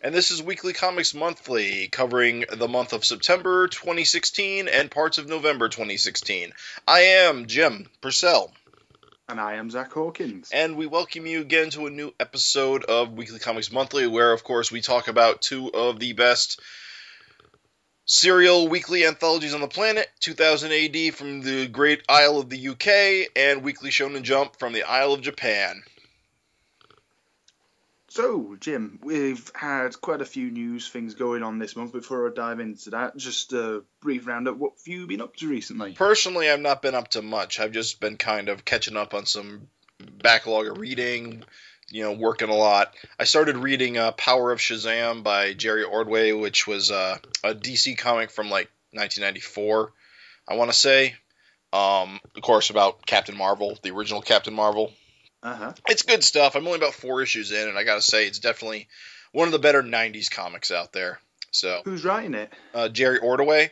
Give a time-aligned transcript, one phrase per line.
[0.00, 5.28] and this is Weekly Comics Monthly, covering the month of September 2016 and parts of
[5.28, 6.52] November 2016.
[6.86, 8.52] I am Jim Purcell.
[9.28, 10.50] And I am Zach Hawkins.
[10.52, 14.44] And we welcome you again to a new episode of Weekly Comics Monthly, where, of
[14.44, 16.60] course, we talk about two of the best
[18.04, 23.30] serial weekly anthologies on the planet 2000 AD from the great Isle of the UK,
[23.34, 25.82] and Weekly Shonen Jump from the Isle of Japan.
[28.16, 31.92] So, Jim, we've had quite a few news things going on this month.
[31.92, 34.56] Before I dive into that, just a brief roundup.
[34.56, 35.92] What have you been up to recently?
[35.92, 37.60] Personally, I've not been up to much.
[37.60, 39.68] I've just been kind of catching up on some
[40.00, 41.44] backlog of reading,
[41.90, 42.94] you know, working a lot.
[43.20, 47.98] I started reading uh, Power of Shazam by Jerry Ordway, which was uh, a DC
[47.98, 49.92] comic from like 1994,
[50.48, 51.16] I want to say.
[51.74, 54.90] Um, of course, about Captain Marvel, the original Captain Marvel.
[55.46, 55.72] Uh-huh.
[55.88, 56.56] It's good stuff.
[56.56, 58.88] I'm only about four issues in, and I gotta say, it's definitely
[59.32, 61.20] one of the better '90s comics out there.
[61.52, 62.52] So, Who's writing it?
[62.74, 63.70] uh, Jerry Ordway.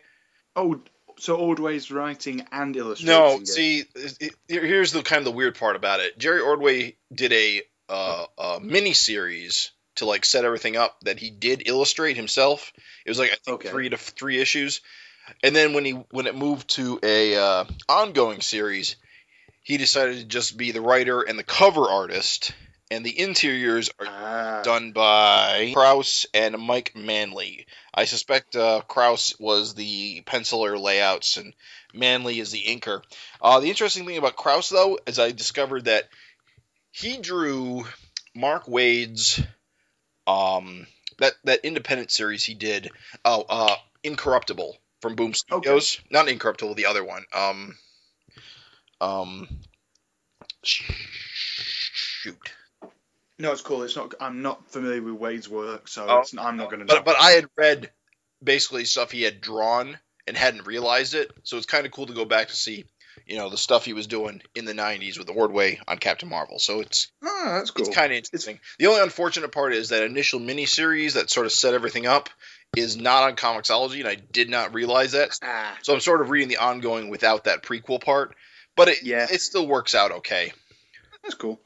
[0.54, 0.80] Oh,
[1.18, 3.48] so Ordway's writing and illustrating No, it.
[3.48, 6.16] see, it, here's the kind of the weird part about it.
[6.16, 11.30] Jerry Ordway did a uh, a mini series to like set everything up that he
[11.30, 12.72] did illustrate himself.
[13.04, 13.68] It was like I think Okay.
[13.68, 14.80] three to three issues,
[15.42, 18.94] and then when he when it moved to a uh, ongoing series,
[19.64, 22.52] he decided to just be the writer and the cover artist,
[22.90, 27.66] and the interiors are Ah, done by Krause and Mike Manley.
[27.92, 31.54] I suspect uh, Krause was the penciler layouts and
[31.94, 33.02] Manley is the inker.
[33.40, 36.04] Uh, the interesting thing about Krause, though, is I discovered that
[36.92, 37.84] he drew
[38.34, 39.40] Mark Waid's
[40.26, 40.86] um,
[41.18, 42.90] that that independent series he did.
[43.24, 46.00] Oh, uh, Incorruptible from Boom Studios.
[46.10, 47.24] Not Incorruptible, the other one.
[47.32, 47.76] Um,
[49.00, 49.48] um,
[50.62, 52.36] shoot.
[53.38, 53.82] no, it's cool.
[53.82, 54.14] It's not.
[54.20, 56.86] I'm not familiar with Waid's work, so Oh, it's, I'm not going to.
[56.86, 57.90] But but I had read
[58.42, 62.14] basically stuff he had drawn and hadn't realized it, so it's kind of cool to
[62.14, 62.84] go back to see,
[63.26, 66.28] you know, the stuff he was doing in the '90s with the Ordway on Captain
[66.28, 66.58] Marvel.
[66.58, 67.86] So it's ah, that's cool.
[67.86, 68.60] it's kind of interesting.
[68.78, 72.30] The only unfortunate part is that initial miniseries that sort of set everything up
[72.76, 75.38] is not on Comixology, and I did not realize that.
[75.42, 78.34] ah, So I'm sort of reading the ongoing without that prequel part,
[78.76, 79.26] but it Yeah.
[79.30, 80.52] it still works out okay.
[81.22, 81.60] that's cool.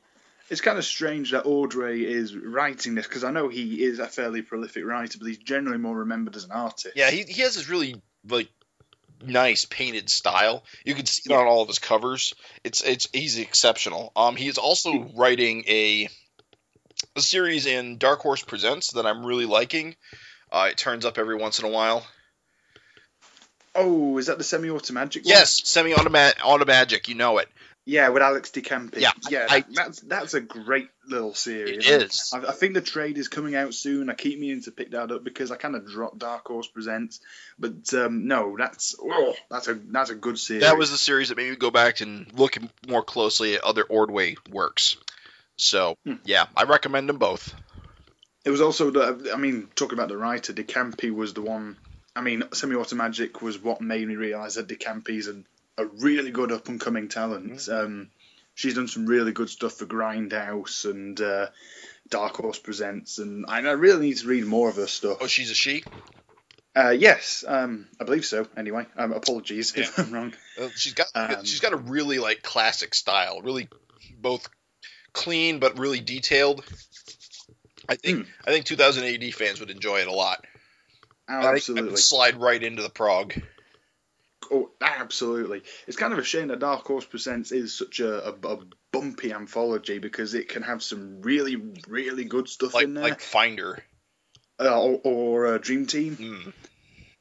[0.51, 4.07] It's kind of strange that Ordway is writing this because I know he is a
[4.07, 6.97] fairly prolific writer, but he's generally more remembered as an artist.
[6.97, 8.49] Yeah, he he has this really like
[9.23, 10.65] nice painted style.
[10.85, 12.35] You can see it on all of his covers.
[12.65, 14.13] It's it's he's exceptional.
[14.17, 16.09] Um, he is also writing a
[17.15, 19.97] a series in Dark Horse Presents that I'm really liking.
[20.51, 22.07] Uh, it turns up every once in a while.
[23.79, 25.25] Oh, is that the semi-automatic?
[25.25, 25.31] one?
[25.31, 27.09] Yes, semi automagic.
[27.09, 27.49] You know it.
[27.87, 29.01] Yeah, with Alex DeCampi.
[29.01, 31.87] Yeah, yeah, I- that's that's a great little series.
[31.89, 32.31] It is.
[32.35, 34.11] I, I think the trade is coming out soon.
[34.11, 37.21] I keep meaning to pick that up because I kind of dropped Dark Horse Presents,
[37.59, 40.65] but um, no, that's oh, that's a that's a good series.
[40.65, 43.85] That was the series that made me go back and look more closely at other
[43.85, 44.99] Ordway works.
[45.57, 46.15] So Hmm.
[46.27, 47.55] yeah, I recommend them both.
[48.45, 49.31] It was also the.
[49.33, 51.79] I mean, talking about the writer, DeCampi was the one.
[52.19, 55.37] I mean, Semi-Automagic was what made me realise that DeCampi's a,
[55.81, 57.53] a really good up and coming talent.
[57.53, 57.73] Mm-hmm.
[57.73, 58.11] Um,
[58.55, 61.47] she's done some really good stuff for Grindhouse and uh,
[62.09, 65.19] Dark Horse Presents, and I, I really need to read more of her stuff.
[65.21, 65.85] Oh, she's a she.
[66.75, 68.49] Uh, yes, um, I believe so.
[68.57, 70.33] Anyway, um, apologies if I'm wrong.
[70.61, 73.69] Uh, She's got Um, she's got a really like classic style, really
[74.21, 74.49] both
[75.13, 76.65] clean but really detailed.
[77.89, 78.31] I think Hmm.
[78.45, 80.45] I think 2000 AD fans would enjoy it a lot.
[81.29, 81.97] Oh, I think I absolutely.
[81.97, 83.35] slide right into the prog.
[84.51, 85.63] Oh, absolutely.
[85.87, 88.59] It's kind of a shame that Dark Horse Presents is such a, a, a
[88.93, 91.57] bumpy anthology because it can have some really,
[91.87, 93.05] really good stuff Like in there.
[93.05, 93.83] like Finder.
[94.59, 96.17] uh, or, or uh, Dream Team.
[96.17, 96.53] Mm.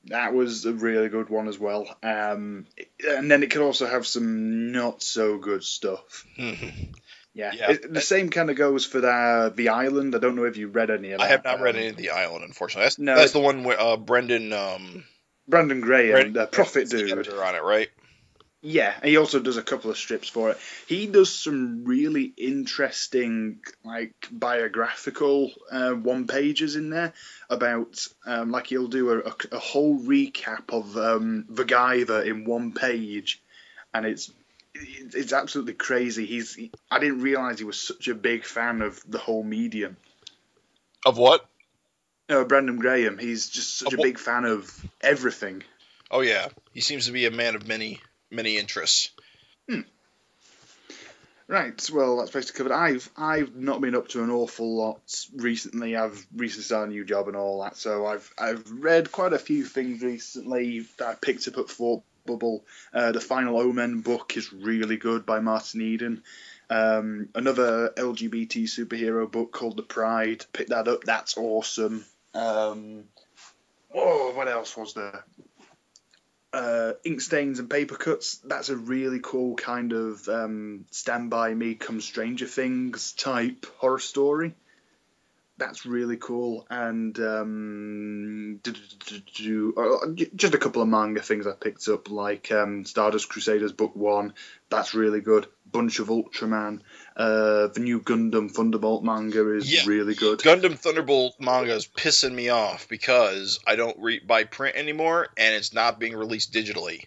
[0.06, 1.86] That was a really good one as well.
[2.02, 2.66] Um,
[3.06, 6.26] and then it can also have some not so good stuff.
[7.38, 7.72] Yeah, Yeah.
[7.72, 10.16] It- the same kind of goes for the the Island.
[10.16, 11.26] I don't know if you read any of that.
[11.26, 12.86] I have not read Um, any of the Island, unfortunately.
[12.86, 15.04] That's, No, that's it- the one where uh, Brandon um,
[15.48, 15.82] Brandon-
[16.34, 17.12] the Prophet is the Dude.
[17.12, 17.90] editor on it, right?
[18.64, 20.58] Yeah, and he also does a couple of strips for it.
[20.88, 27.14] He does some really interesting, like biographical uh, one pages in there
[27.52, 32.74] about, um, like he'll do a, a, a whole recap of um, Vagaiva in one
[32.74, 33.42] page,
[33.94, 34.32] and it's
[34.80, 36.26] it's absolutely crazy.
[36.26, 39.98] He's he, I didn't realize he was such a big fan of the whole medium.
[41.06, 41.46] Of what?
[42.30, 43.18] No, Brandon Graham.
[43.18, 45.64] He's just such Of a big fan of everything.
[46.12, 49.12] Oh yeah, he seems to be a man of many many interests.
[49.70, 49.82] Hmm.
[51.50, 52.74] Right, well that's basically covered.
[52.74, 55.02] I've I've not been up to an awful lot
[55.34, 55.96] recently.
[55.96, 59.40] I've recently started a new job and all that, so I've I've read quite a
[59.40, 62.64] few things recently that I picked up at Thought Bubble.
[62.94, 66.22] Uh, the Final Omen book is really good by Martin Eden.
[66.70, 70.46] Um, another LGBT superhero book called The Pride.
[70.54, 71.04] Pick that up.
[71.06, 72.06] That's awesome.
[72.36, 73.06] Um,
[73.96, 75.24] oh, what else was there?
[76.54, 78.38] uh, ink stains and paper cuts.
[78.44, 84.00] That's a really cool kind of um, Stand By Me, Come Stranger Things type horror
[84.00, 84.56] story.
[85.60, 86.68] That's really cool.
[86.70, 93.28] And um, uh, just a couple of manga things I picked up, like um, Stardust
[93.30, 94.34] Crusaders Book One.
[94.70, 95.48] That's really good.
[95.72, 96.82] Bunch of Ultraman.
[97.16, 99.82] Uh, the new Gundam Thunderbolt manga is Yeah.
[99.88, 100.40] really good.
[100.40, 105.56] Gundam Thunderbolt manga is pissing me off because I don't read by print anymore, and
[105.56, 107.06] it's not being released digitally.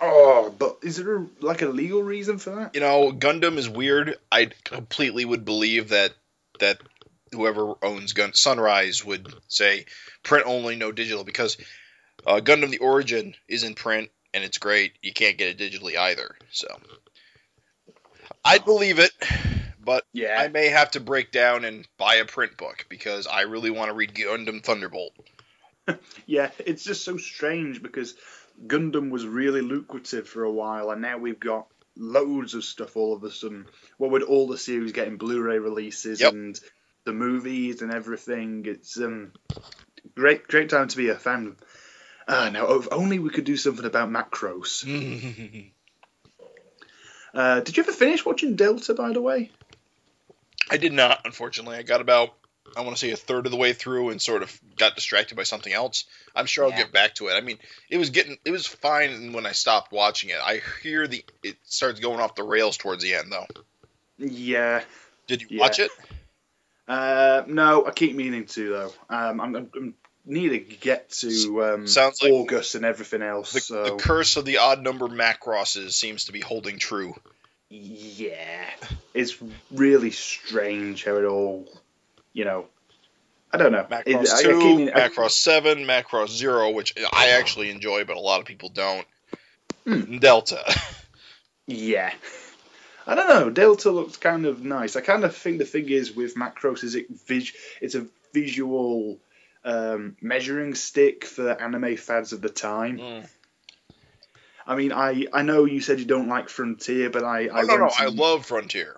[0.00, 2.74] Oh, but is there a, like a legal reason for that?
[2.74, 4.16] You know, Gundam is weird.
[4.30, 6.14] I completely would believe that
[6.60, 6.80] that
[7.32, 9.86] whoever owns Gun Sunrise would say
[10.22, 11.56] print only, no digital, because
[12.26, 14.92] uh, Gundam the Origin is in print and it's great.
[15.02, 16.36] You can't get it digitally either.
[16.50, 16.66] So
[18.44, 19.12] I'd believe it,
[19.84, 20.36] but Yeah.
[20.38, 23.90] I may have to break down and buy a print book because I really want
[23.90, 25.12] to read Gundam Thunderbolt.
[26.26, 28.14] Yeah, it's just so strange because
[28.64, 31.66] Gundam was really lucrative for a while, and now we've got
[31.96, 33.66] loads of stuff all of a sudden.
[33.98, 36.32] Well, with all the series getting Blu-ray releases Yep.
[36.32, 36.60] and
[37.04, 39.32] the movies and everything, it's um
[40.14, 41.56] great, great time to be a fan.
[42.28, 44.84] Ah, now if only we could do something about Macross.
[47.32, 49.52] Uh, did you ever finish watching Delta, by the way?
[50.68, 51.76] I did not, unfortunately.
[51.76, 52.30] I got about,
[52.76, 55.36] I want to say, a third of the way through and sort of got distracted
[55.36, 56.06] by something else.
[56.34, 56.78] I'm sure I'll Yeah.
[56.78, 57.34] get back to it.
[57.34, 57.58] I mean,
[57.88, 60.38] it was getting, it was fine when I stopped watching it.
[60.42, 63.46] I hear the, it starts going off the rails towards the end, though.
[64.18, 64.82] Yeah.
[65.28, 65.60] Did you Yeah.
[65.60, 65.92] watch it?
[66.90, 68.92] Uh, no, I keep meaning to though.
[69.08, 69.94] Um, I'm, I'm, I'm
[70.26, 73.52] need to get to um, Sounds like August and everything else.
[73.52, 77.14] The, so the curse of the odd number Macrosses seems to be holding true.
[77.68, 78.66] yeah,
[79.14, 79.36] it's
[79.70, 81.68] really strange how it all,
[82.32, 82.66] you know,
[83.52, 83.86] I don't know.
[84.04, 87.70] It- Macross I- I 2, keep meaning- I- Macross 7, Macross 0, which I actually
[87.70, 89.06] enjoy, but a lot of people don't.
[89.84, 90.18] Hmm.
[90.18, 90.62] Delta.
[91.66, 92.12] Yeah.
[93.06, 93.50] I don't know.
[93.50, 94.96] Delta looks kind of nice.
[94.96, 99.18] I kind of think the thing is with Macross is it vis- it's a visual
[99.64, 102.98] um, measuring stick for anime fads of the time.
[102.98, 103.28] Mm.
[104.66, 107.76] I mean, I, I know you said you don't like Frontier, but I I no,
[107.76, 108.96] no, went I love Frontier.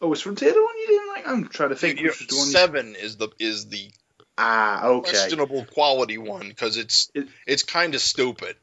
[0.00, 1.28] Oh, was Frontier the one you didn't like?
[1.28, 2.46] I'm trying to think You know, which was the one.
[2.46, 3.90] you- seven is the is the
[4.38, 5.10] Ah, okay.
[5.10, 8.56] questionable quality one because it's It- it's kind of stupid.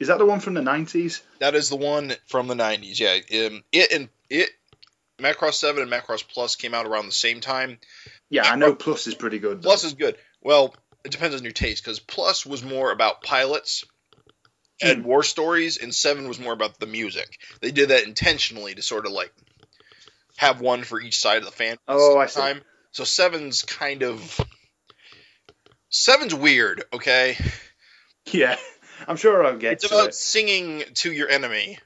[0.00, 1.20] Is that the one from the 90s?
[1.38, 2.98] That is the one from the '90s.
[2.98, 3.12] Yeah,
[3.46, 4.50] um, it and it
[5.18, 7.78] Macross Seven and Macross Plus came out around the same time.
[8.28, 9.62] Yeah, I know Plus is pretty good.
[9.62, 9.68] Though.
[9.68, 10.16] Plus is good.
[10.42, 10.74] Well,
[11.04, 13.84] it depends on your taste because Plus was more about pilots
[14.82, 15.06] and Hmm.
[15.08, 17.38] war stories, and Seven was more about the music.
[17.60, 19.32] They did that intentionally to sort of like
[20.36, 21.76] have one for each side of the fan.
[21.86, 22.40] Oh, I see.
[22.40, 22.60] time.
[22.90, 24.40] So Seven's kind of
[25.88, 26.82] Seven's weird.
[26.92, 27.36] Okay,
[28.32, 28.56] Yeah,
[29.08, 29.74] I'm sure I'll get it.
[29.74, 30.14] it's about it.
[30.14, 31.78] singing to your enemy.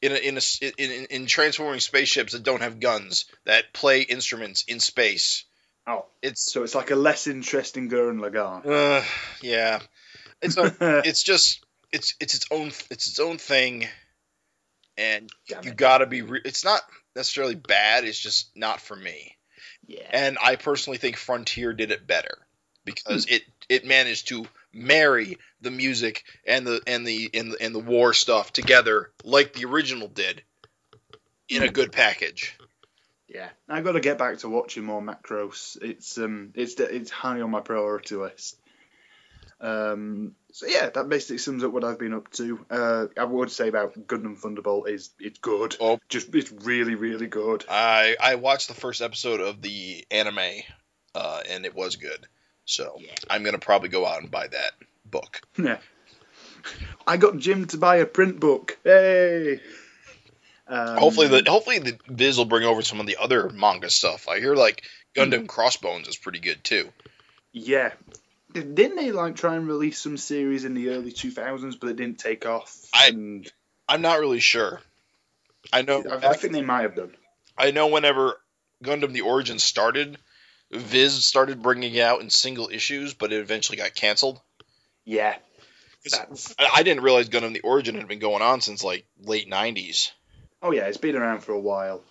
[0.00, 4.00] In, a, in, a, in, in, in transforming spaceships that don't have guns that play
[4.02, 5.44] instruments in space.
[5.86, 8.66] Oh, It's so it's like a less interesting Gurren Lagann.
[8.66, 9.04] uh,
[9.42, 9.78] yeah,
[10.40, 10.74] it's a,
[11.06, 13.86] it's just it's it's its own it's its own thing,
[14.96, 15.76] and Damn you it.
[15.76, 16.22] gotta be.
[16.22, 16.80] Re- it's not
[17.14, 18.04] necessarily bad.
[18.04, 19.36] It's just not for me.
[19.86, 20.08] Yeah.
[20.12, 22.38] And I personally think Frontier did it better
[22.84, 23.34] because Hmm.
[23.34, 27.78] it it managed to marry the music and the and the and the, and the
[27.78, 30.42] war stuff together like the original did
[31.48, 32.56] in a good package.
[33.28, 35.78] Yeah, I've got to get back to watching more Macross.
[35.80, 38.58] It's um, it's it's high on my priority list.
[39.58, 42.66] Um, so yeah, that basically sums up what I've been up to.
[42.68, 45.76] Uh, I would say about Gundam Thunderbolt is it's good.
[45.80, 45.98] Oh.
[46.08, 47.64] just it's really really good.
[47.70, 50.62] I I watched the first episode of the anime,
[51.14, 52.26] uh, and it was good.
[52.72, 53.14] So Yeah.
[53.28, 54.72] I'm gonna probably go out and buy that
[55.04, 55.42] book.
[55.58, 55.78] Yeah.
[57.06, 58.78] I got Jim to buy a print book.
[58.84, 59.60] Hey.
[60.66, 64.28] Um, hopefully the hopefully the Viz will bring over some of the other manga stuff.
[64.28, 64.82] I hear like.
[65.14, 66.88] Gundam Crossbones is pretty good too.
[67.52, 67.92] Yeah.
[68.50, 72.18] Didn't they like try and release some series in the early 2000s, but it didn't
[72.18, 72.74] take off?
[72.94, 73.52] I- and
[73.86, 74.80] I'm not really sure.
[75.70, 77.14] I know I, I think they might have done.
[77.58, 78.40] I know whenever
[78.82, 80.16] Gundam the Origin started,
[80.72, 84.40] Viz started bringing it out in single issues, but it eventually got canceled.
[85.04, 85.36] Yeah.
[86.12, 90.10] I I didn't realize Gundam the Origin had been going on since like late '90s.
[90.62, 92.02] oh yeah, it's been around for a while.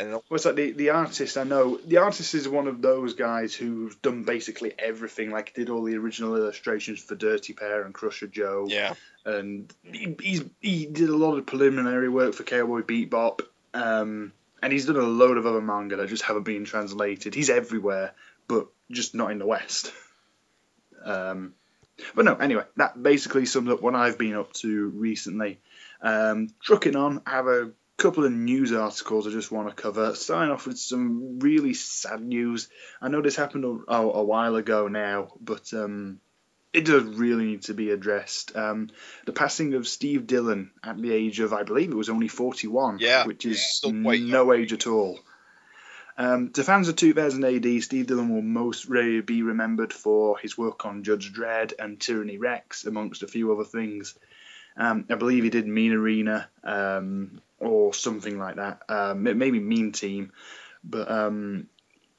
[0.00, 1.76] And like the, the artist, I know.
[1.76, 5.30] The artist is one of those guys who's done basically everything.
[5.30, 8.64] Like, did all the original illustrations for Dirty Pair and Crusher Joe.
[8.66, 8.94] yeah,
[9.26, 13.40] And he, he's, he did a lot of preliminary work for Cowboy Bebop.
[13.74, 14.32] Um,
[14.62, 17.34] and he's done a load of other manga that just haven't been translated.
[17.34, 18.12] He's everywhere,
[18.48, 19.92] but just not in the West.
[21.04, 21.54] Um,
[22.14, 25.60] but no, anyway, that basically sums up what I've been up to recently.
[26.02, 30.14] Um, trucking on, I have a couple of news articles I just want to cover.
[30.14, 32.68] Starting off with some really sad news.
[33.00, 36.20] I know this happened a, a, while ago now, but um,
[36.72, 38.56] it does really need to be addressed.
[38.56, 38.90] Um,
[39.26, 42.98] the passing of Steve Dillon at the age of, I believe it was only 41,
[43.00, 45.18] Yeah, which is no age at all.
[46.16, 50.56] Um, to fans of 2000 AD, Steve Dillon will most really be remembered for his
[50.56, 54.14] work on Judge Dredd and Tyranny Rex, amongst a few other things.
[54.76, 58.82] Um, I believe he did Mean Arena um, or something like that.
[58.88, 60.32] Um, maybe Mean Team,
[60.84, 61.68] but um,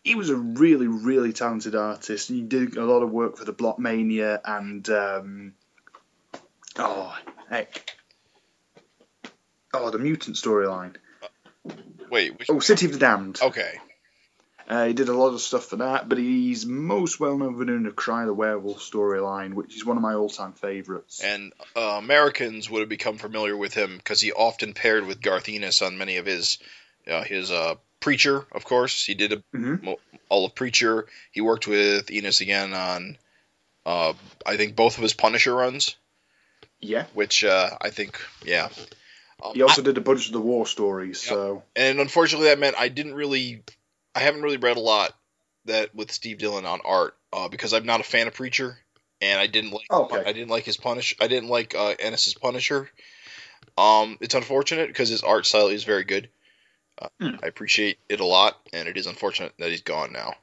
[0.03, 2.27] he was a really, really talented artist.
[2.29, 5.53] He did a lot of work for the Block Mania and um,
[6.77, 7.15] oh
[7.49, 7.95] heck,
[9.73, 10.95] oh the Mutant storyline.
[12.09, 13.39] wait, which, Oh, City of the Damned.
[13.41, 13.73] okay,
[14.67, 17.65] Uh, he did a lot of stuff for that, but he's most well known for
[17.65, 21.21] doing the Cry the Werewolf storyline, which is one of my all-time favorites.
[21.23, 25.47] and uh, Americans would have become familiar with him because he often paired with Garth
[25.49, 26.57] Ennis on many of his
[27.07, 29.05] uh, his uh, Preacher, of course.
[29.05, 29.97] He did a, Mhm.
[30.27, 31.07] all of Preacher.
[31.31, 33.17] He worked with Ennis again on,
[33.85, 34.13] uh,
[34.45, 35.95] I think, both of his Punisher runs,
[36.81, 37.05] Yeah.
[37.13, 38.69] which uh, I think, yeah.
[39.41, 41.29] Um, He also did a bunch of the war stories, Yep.
[41.29, 43.63] so and unfortunately, that meant I didn't really,
[44.13, 45.15] I haven't really read a lot
[45.65, 48.77] that with Steve Dillon on art uh, because I'm not a fan of Preacher,
[49.21, 50.23] and I didn't like, Okay.
[50.25, 52.89] I didn't like his Punish, I didn't like uh, Ennis's Punisher.
[53.77, 56.29] Um, it's unfortunate because his art style is very good.
[56.99, 57.35] Uh, Hmm.
[57.43, 60.33] I appreciate it a lot, and it is unfortunate that he's gone now.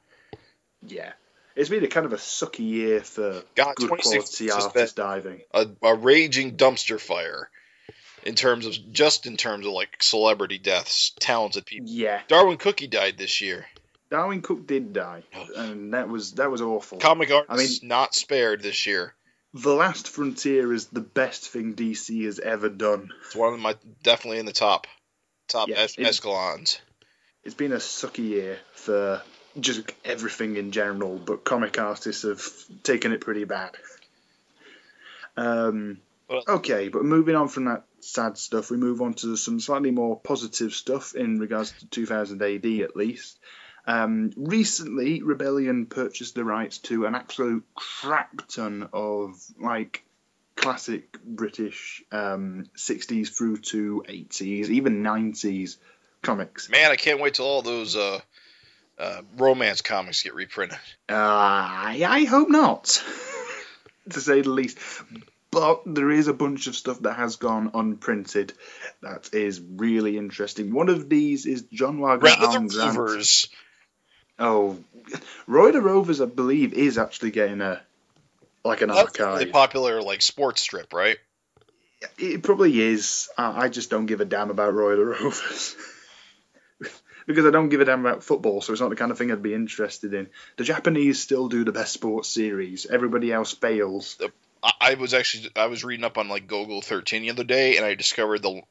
[0.85, 1.11] yeah.
[1.55, 5.41] It's been a kind of a sucky year for God, good quality artist diving.
[5.53, 7.49] a, a raging dumpster fire
[8.23, 11.89] in terms of just in terms of like celebrity deaths, talented people.
[11.89, 12.21] Yeah.
[12.29, 13.65] Darwin Cooke died this year.
[14.09, 15.23] Darwin Cooke did die,
[15.57, 16.97] and that was that was awful.
[16.99, 19.13] Comic art I mean- not spared this year.
[19.53, 23.09] the Last Frontier is the best thing DC has ever done.
[23.25, 24.87] It's one of my definitely in the top
[25.49, 26.79] top Yeah, es- escalons.
[27.43, 29.21] It's been a sucky year for
[29.59, 32.41] just everything in general, but comic artists have
[32.83, 33.71] taken it pretty bad.
[35.35, 39.59] Um, Well- okay, but moving on from that sad stuff, we move on to some
[39.59, 43.39] slightly more positive stuff in regards to 2000 AD at least.
[43.87, 50.03] Um, recently, Rebellion purchased the rights to an absolute crap ton of like
[50.59, 55.77] classic British um, 60s through to 80s, even 90s
[56.21, 56.69] comics.
[56.69, 58.19] Man, I can't wait till all those uh,
[58.97, 60.77] uh, romance comics get reprinted.
[61.07, 63.03] Uh, I, I hope not,
[64.09, 64.77] to say the least.
[65.51, 68.53] But there is a bunch of stuff that has gone unprinted
[69.01, 70.73] that is really interesting.
[70.73, 72.97] One of these is John Wagner Red Alan the Grant.
[72.97, 73.49] Reavers.
[74.37, 74.77] Oh,
[75.47, 77.81] Roy the Rovers, I believe, is actually getting a
[78.63, 79.39] like an That's a archive.
[79.39, 81.17] really popular like sports strip, right?
[82.17, 83.29] It probably is.
[83.37, 85.75] I I just don't give a damn about Royal Rovers.
[87.27, 89.31] because I don't give a damn about football, so it's not the kind of thing
[89.31, 90.29] I'd be interested in.
[90.57, 92.85] The Japanese still do the best sports series.
[92.85, 94.19] Everybody else fails.
[94.81, 97.85] I, was actually I was reading up on like Golgo 13 the other day, and
[97.85, 98.61] I discovered the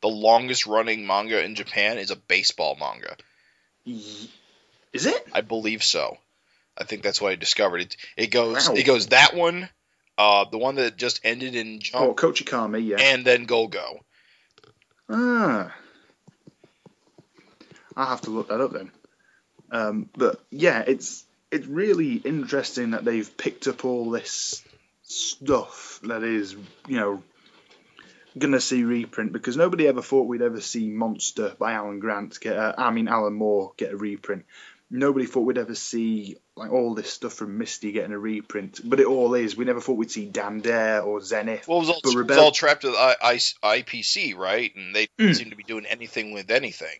[0.00, 3.16] the longest running manga in Japan is a baseball manga.
[3.86, 5.26] Is it?
[5.32, 6.18] I believe so.
[6.76, 7.80] I think that's what I discovered.
[7.82, 8.74] It it goes Wow.
[8.74, 9.68] it goes that one,
[10.18, 12.04] uh, the one that just ended in Jump.
[12.04, 12.96] Oh, Kochikame, yeah.
[12.98, 14.00] and then Go Go.
[15.08, 15.74] Ah.
[17.96, 18.90] I'll have to look that up then.
[19.70, 24.62] Um, but yeah, it's it's really interesting that they've picked up all this
[25.02, 26.56] stuff that is,
[26.88, 27.22] you know,
[28.36, 32.56] gonna see reprint because nobody ever thought we'd ever see Monster by Alan Grant get
[32.56, 34.44] a, I mean Alan Moore get a reprint.
[34.90, 39.00] Nobody thought we'd ever see like all this stuff from Misty getting a reprint, but
[39.00, 39.56] it all is.
[39.56, 41.66] We never thought we'd see Dan Dare or Zenith.
[41.66, 43.34] Well, it was all, But it was Rebel- all trapped with I, I,
[43.80, 44.72] IPC, right?
[44.76, 45.34] And they Mm.
[45.34, 46.98] seem to be doing anything with anything.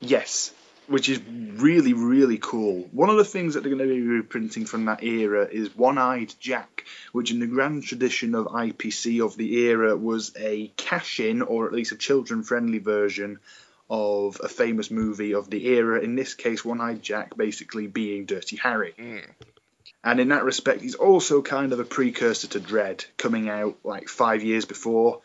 [0.00, 0.52] Yes,
[0.88, 2.88] which is really, really cool.
[2.92, 5.96] One of the things that they're going to be reprinting from that era is One
[5.96, 11.20] Eyed Jack, which, in the grand tradition of IPC of the era, was a cash
[11.20, 13.38] in, or at least a children friendly version
[13.92, 16.00] of a famous movie of the era.
[16.00, 18.94] In this case, One Eyed Jack basically being Dirty Harry.
[18.98, 19.26] Mm.
[20.02, 24.08] And in that respect, he's also kind of a precursor to Dredd, coming out like
[24.08, 25.20] five years before.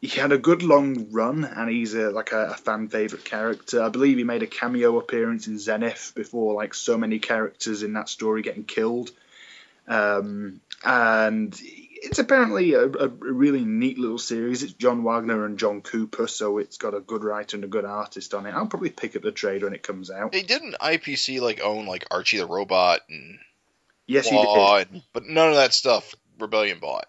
[0.00, 3.82] he had a good long run, and he's a, like a, a fan favorite character.
[3.82, 7.94] I believe he made a cameo appearance in Zenith before like so many characters in
[7.94, 9.10] that story getting killed.
[9.88, 11.60] Um, and
[12.02, 14.62] it's apparently a, a, really neat little series.
[14.62, 17.84] It's John Wagner and John Cooper, so it's got a good writer and a good
[17.84, 18.54] artist on it.
[18.54, 20.32] I'll probably pick up the trade when it comes out.
[20.32, 23.38] They didn't IPC like own like Archie the Robot and
[24.06, 25.02] yes, he did.
[25.12, 27.06] but none of that stuff Rebellion bought.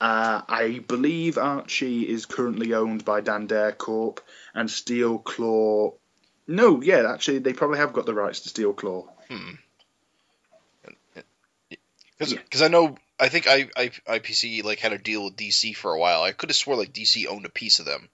[0.00, 4.20] Uh, I believe Archie is currently owned by Dan Dare Corp
[4.54, 5.94] and Steel Claw.
[6.46, 9.08] No, yeah, actually, they probably have got the rights to Steel Claw.
[9.28, 9.54] Hmm.
[12.18, 12.64] Because yeah.
[12.64, 15.98] I know I think I, I, IPC like had a deal with DC for a
[15.98, 16.22] while.
[16.22, 18.08] I could have swore like DC owned a piece of them,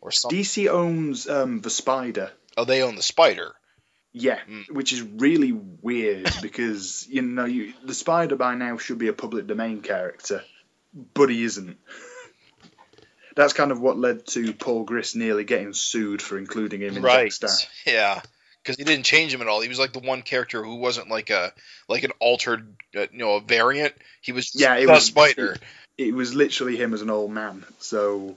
[0.00, 0.38] or something.
[0.38, 2.30] DC owns um, the Spider.
[2.56, 3.54] Oh, they own the Spider.
[4.12, 4.70] Yeah, mm.
[4.70, 9.14] which is really weird because you know you, the Spider by now should be a
[9.14, 10.42] public domain character,
[11.14, 11.78] but he isn't.
[13.34, 17.02] That's kind of what led to Paul Grist nearly getting sued for including him in
[17.02, 17.24] right.
[17.24, 17.48] Dexter.
[17.86, 18.20] Yeah
[18.62, 19.60] because he didn't change him at all.
[19.60, 21.52] He was like the one character who wasn't like a
[21.88, 23.94] like an altered, uh, you know, a variant.
[24.20, 25.56] He was yeah, it was, Spider.
[25.98, 27.64] It, it, was literally him as an old man.
[27.78, 28.36] So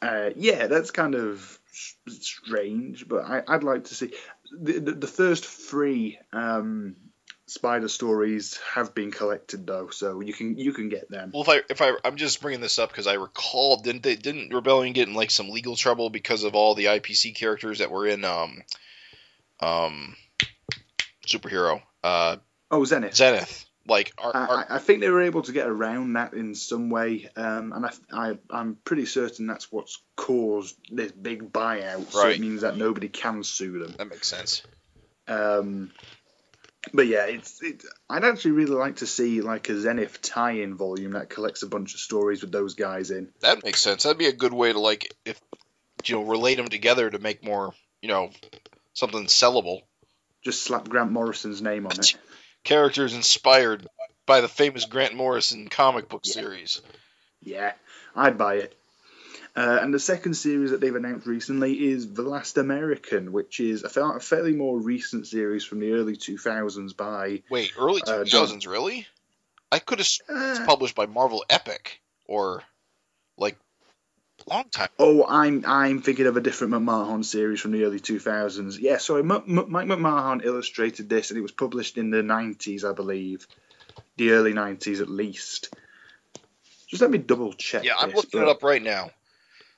[0.00, 1.58] uh, yeah, that's kind of
[2.08, 3.06] strange.
[3.06, 4.12] But I, would like to see
[4.52, 6.96] the, the, the first three um,
[7.46, 11.32] spider stories have been collected though, so you can you can get them.
[11.34, 14.16] Well, if I if I I'm just bringing this up because I recall didn't they
[14.16, 17.90] didn't Rebellion get in like some legal trouble because of all the IPC characters that
[17.90, 18.62] were in um
[19.64, 20.16] um,
[21.26, 21.82] superhero.
[22.02, 22.36] Uh,
[22.70, 23.14] oh, Zenith.
[23.14, 23.66] Zenith.
[23.86, 24.66] Like, our, our...
[24.70, 27.84] I, I, think they were able to get around that in some way, um, and
[27.84, 27.92] I,
[28.50, 32.10] I, am pretty certain that's what's caused this big buyout.
[32.10, 32.34] So right.
[32.34, 33.94] it means that nobody can sue them.
[33.98, 34.62] That makes sense.
[35.28, 35.92] Um,
[36.92, 41.12] but yeah, it's it, I'd actually really like to see like a Zenith tie-in volume
[41.12, 43.30] that collects a bunch of stories with those guys in.
[43.40, 44.02] That makes sense.
[44.02, 45.40] That'd be a good way to like if
[46.04, 48.30] you know relate them together to make more you know
[48.94, 49.82] something sellable.
[50.42, 52.16] Just slap Grant Morrison's name on it.
[52.64, 53.86] Characters inspired
[54.26, 56.32] by the famous Grant Morrison comic book yeah.
[56.32, 56.80] series.
[57.42, 57.72] Yeah,
[58.16, 58.74] I'd buy it.
[59.56, 63.84] Uh, and the second series that they've announced recently is The Last American, which is
[63.84, 67.42] a, fa- a fairly more recent series from the early 2000s by.
[67.50, 69.06] Wait, early 2000s, uh, really?
[69.70, 72.62] I could have uh, it's published by Marvel Epic or
[73.36, 73.56] like
[74.48, 74.88] long time.
[74.98, 78.78] Oh, I'm I'm thinking of a different McMahon series from the early 2000s.
[78.80, 82.88] Yeah, sorry, M- M- Mike McMahon illustrated this, and it was published in the 90s,
[82.88, 83.46] I believe,
[84.16, 85.74] the early 90s at least.
[86.88, 87.84] Just let me double check.
[87.84, 88.48] Yeah, I'm this, looking but...
[88.48, 89.10] it up right now.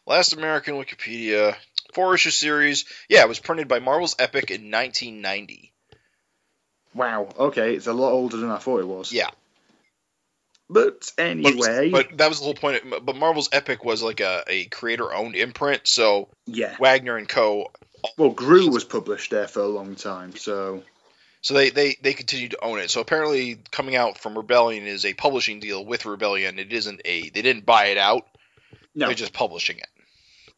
[0.07, 1.57] Last American Wikipedia
[1.97, 2.85] four issue series.
[3.09, 5.73] Yeah, it was printed by Marvel's Epic in 1990.
[6.95, 7.29] Wow.
[7.39, 9.13] Okay, it's a lot older than I thought it was.
[9.13, 9.31] Yeah.
[10.69, 12.83] But anyway, but, but, that was the whole point.
[13.05, 17.71] But Marvel's Epic was like a, a creator-owned imprint, so yeah, Wagner and Co.
[18.19, 20.83] Well, Groo was published there for a long time, so
[21.41, 22.91] so they they they continue to own it.
[22.91, 26.59] So apparently, coming out from Rebellion is a publishing deal with Rebellion.
[26.59, 28.27] It isn't a they didn't buy it out.
[28.93, 29.89] No, they're just publishing it.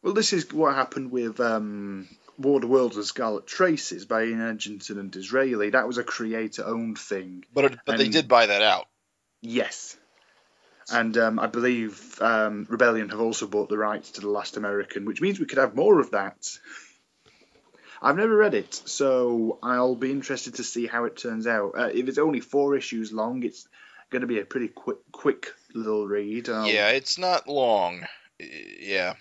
[0.01, 2.07] Well, this is what happened with um,
[2.39, 5.73] War of the Worlds and Scarlet Traces by Ian Edginton and D'Israeli.
[5.73, 7.43] That was a creator-owned thing.
[7.53, 8.87] But but and, they did buy that out.
[9.41, 9.97] Yes.
[10.91, 15.05] And um, I believe um, Rebellion have also bought the rights to The Last American,
[15.05, 16.57] which means we could have more of that.
[18.01, 21.73] I've never read it, so I'll be interested to see how it turns out.
[21.77, 23.67] Uh, if it's only four issues long, it's
[24.09, 26.49] going to be a pretty quick, quick little read.
[26.49, 28.05] Um, yeah, it's not long.
[28.39, 29.15] Yeah.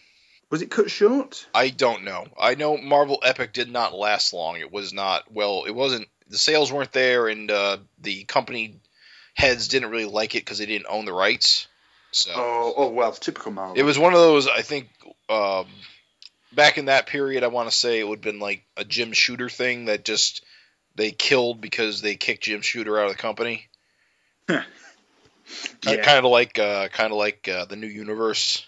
[0.51, 1.47] Was it cut short?
[1.55, 2.27] I don't know.
[2.39, 4.57] I know Marvel Epic did not last long.
[4.59, 5.65] It was not well.
[5.67, 6.09] It wasn't.
[6.29, 8.77] The sales weren't there, and uh, the company
[9.39, 11.69] heads didn't really like it because they didn't own the rights.
[12.11, 13.77] So oh, oh well, typical Marvel.
[13.77, 14.49] It was one of those.
[14.49, 14.89] I think
[15.29, 15.67] um,
[16.53, 19.13] back in that period, I want to say it would have been like a Jim
[19.13, 20.45] Shooter thing that just
[20.97, 23.69] they killed because they kicked Jim Shooter out of the company.
[24.49, 24.65] yeah.
[25.83, 28.67] Kind of like, uh, kind of like uh, the new universe.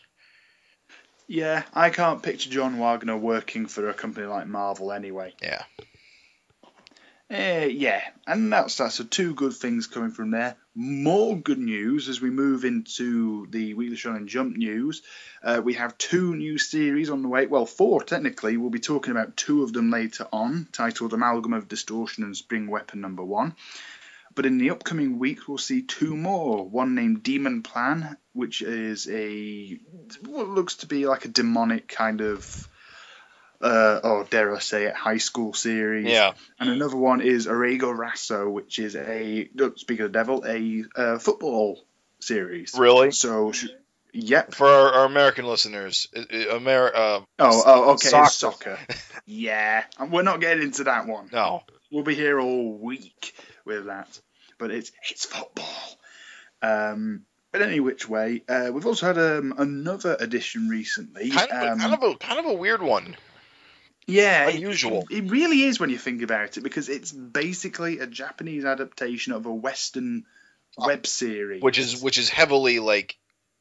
[1.27, 5.35] Yeah, I can't picture John Wagner working for a company like Marvel anyway.
[5.43, 5.63] Yeah.
[7.33, 8.91] Uh, yeah, and that's that.
[8.91, 10.57] So two good things coming from there.
[10.75, 15.03] More good news as we move into the Weekly Shonen Jump news.
[15.41, 17.47] Uh, we have two new series on the way.
[17.47, 18.57] Well, four technically.
[18.57, 22.67] We'll be talking about two of them later on, titled Amalgam of Distortion and Spring
[22.69, 23.55] Weapon Number One.
[24.35, 26.69] But in the upcoming week, we'll see two more.
[26.69, 29.79] One named Demon Plan, which is a
[30.27, 32.69] what looks to be like a demonic kind of
[33.61, 36.07] uh, or dare I say it, high school series.
[36.07, 36.33] Yeah.
[36.59, 41.19] And another one is Arrigo Rasso, which is a, speak of the devil, a uh,
[41.19, 41.85] football
[42.21, 42.75] series.
[42.77, 43.11] Really?
[43.13, 43.53] So,
[44.13, 44.55] Yep.
[44.55, 48.09] For our, our American listeners, Amer- uh, Oh, oh, okay.
[48.09, 48.31] Soccer.
[48.31, 48.79] Soccer.
[49.27, 51.29] yeah, and we're not getting into that one.
[51.33, 54.09] no, We'll be here all week with that.
[54.59, 55.67] But it's it's football.
[56.63, 61.31] Um, but any which way, uh, we've also had um, another edition recently.
[61.31, 63.17] kind of, um, kind of a kind of a weird one.
[64.11, 65.07] Yeah, it- unusual.
[65.11, 69.33] It, it really is when you think about it because it's basically a Japanese adaptation
[69.33, 70.25] of a Western
[70.79, 73.17] web series, which is which is heavily like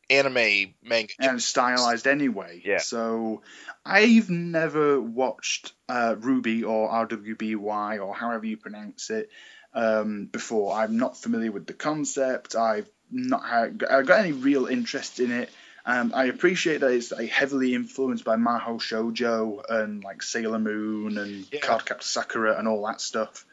[0.09, 1.13] anime manga.
[1.19, 2.61] and stylized anyway.
[2.65, 2.79] Yeah.
[2.79, 3.43] So
[3.85, 9.29] I've never watched uh, Ruby or RWBY or however you pronounce it
[9.73, 10.73] um, before.
[10.75, 12.55] I'm not familiar with the concept.
[12.55, 15.49] I've not had, I've got any real interest in it.
[15.91, 21.17] Um, I appreciate that it's like, heavily influenced by Maho Shoujo and like Sailor Moon
[21.17, 21.61] and Yeah.
[21.61, 23.45] Cardcaptor Sakura and all that stuff.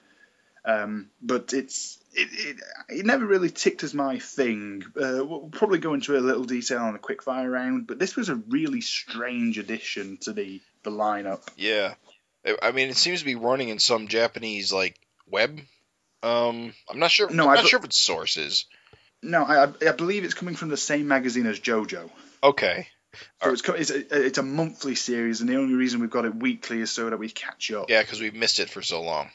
[0.65, 2.57] Um, but it's it, it,
[3.01, 4.83] it never really ticked as my thing.
[4.97, 8.29] Uh, we'll probably go into a little detail on a quickfire round, but this was
[8.29, 11.43] a really strange addition to the the lineup.
[11.57, 11.95] Yeah,
[12.45, 14.97] I- I mean, it seems to be running in some Japanese like
[15.29, 15.61] web.
[16.23, 17.31] Um, I'm not sure.
[17.31, 18.67] No, I'm I not be- sure if its source is.
[19.23, 22.11] No, I, I believe it's coming from the same magazine as JoJo.
[22.43, 22.89] Okay.
[23.43, 26.35] So it's, it's, a, it's a monthly series, and the only reason we've got it
[26.35, 27.89] weekly is so that we catch up.
[27.89, 29.31] Yeah, because we've missed it for so long.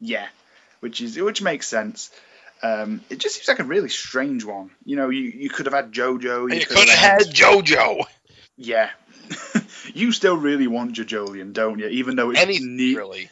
[0.00, 0.26] Yeah,
[0.80, 2.10] which is which makes sense.
[2.62, 4.70] Um, it just seems like a really strange one.
[4.84, 6.50] You know, you, you could have had JoJo.
[6.50, 8.04] You, You, could have had JoJo.
[8.56, 8.90] Yeah.
[9.94, 11.88] you still really want JoJolion, don't you?
[11.88, 13.30] Even though it's Anything ne- really.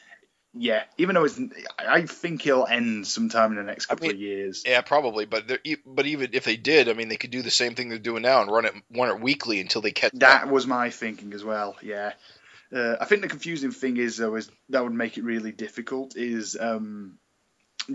[0.57, 1.41] Yeah, even though it's,
[1.79, 4.63] I think he'll end sometime in the next couple mean, of years.
[4.65, 5.25] Yeah, probably.
[5.25, 5.51] But
[5.85, 8.23] but even if they did, I mean, they could do the same thing they're doing
[8.23, 10.51] now and run it run it weekly until they catch That up.
[10.51, 11.77] was my thinking as well.
[11.83, 12.13] Yeah,
[12.73, 16.17] uh, I think the confusing thing is though is that would make it really difficult
[16.17, 17.19] is um,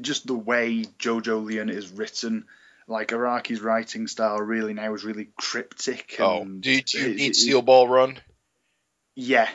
[0.01, 2.45] just the way JoJolion is written.
[2.87, 6.17] Like Araki's writing style really now is really cryptic.
[6.19, 8.19] Oh, and do you, do you need Steel Ball Run?
[9.15, 9.47] Yeah,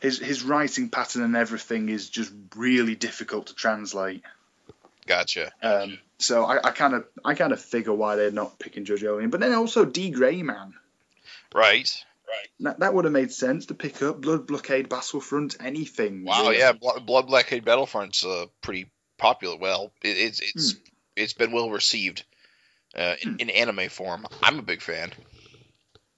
[0.00, 4.22] his his writing pattern and everything is just really difficult to translate.
[5.06, 5.50] Gotcha.
[5.62, 9.30] Um, so I kind of I kind of figure why they're not picking Judge in.
[9.30, 10.74] but then also D Gray Man.
[11.54, 12.04] Right.
[12.60, 16.24] That, that would have made sense to pick up Blood Blockade, Battlefront, anything.
[16.24, 16.42] Wow.
[16.42, 16.58] really.
[16.58, 16.72] Yeah.
[16.72, 19.56] Blo- Blood Blockade Battlefront's uh, pretty popular.
[19.56, 20.78] Well, it, it's it's Hmm.
[21.16, 22.24] it's been well received
[22.94, 24.26] uh, in, in anime form.
[24.42, 25.10] I'm a big fan.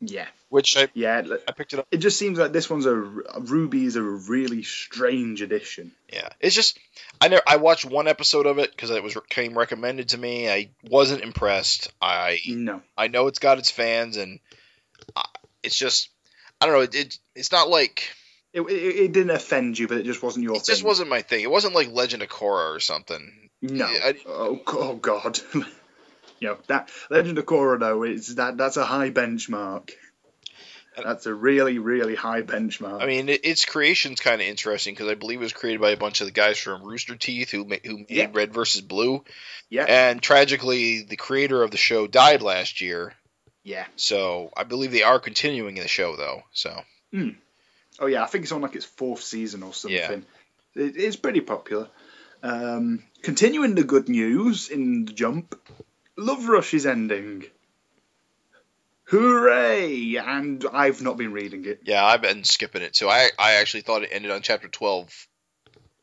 [0.01, 1.23] Yeah, Which I, yeah.
[1.47, 1.87] I picked it up.
[1.91, 5.93] It just seems like this one's a Ruby is a really strange addition.
[6.11, 6.79] Yeah, it's just
[7.21, 10.49] I never I watched one episode of it because it was came recommended to me.
[10.49, 11.93] I wasn't impressed.
[12.01, 14.41] I No, I know it's got its fans, and
[15.15, 15.25] I,
[15.63, 16.09] it's just
[16.61, 16.83] I don't know.
[16.83, 18.09] It, it it's not like
[18.55, 20.73] it, it, it didn't offend you, but it just wasn't your it thing.
[20.75, 21.43] just wasn't my thing.
[21.43, 23.51] It wasn't like Legend of Korra or something.
[23.61, 23.85] No.
[23.85, 25.39] I- oh, oh God.
[26.41, 29.91] you know that Legend of Korra though is that that's a high benchmark.
[31.03, 33.01] That's a really really high benchmark.
[33.01, 35.91] I mean, it, its creation's kind of interesting because I believe it was created by
[35.91, 38.31] a bunch of the guys from Rooster Teeth who ma- who made Yeah.
[38.33, 39.25] Red versus Blue,
[39.69, 43.15] yeah, and tragically, the creator of the show died last year.
[43.63, 43.87] yeah.
[43.97, 46.43] So I believe they are continuing the show though.
[46.53, 46.75] So
[48.01, 49.97] Oh yeah, I think it's on like its fourth season or something.
[49.97, 50.83] Yeah.
[50.83, 51.89] It, it's pretty popular.
[52.43, 55.55] Um, continuing the good news in the jump,
[56.21, 57.45] Love Rush is ending.
[59.05, 60.17] Hooray!
[60.17, 61.81] And I've not been reading it.
[61.85, 62.95] yeah, I've been skipping it.
[62.95, 63.09] too.
[63.09, 65.13] I I actually thought it ended on chapter twelve,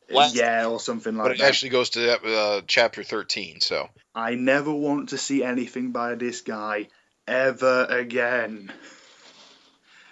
[0.09, 1.29] Last- yeah, or something like that.
[1.29, 1.47] but it that.
[1.47, 3.61] actually goes to uh, chapter thirteen.
[3.61, 6.87] So I never want to see anything by this guy
[7.27, 8.71] ever again.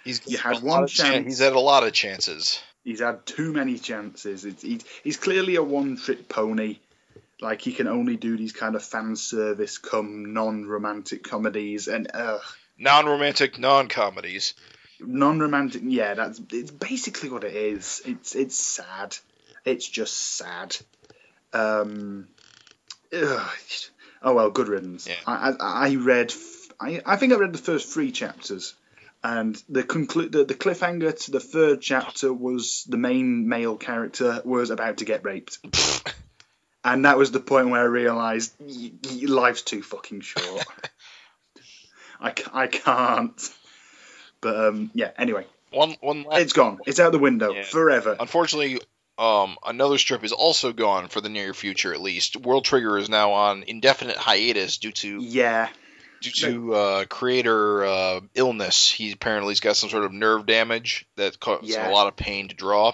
[0.04, 1.26] he's You had one chan- chance.
[1.26, 2.60] He's had a lot of chances.
[2.84, 4.44] He's had too many chances.
[4.44, 6.78] It's, he's, he's clearly a one-trick pony.
[7.40, 12.40] Like he can only do these kind of fan service, come non-romantic comedies, and ugh,
[12.78, 14.54] Non-romantic, non-comedies.
[15.00, 15.82] non-romantic.
[15.84, 18.00] Yeah, that's it's basically what it is.
[18.06, 19.16] It's it's sad.
[19.64, 20.76] It's just sad.
[21.52, 22.28] Um,
[23.12, 23.50] ugh.
[24.22, 25.06] Oh well, good riddance.
[25.06, 25.14] Yeah.
[25.26, 26.32] I, I I read.
[26.80, 28.74] I I think I read the first three chapters,
[29.22, 34.40] and the conclu- the, the cliffhanger to the third chapter was the main male character
[34.44, 35.58] was about to get raped.
[36.86, 40.64] And that was the point where I realised y- y- life's too fucking short.
[42.20, 43.54] I, I can't.
[44.40, 45.10] But um, yeah.
[45.18, 46.40] Anyway, One one last.
[46.42, 46.78] it's gone.
[46.86, 47.62] It's out the window Yeah.
[47.64, 48.16] forever.
[48.18, 48.80] Unfortunately,
[49.18, 52.36] um, another strip is also gone for the near future, at least.
[52.36, 55.68] World Trigger is now on indefinite hiatus due to Yeah.
[56.20, 58.90] Due to uh, creator uh, illness.
[58.90, 61.90] He apparently has got some sort of nerve damage that causes Yeah.
[61.90, 62.92] a lot of pain to draw.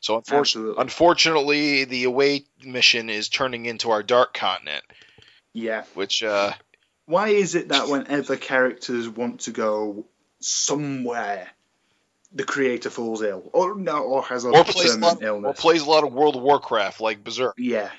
[0.00, 4.84] So unfortunately, unfortunately, the away mission is turning into our dark continent,
[5.52, 5.84] Yeah.
[5.94, 6.52] which uh,
[7.06, 10.06] Why is it that whenever characters want to go
[10.40, 11.48] somewhere,
[12.34, 15.60] the creator falls ill, or no, or has a Or plays, a lot, or illness?
[15.60, 17.54] plays a lot of World of Warcraft, like Berserk.
[17.58, 17.90] Yeah.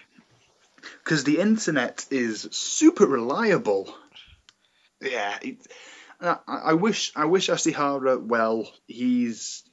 [1.03, 3.95] Because the internet is super reliable.
[5.03, 5.37] Yeah.
[6.21, 8.71] I, I wish I wish Ashihara well.
[8.87, 9.63] He's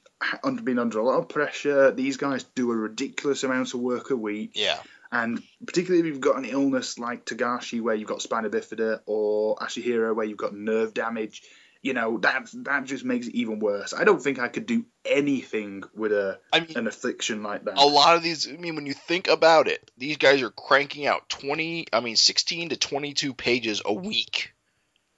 [0.43, 1.91] under, been under a lot of pressure.
[1.91, 4.51] These guys do a ridiculous amount of work a week.
[4.55, 4.79] Yeah.
[5.11, 9.57] And particularly if you've got an illness like Togashi, where you've got spina bifida, or
[9.57, 11.43] Ashihara, where you've got nerve damage,
[11.81, 13.93] you know that that just makes it even worse.
[13.93, 17.77] I don't think I could do anything with a I mean, an affliction like that.
[17.77, 18.47] a lot of these.
[18.47, 21.87] I mean, when you think about it, these guys are cranking out twenty.
[21.91, 24.53] I mean, sixteen to twenty-two pages a week.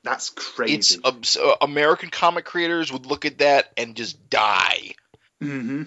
[0.04, 0.76] That's crazy.
[0.76, 4.96] It's abs- uh, American comic creators would look at that and just die.
[5.40, 5.84] hmm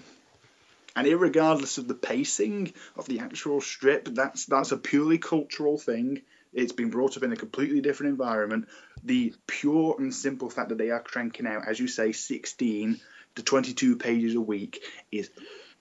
[0.96, 6.22] And regardless of the pacing of the actual strip, that's that's a purely cultural thing.
[6.54, 8.68] It's been brought up in a completely different environment.
[9.04, 12.98] The pure and simple fact that they are cranking out, as you say, 16
[13.34, 15.28] to 22 pages a week is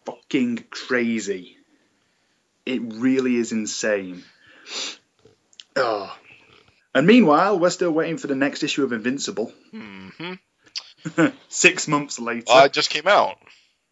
[0.06, 1.58] fucking crazy.
[2.66, 4.26] It really is insane.
[5.78, 6.14] Oh.
[6.96, 9.52] And meanwhile, we're still waiting for the next issue of Invincible.
[9.72, 10.34] hmm
[11.50, 12.46] Six months later.
[12.50, 13.38] Uh, it just came out.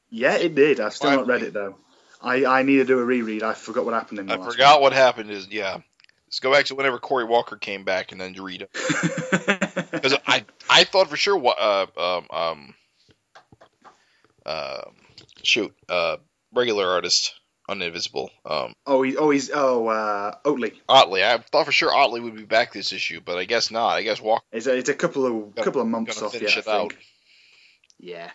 [0.10, 0.80] Yeah, it did.
[0.80, 1.76] I've still not read it though.
[2.22, 3.44] I, I need to do a reread.
[3.44, 5.30] I forgot what happened in the I forgot what happened.
[5.30, 5.80] Is yeah.
[6.28, 8.72] Let's go back to whenever Cory Walker came back and then read it.
[9.92, 12.74] Because I I thought for sure what uh um um
[14.46, 14.82] uh
[15.44, 16.18] shoot uh
[16.54, 17.34] regular artist
[17.70, 20.74] uninvisible um oh, he, oh, he's oh uh, Ottley.
[20.90, 23.90] Ottley I thought for sure Otley would be back this issue but I guess not
[23.96, 26.58] I guess Walker It's a, it's a couple of Gonna- couple of months off yet.
[26.58, 26.94] it out.
[28.00, 28.30] Yeah.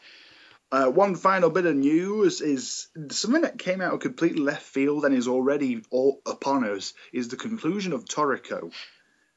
[0.71, 5.05] Uh, one final bit of news is something that came out of completely left field
[5.05, 8.71] and is already all upon us is the conclusion of Toriko.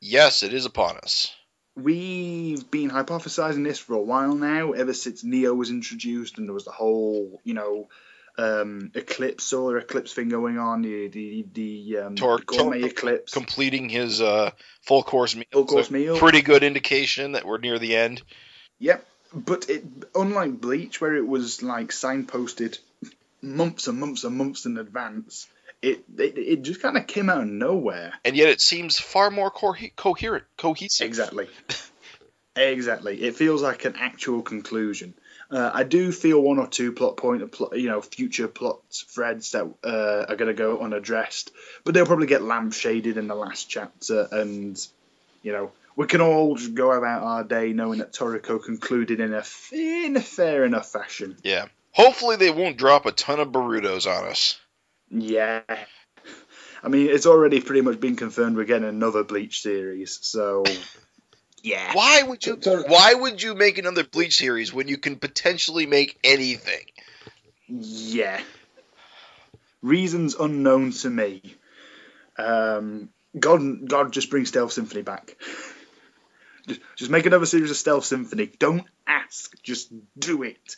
[0.01, 1.33] yes it is upon us
[1.73, 6.53] We've been hypothesizing this for a while now, ever since Neo was introduced and there
[6.53, 7.87] was the whole, you know,
[8.41, 13.33] um, eclipse, solar eclipse thing going on, the the, the, um, Tor- gourmet eclipse.
[13.33, 14.51] completing his uh
[14.81, 16.17] full course meal Full course meal.
[16.17, 18.21] pretty good indication that we're near the end
[18.79, 19.83] Yep, but it
[20.15, 22.79] unlike Bleach, where it was like signposted
[23.41, 25.47] months and months and months in advance,
[25.81, 28.13] it it, it just kind of came out of nowhere.
[28.25, 31.47] and yet it seems far more co- coherent cohesive Exactly.
[32.55, 33.21] exactly.
[33.21, 35.13] It feels like an actual conclusion.
[35.51, 39.51] Uh, I do feel one or two plot point, plot, you know, future plot threads
[39.51, 41.51] that uh, are going to go unaddressed,
[41.83, 44.79] but they'll probably get lampshaded in the last chapter, and
[45.43, 49.33] you know, we can all just go about our day knowing that Toriko concluded in
[49.33, 51.35] a in a fair enough fashion.
[51.43, 54.59] yeah hopefully they won't drop a ton of Borutos on us
[55.09, 55.61] Yeah.
[56.83, 60.63] I mean, it's already pretty much been confirmed we're getting another Bleach series, so
[61.63, 61.93] yeah.
[61.93, 62.59] Why would you?
[62.87, 66.85] Why would you make another Bleach series when you can potentially make anything?
[67.67, 68.41] Yeah.
[69.81, 71.41] Reasons unknown to me.
[72.37, 75.35] Um, God, God, just bring Stealth Symphony back.
[76.67, 78.51] Just, just make another series of Stealth Symphony.
[78.59, 80.75] Don't ask, just do it.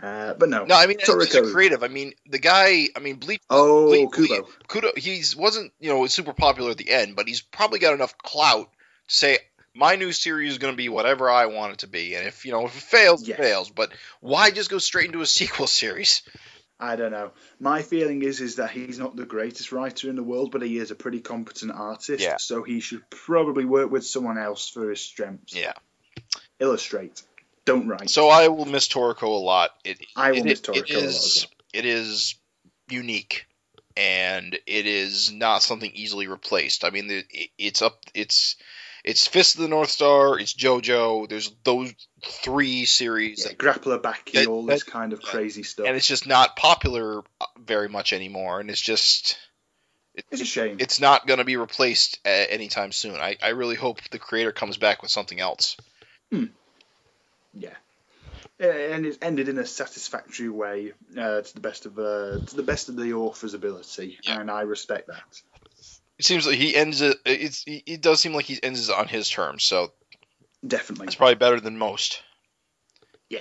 [0.00, 0.64] Uh, but no.
[0.64, 4.10] No, I mean, as a creative, I mean, the guy, I mean, Bleach, Oh, Ble-
[4.10, 4.48] Kubo.
[4.68, 8.16] Kudo, he's wasn't you know super popular at the end, but he's probably got enough
[8.18, 8.70] clout
[9.08, 9.38] to say
[9.78, 12.44] my new series is going to be whatever I want it to be, and if
[12.44, 13.38] you know if it fails, Yes.
[13.38, 13.70] it fails.
[13.70, 16.22] But why just go straight into a sequel series?
[16.80, 17.32] I don't know.
[17.58, 20.78] My feeling is is that he's not the greatest writer in the world, but he
[20.78, 22.22] is a pretty competent artist.
[22.22, 22.36] Yeah.
[22.38, 25.54] So he should probably work with someone else for his strengths.
[25.56, 25.72] Yeah.
[26.60, 27.22] Illustrate.
[27.64, 28.10] Don't write.
[28.10, 29.70] So I will miss Toriko a lot.
[29.84, 32.34] It, I will it- miss Toriko it a lot is it is
[32.88, 33.46] unique,
[33.96, 36.84] and it is not something easily replaced.
[36.84, 37.98] I mean, it, it's up.
[38.14, 38.56] It's
[39.04, 40.38] it's Fist of the North Star.
[40.38, 41.28] It's JoJo.
[41.28, 41.92] There's those
[42.24, 45.86] three series, yeah, Grappler Baki, that- all this that- kind of crazy stuff.
[45.86, 48.60] and it's just not popular uh, very much anymore.
[48.60, 49.38] And it's just
[50.14, 50.76] it's a shame.
[50.80, 53.14] it's not going to be replaced uh, anytime soon.
[53.16, 55.76] I, I really hope the creator comes back with something else.
[56.30, 57.70] Yeah.
[58.60, 62.56] Yeah, And it's ended in a satisfactory way uh, to the best of uh, to
[62.56, 64.40] the best of the author's ability, Yeah.
[64.40, 65.40] and I respect that.
[66.18, 67.16] It seems like he ends it.
[67.24, 69.92] It's it does seem like he ends it on his terms, so
[70.66, 71.06] Definitely.
[71.06, 72.22] it's probably better than most.
[73.30, 73.40] Yeah.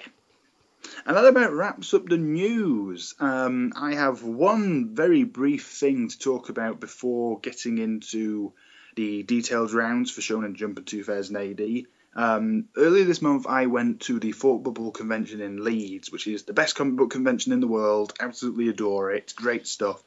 [1.05, 3.15] And that about wraps up the news.
[3.19, 8.53] Um, I have one very brief thing to talk about before getting into
[8.95, 11.83] the detailed rounds for Shonen Jump in 2000 AD.
[12.15, 16.43] Um, earlier this month, I went to the Thought Bubble convention in Leeds, which is
[16.43, 18.13] the best comic book convention in the world.
[18.19, 19.33] Absolutely adore it.
[19.35, 20.03] Great stuff.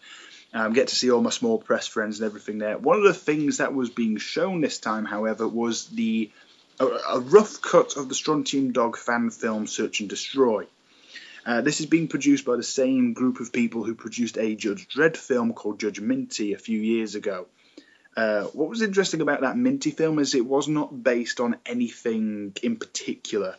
[0.53, 2.77] Um, get to see all my small press friends and everything there.
[2.77, 6.31] One of the things that was being shown this time, however, was the
[6.81, 10.67] a, a rough cut of the Strontium Dog fan film Search and Destroy.
[11.47, 14.89] Uh, this is being produced by the same group of people who produced a Judge
[14.89, 17.47] Dredd film called Judge Minty a few years ago.
[18.17, 22.53] Uh, what was interesting about that Minty film is it was not based on anything
[22.63, 23.57] in particular.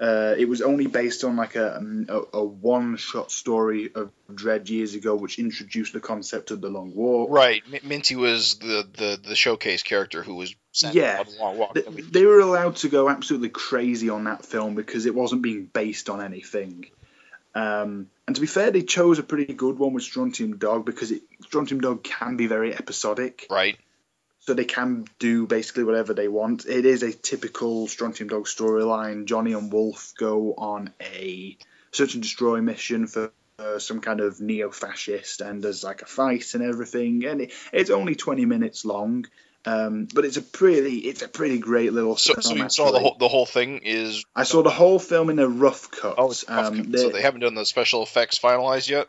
[0.00, 4.94] Uh, it was only based on like a, a, a one-shot story of Dredd years
[4.94, 7.30] ago, which introduced the concept of the long walk.
[7.30, 11.18] Right, M- Minty was the, the, the showcase character who was sent Yeah.
[11.18, 11.74] on the long walk.
[11.74, 15.64] They, they were allowed to go absolutely crazy on that film because it wasn't being
[15.66, 16.86] based on anything.
[17.54, 21.10] Um, and to be fair, they chose a pretty good one with Strontium Dog because
[21.10, 23.46] it, Strontium Dog can be very episodic.
[23.50, 23.76] right.
[24.48, 26.64] So they can do basically whatever they want.
[26.64, 29.26] It is a typical Strontium Dog storyline.
[29.26, 31.58] Johnny and Wolf go on a
[31.92, 36.54] search and destroy mission for uh, some kind of neo-fascist, and there's like a fight
[36.54, 37.26] and everything.
[37.26, 39.26] And it, it's only 20 minutes long,
[39.66, 42.16] um, but it's a pretty, it's a pretty great little.
[42.16, 44.98] So, film, so you saw the whole the whole thing is I saw the whole
[44.98, 46.14] film in a rough cut.
[46.16, 46.92] oh rough Um, cut.
[46.92, 49.08] they- so they haven't done the special effects finalized yet.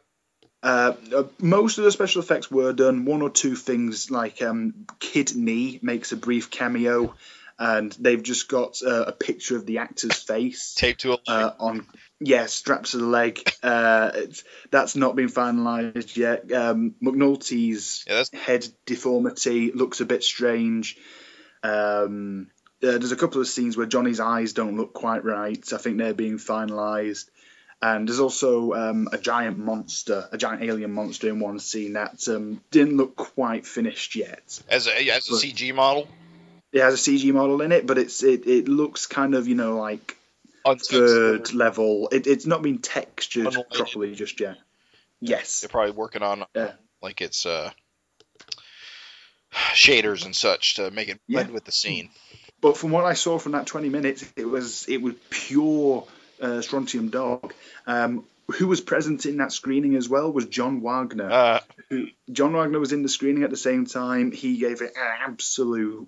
[0.62, 3.06] Uh, uh, most of the special effects were done.
[3.06, 7.15] One or two things, like um, Kid Knee makes a brief cameo,
[7.58, 11.54] and they've just got uh, a picture of the actor's face Taped to a uh,
[11.60, 11.86] on,
[12.19, 13.41] yeah, straps to the leg.
[13.63, 16.52] Uh, it's, that's not been finalised yet.
[16.52, 20.98] Um, McNulty's yeah, head deformity looks a bit strange.
[21.63, 22.48] Um,
[22.82, 25.74] uh, there's a couple of scenes where Johnny's eyes don't look quite right.
[25.74, 27.30] I think they're being finalised.
[27.82, 32.28] And there's also um, a giant monster, a giant alien monster in one scene that
[32.28, 34.60] um, didn't look quite finished yet.
[34.70, 36.08] as a as a But- CG model.
[36.72, 39.56] It has a CG model in it, but it's it, it looks kind of you
[39.56, 40.18] know like
[40.65, 41.48] Uncensored.
[41.48, 42.10] third level.
[42.12, 44.58] It, it's not been textured properly just yet.
[45.20, 45.62] Yes.
[45.62, 46.74] They're probably working on Yeah.
[47.02, 47.72] like it's uh
[49.74, 51.54] shaders and such to make it blend Yeah.
[51.54, 52.10] with the scene.
[52.62, 56.06] But from what I saw from that 20 minutes, it was it was pure
[56.41, 57.54] uh, Strontium Dog.
[57.86, 58.25] Um,
[58.58, 61.30] who was present in that screening as well was John Wagner.
[61.30, 64.32] Uh, who, John Wagner was in the screening at the same time.
[64.32, 66.08] He gave it an absolute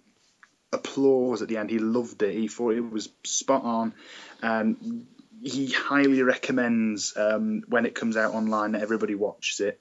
[0.74, 1.70] applause at the end.
[1.70, 2.34] He loved it.
[2.34, 3.94] He thought it was spot on,
[4.42, 5.06] and
[5.44, 9.80] he highly recommends um, when it comes out online that everybody watches it.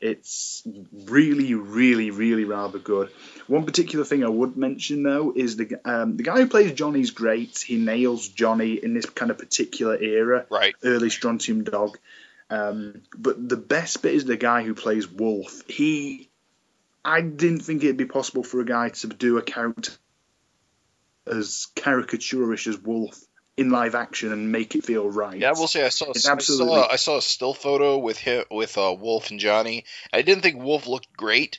[0.00, 3.10] It's really, really, really rather good.
[3.46, 7.10] One particular thing I would mention though is the um, the guy who plays Johnny's
[7.10, 7.58] great.
[7.58, 10.74] He nails Johnny in this kind of particular era right.
[10.84, 11.98] early Strontium Dog.
[12.50, 15.68] Um, but the best bit is the guy who plays Wolf.
[15.68, 16.30] He,
[17.04, 19.92] I didn't think it'd be possible for a guy to do a character
[21.26, 23.27] as caricaturish as Wolf
[23.58, 25.38] in live action and make it feel right.
[25.38, 27.98] Yeah, I will say I saw It's I absolutely- saw I saw a still photo
[27.98, 29.84] with him with uh, Wolf and Johnny.
[30.12, 31.58] I didn't think Wolf looked great,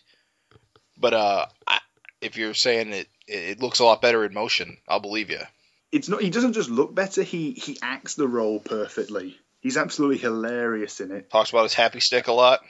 [0.98, 1.80] but uh, I,
[2.22, 5.42] if you're saying it, it looks a lot better in motion, I'll believe you.
[5.92, 6.22] It's not.
[6.22, 7.24] He doesn't just look better.
[7.24, 9.38] He he acts the role perfectly.
[9.62, 11.30] He's absolutely hilarious in it.
[11.30, 12.62] Talks about his happy stick a lot.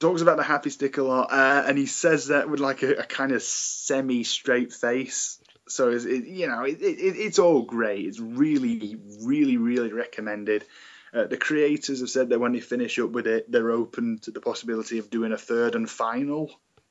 [0.00, 2.94] talks about the happy stick a lot, uh, and he says that with like a,
[2.94, 5.38] a kind of semi-straight face.
[5.68, 8.06] So it's, it, you know, it, it, it's all great.
[8.06, 10.64] It's really, really, really recommended.
[11.12, 14.30] Uh, the creators have said that when they finish up with it, they're open to
[14.30, 16.50] the possibility of doing a third and final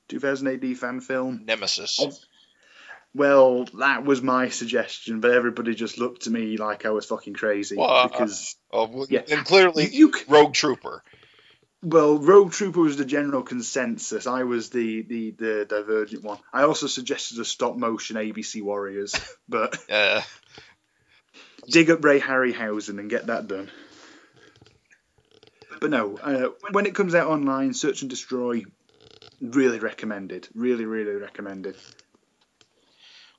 [0.09, 1.41] 2000 AD fan film.
[1.45, 1.99] Nemesis.
[2.01, 2.11] Oh.
[3.13, 7.33] Well, that was my suggestion, but everybody just looked to me like I was fucking
[7.33, 9.21] crazy Well, uh, because Oh, well, yeah.
[9.31, 11.03] and clearly you, you Rogue Trooper.
[11.83, 14.25] Well, Rogue Trooper was the general consensus.
[14.25, 16.39] I was the, the, the divergent one.
[16.51, 19.15] I also suggested a stop motion ABC Warriors,
[19.49, 20.21] but Uh,
[21.69, 23.69] dig up Ray Harryhausen and get that done.
[25.79, 28.63] But no, uh, when it comes out online, Search and Destroy,
[29.39, 30.47] really recommended.
[30.55, 31.75] Really, really recommended.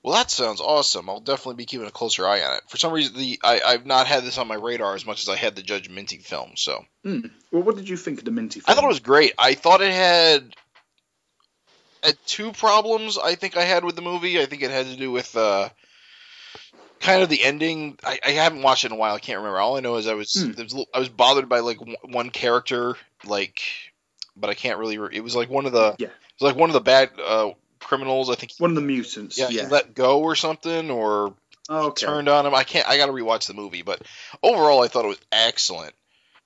[0.09, 1.11] Well, that sounds awesome.
[1.11, 2.63] I'll definitely be keeping a closer eye on it.
[2.69, 5.29] For some reason, the I, I've not had this on my radar as much as
[5.29, 6.53] I had the Judge Minty film.
[6.57, 8.73] So Well, what did you think of the Minty film?
[8.73, 9.35] I thought it was great.
[9.39, 10.55] I thought it had
[12.03, 13.19] had two problems.
[13.19, 14.41] I think I had with the movie.
[14.41, 15.69] I think it had to do with uh,
[17.01, 17.99] kind of the ending.
[18.03, 19.15] I, I haven't watched it in a while.
[19.15, 19.59] I can't remember.
[19.59, 22.31] All I know is I was, there was I was bothered by like one- one
[22.31, 22.95] character,
[23.27, 23.61] like,
[24.37, 24.97] but I can't really.
[24.97, 26.07] Re- it was like one of the Yeah.
[26.07, 27.51] it was like one of the bad uh,
[27.81, 28.31] criminals.
[28.31, 28.53] I think.
[28.59, 29.39] One of the mutants.
[29.39, 29.69] yeah, Yeah.
[29.71, 31.35] let go or something, or
[31.69, 32.07] Oh, okay.
[32.07, 32.55] turned on him.
[32.55, 32.89] I can't.
[32.89, 34.01] I got to rewatch the movie, but
[34.43, 35.95] overall, I thought it was excellent.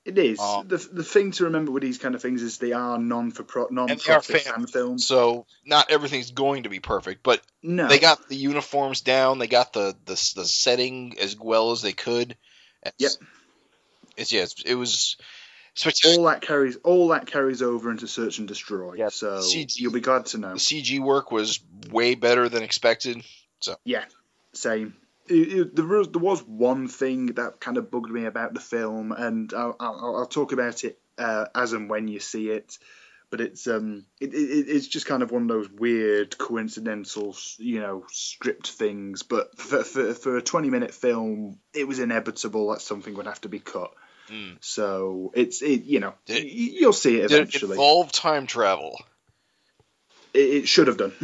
[0.05, 0.41] It is.
[0.41, 3.30] Um, the, the thing to remember with these kind of things is they are non
[3.30, 5.07] for pro, non they profit fan- fan films.
[5.07, 7.87] So not everything's going to be perfect, but No.
[7.87, 9.39] they got the uniforms down.
[9.39, 12.37] They got the the, the setting as well as they could.
[12.83, 13.12] It's, Yep.
[14.16, 14.43] It's yeah.
[14.43, 15.16] It's, it was.
[15.76, 18.94] Especially all that carries all that carries over into Search and Destroy.
[18.94, 20.52] Yeah, so CG you'll be glad to know.
[20.54, 21.60] the CG work was
[21.90, 23.22] way better than expected.
[23.60, 24.04] So yeah,
[24.52, 24.96] same.
[25.28, 28.60] It, it, there, was, there was one thing that kind of bugged me about the
[28.60, 32.76] film, and I'll, I'll, I'll talk about it uh, as and when you see it.
[33.30, 34.36] But it's um, it, it,
[34.68, 39.22] it's just kind of one of those weird, coincidental, you know, script things.
[39.22, 43.48] But for, for, for a twenty-minute film, it was inevitable that something would have to
[43.48, 43.90] be cut.
[44.33, 44.57] Mm.
[44.61, 47.72] So it's it, you know, Did- you'll see it eventually.
[47.72, 48.99] involve time travel?
[50.33, 51.12] It, it should have done.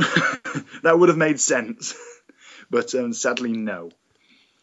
[0.82, 1.94] that would have made sense.
[2.70, 3.90] but um, sadly, no.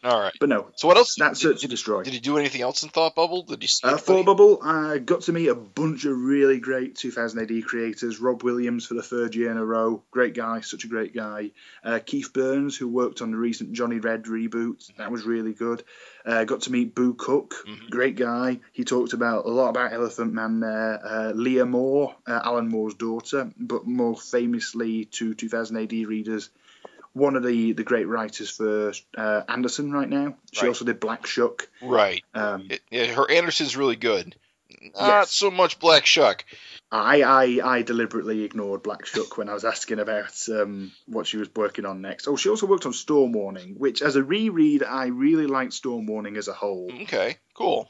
[0.04, 0.32] All right.
[0.38, 1.16] But no, So what else?
[1.16, 2.02] that's did, Search and Destroy.
[2.04, 3.42] did he do anything else in Thought Bubble?
[3.42, 3.68] Did you?
[3.82, 3.96] Uh?
[3.96, 8.20] Thought Bubble, I got to meet a bunch of really great 2000 AD creators.
[8.20, 11.50] Rob Williams for the third year in a row, great guy, such a great guy.
[11.82, 15.82] Uh, Keith Burns, who worked on the recent Johnny Red reboot, that was really good.
[16.24, 17.90] Uh, got to meet Boo Cook, Mhm.
[17.90, 18.60] great guy.
[18.72, 21.00] He talked about a lot about Elephant Man there.
[21.04, 26.50] Uh, Leah Moore, uh, Alan Moore's daughter, but more famously to 2000 AD readers,
[27.16, 30.36] one of the, the great writers for uh, Anderson right now.
[30.52, 30.68] She Right.
[30.68, 31.68] also did Black Shuck.
[31.82, 32.22] Right.
[32.34, 34.36] Um, It- yeah, her Anderson's really good.
[34.94, 35.30] Not Yes.
[35.32, 36.44] so much Black Shuck.
[36.92, 41.36] I, I I deliberately ignored Black Shuck when I was asking about um, what she
[41.38, 42.28] was working on next.
[42.28, 46.06] Oh, she also worked on Storm Warning, which as a reread, I really liked Storm
[46.06, 46.90] Warning as a whole.
[47.02, 47.88] Okay, cool.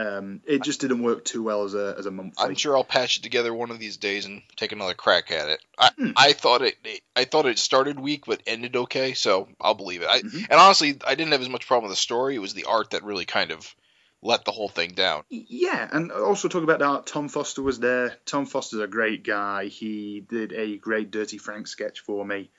[0.00, 2.42] Um, it just didn't work too well as a as a monthly.
[2.42, 5.48] I'm sure I'll patch it together one of these days and take another crack at
[5.48, 5.60] it.
[5.78, 6.10] I, Hmm.
[6.16, 6.76] I thought it,
[7.14, 10.08] I thought it started weak but ended okay, so I'll believe it.
[10.08, 10.46] I, Mhm.
[10.48, 12.36] And honestly, I didn't have as much problem with the story.
[12.36, 13.74] It was the art that really kind of
[14.22, 15.24] let the whole thing down.
[15.28, 17.06] Yeah, and also talk about that.
[17.06, 18.16] Tom Foster was there.
[18.24, 19.66] Tom Foster's a great guy.
[19.66, 22.50] He did a great Dirty Frank sketch for me.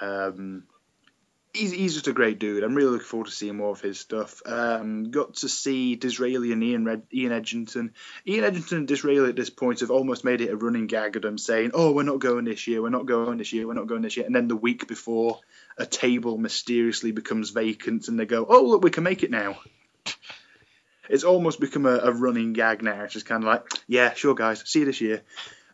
[0.00, 0.64] Um,
[1.52, 2.62] he's, he's just a great dude.
[2.62, 4.42] I'm really looking forward to seeing more of his stuff.
[4.46, 7.90] Um, got to see D'Israeli and Ian, Red, Ian Edginton.
[8.26, 11.22] Ian Edginton and D'Israeli at this point have almost made it a running gag of
[11.22, 12.82] them saying, "Oh, we're not going this year.
[12.82, 13.66] We're not going this year.
[13.66, 15.40] We're not going this year." And then the week before,
[15.76, 19.58] a table mysteriously becomes vacant, and they go, "Oh, look, we can make it now."
[21.08, 23.02] It's almost become a, a running gag now.
[23.02, 25.22] It's just kind of like, "Yeah, sure, guys, see you this year."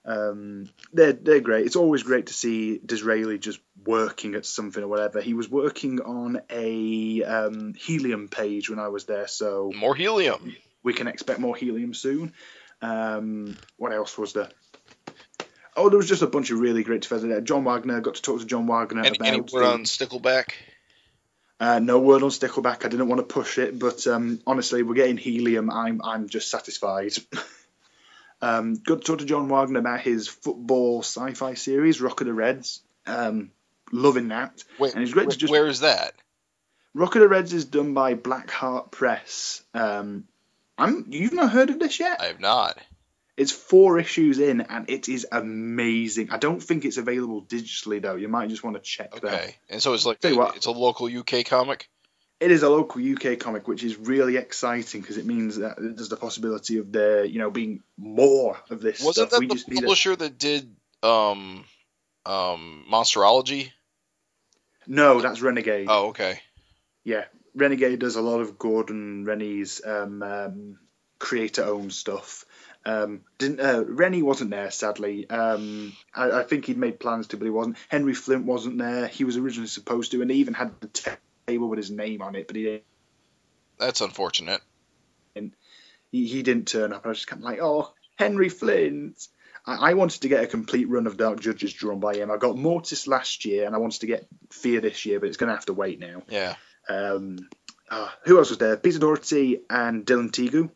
[0.05, 1.67] Um, they're they're great.
[1.67, 5.21] It's always great to see D'Israeli just working at something or whatever.
[5.21, 10.55] He was working on a um, helium page when I was there, so More helium.
[10.83, 12.33] we can expect more helium soon.
[12.81, 14.49] Um, what else was there?
[15.77, 17.41] Oh, there was just a bunch of really great feathers there.
[17.41, 20.53] John Wagner got to talk to John Wagner Any, about any word the- on Stickleback?
[21.61, 22.85] uh, no word on Stickleback.
[22.85, 25.71] I didn't want to push it, but um, honestly, we're getting helium.
[25.71, 27.13] I'm I'm just satisfied.
[28.41, 32.33] um, good to talk to John Wagner about his football sci-fi series, Rok of the
[32.33, 32.81] Reds.
[33.07, 33.51] Um,
[33.93, 34.63] loving that.
[34.79, 36.15] Wait, And it's great to just- where is that?
[36.95, 39.63] Rok of the Reds is done by Black Heart Press.
[39.75, 40.25] Um,
[40.77, 42.21] I'm you've not heard of this yet?
[42.21, 42.79] I have not.
[43.37, 46.31] It's four issues in, and it is amazing.
[46.31, 48.17] I don't think it's available digitally though.
[48.17, 49.25] You might just want to check that.
[49.25, 50.57] Okay, and so it's like what.
[50.57, 51.89] it's a local UK comic.
[52.41, 56.09] It is a local UK comic, which is really exciting because it means that there's
[56.09, 59.31] the possibility of there, you know, being more of this Wasn't stuff.
[59.31, 59.83] that we the just need a...
[59.83, 61.65] publisher that did um
[62.25, 63.71] um Monsterology?
[64.87, 65.87] No, that's Renegade.
[65.91, 66.41] Oh, okay.
[67.05, 67.25] Yeah,
[67.55, 70.79] Renegade does a lot of Gordon Rennie's um, um,
[71.19, 72.45] creator-owned stuff.
[72.87, 75.29] Um, didn't uh, Rennie wasn't there sadly.
[75.29, 77.77] Um, I, I think he'd made plans to, but he wasn't.
[77.89, 79.09] Henry Flint wasn't there.
[79.09, 80.87] He was originally supposed to, and they even had the
[81.49, 82.85] table with his name on it, but he didn't.
[83.79, 84.61] That's unfortunate.
[85.35, 85.51] he,
[86.11, 87.05] he didn't turn up.
[87.05, 89.27] I was just kind of like, oh, Henry Flint.
[89.67, 92.31] I, I wanted to get a complete run of Dark Judges drawn by him.
[92.31, 95.37] I got Mortis last year, and I wanted to get Fear this year, but it's
[95.37, 96.23] going to have to wait now.
[96.29, 96.55] Yeah.
[96.89, 97.49] Um,
[97.91, 98.77] ah, who else was there?
[98.77, 100.55] Peter Doherty and Dylan Teague.
[100.55, 100.71] Um,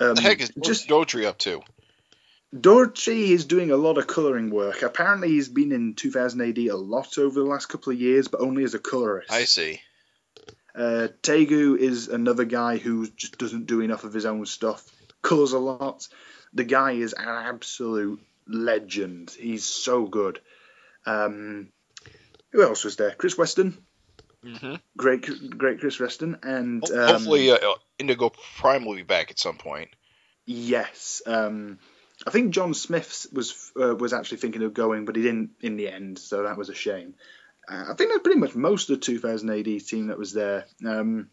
[0.00, 1.62] What the heck is just Doherty up to?
[2.58, 4.82] Doherty is doing a lot of colouring work.
[4.82, 8.40] Apparently, he's been in 2000 AD a lot over the last couple of years, but
[8.40, 9.30] only as a colourist.
[9.30, 9.80] I see.
[10.74, 14.84] Uh, Teague is another guy who just doesn't do enough of his own stuff.
[15.22, 16.06] Colours a lot.
[16.52, 19.30] The guy is an absolute legend.
[19.38, 20.40] He's so good.
[21.04, 21.68] Um,
[22.52, 23.10] who else was there?
[23.12, 23.76] Chris Weston.
[24.42, 26.38] hmm Great, great Chris Weston.
[26.42, 27.58] And um, Hopefully, uh,
[27.98, 29.90] Indigo Prime will be back at some point.
[30.46, 31.22] yes.
[31.26, 31.78] Um,
[32.26, 35.76] I think John Smith was uh, was actually thinking of going, but he didn't in
[35.76, 37.14] the end, so that was a shame.
[37.68, 40.66] I think that's pretty much most of the 2000 AD team that was there.
[40.86, 41.30] Um,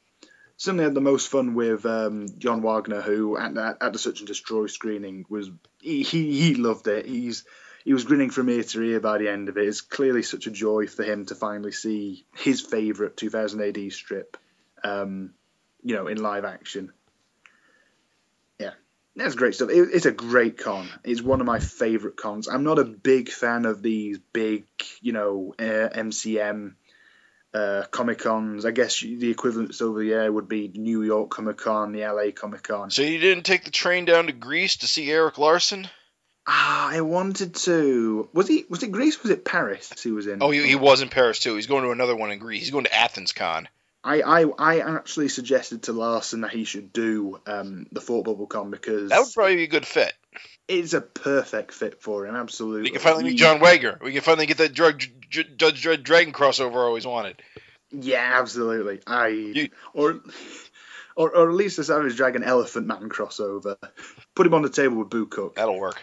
[0.58, 4.20] certainly had the most fun with um, John Wagner, who at, at, at the Search
[4.20, 5.50] and Destroy screening was
[5.82, 7.06] he, he he loved it.
[7.06, 7.46] He's
[7.84, 9.68] he was grinning from ear to ear by the end of it.
[9.68, 14.38] It's clearly such a joy for him to finally see his favourite 2000 AD strip,
[14.84, 15.34] um,
[15.84, 16.92] you know, in live action.
[19.16, 19.70] That's great stuff.
[19.70, 20.90] It, it's a great con.
[21.04, 22.48] It's one of my favorite cons.
[22.48, 24.66] I'm not a big fan of these big,
[25.02, 26.74] you know, uh, MCM
[27.54, 28.66] uh, Comic Cons.
[28.66, 32.32] I guess the equivalents over the air would be New York Comic Con, the LA
[32.36, 32.92] Comic Con.
[32.92, 35.88] So you didn't take the train down to Greece to see Erik Larsen?
[36.48, 38.30] Ah, I wanted to.
[38.34, 38.66] Was he?
[38.70, 39.22] Was it Greece?
[39.24, 39.92] Was it Paris?
[40.04, 40.44] He was in.
[40.44, 41.56] Oh, he, he was in Paris too.
[41.56, 42.62] He's going to another one in Greece.
[42.62, 43.68] He's going to Athens Con.
[44.06, 48.46] I, I, I actually suggested to Larsen that he should do um, the Thought Bubble
[48.48, 50.14] Con because That would probably be a good fit.
[50.68, 52.36] it's a perfect fit for him.
[52.36, 52.84] Absolutely.
[52.84, 53.98] We can finally meet John Wagner.
[54.02, 57.42] We can finally get that drug, Judge Dredd Dragon crossover I always wanted.
[57.92, 59.00] Yeah, absolutely.
[59.08, 60.22] I You- or,
[61.16, 63.76] or or at least a Savage Dragon Elephant Man crossover.
[64.36, 65.56] Put him on the table with Boo Cook.
[65.56, 66.00] That'll work.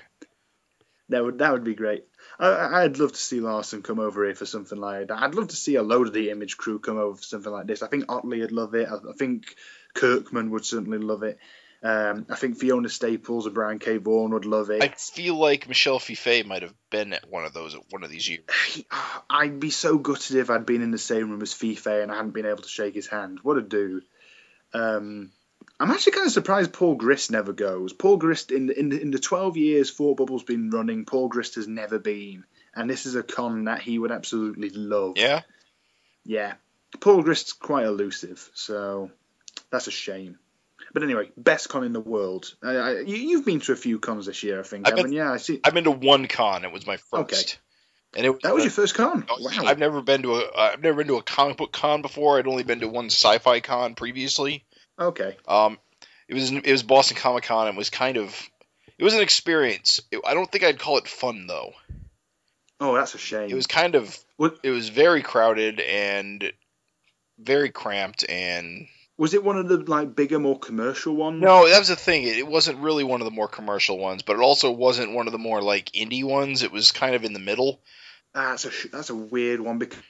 [1.10, 2.04] That would that would be great.
[2.42, 5.22] I, I'd love to see Larsen come over here for something like that.
[5.22, 7.66] I'd love to see a load of the Image crew come over for something like
[7.66, 7.82] this.
[7.82, 8.88] I think Ottley would love it.
[8.88, 9.54] I, I think
[9.94, 11.38] Kirkman would certainly love it.
[11.84, 13.96] Um, I think Fiona Staples and Brian K.
[13.96, 14.82] Vaughan would love it.
[14.82, 18.10] I feel like Michel Fiffe might have been at one of those at one of
[18.10, 18.44] these years.
[19.30, 22.16] I'd be so gutted if I'd been in the same room as Fiffe and I
[22.16, 23.40] hadn't been able to shake his hand.
[23.42, 24.04] What a dude.
[24.72, 25.32] Um,
[25.82, 27.92] I'm actually kind of surprised Paul Grist never goes.
[27.92, 31.28] Paul Grist, in the, in the, in the 12 years Thought Bubble's been running, Paul
[31.28, 32.44] Grist has never been.
[32.74, 35.14] And this is a con that he would absolutely love.
[35.16, 35.42] Yeah,
[36.24, 36.54] Yeah.
[37.00, 39.10] Paul Grist's quite elusive, so
[39.70, 40.38] that's a shame.
[40.92, 42.54] But anyway, best con in the world.
[42.62, 44.98] I, I, you, you've been to a few cons this year, I think, I've been-
[44.98, 45.18] haven't you?
[45.18, 45.60] Yeah, I see.
[45.64, 46.64] I've been to one con.
[46.64, 47.12] It was my first.
[47.34, 47.42] Okay.
[48.14, 49.26] And it That was your first con.
[49.40, 49.64] Wow.
[49.64, 52.38] I've never been to a I've never been to a comic book con before.
[52.38, 54.64] I'd only been to one sci-fi con previously.
[55.06, 55.36] Okay.
[55.48, 55.78] Um,
[56.28, 57.68] it was it was Boston Comic Con.
[57.68, 58.34] and was kind of
[58.98, 60.00] it was an experience.
[60.10, 61.72] It, I don't think I'd call it fun though.
[62.80, 63.48] Oh, that's a shame.
[63.50, 66.52] It was kind of What- it was very crowded and
[67.38, 68.86] very cramped and
[69.18, 71.40] Was it one of the like bigger, more commercial ones?
[71.40, 72.24] no, that was the thing.
[72.24, 75.26] It, it wasn't really one of the more commercial ones, but it also wasn't one
[75.26, 76.62] of the more like indie ones.
[76.62, 77.80] It was kind of in the middle.
[78.34, 80.02] That's a sh- that's a weird one because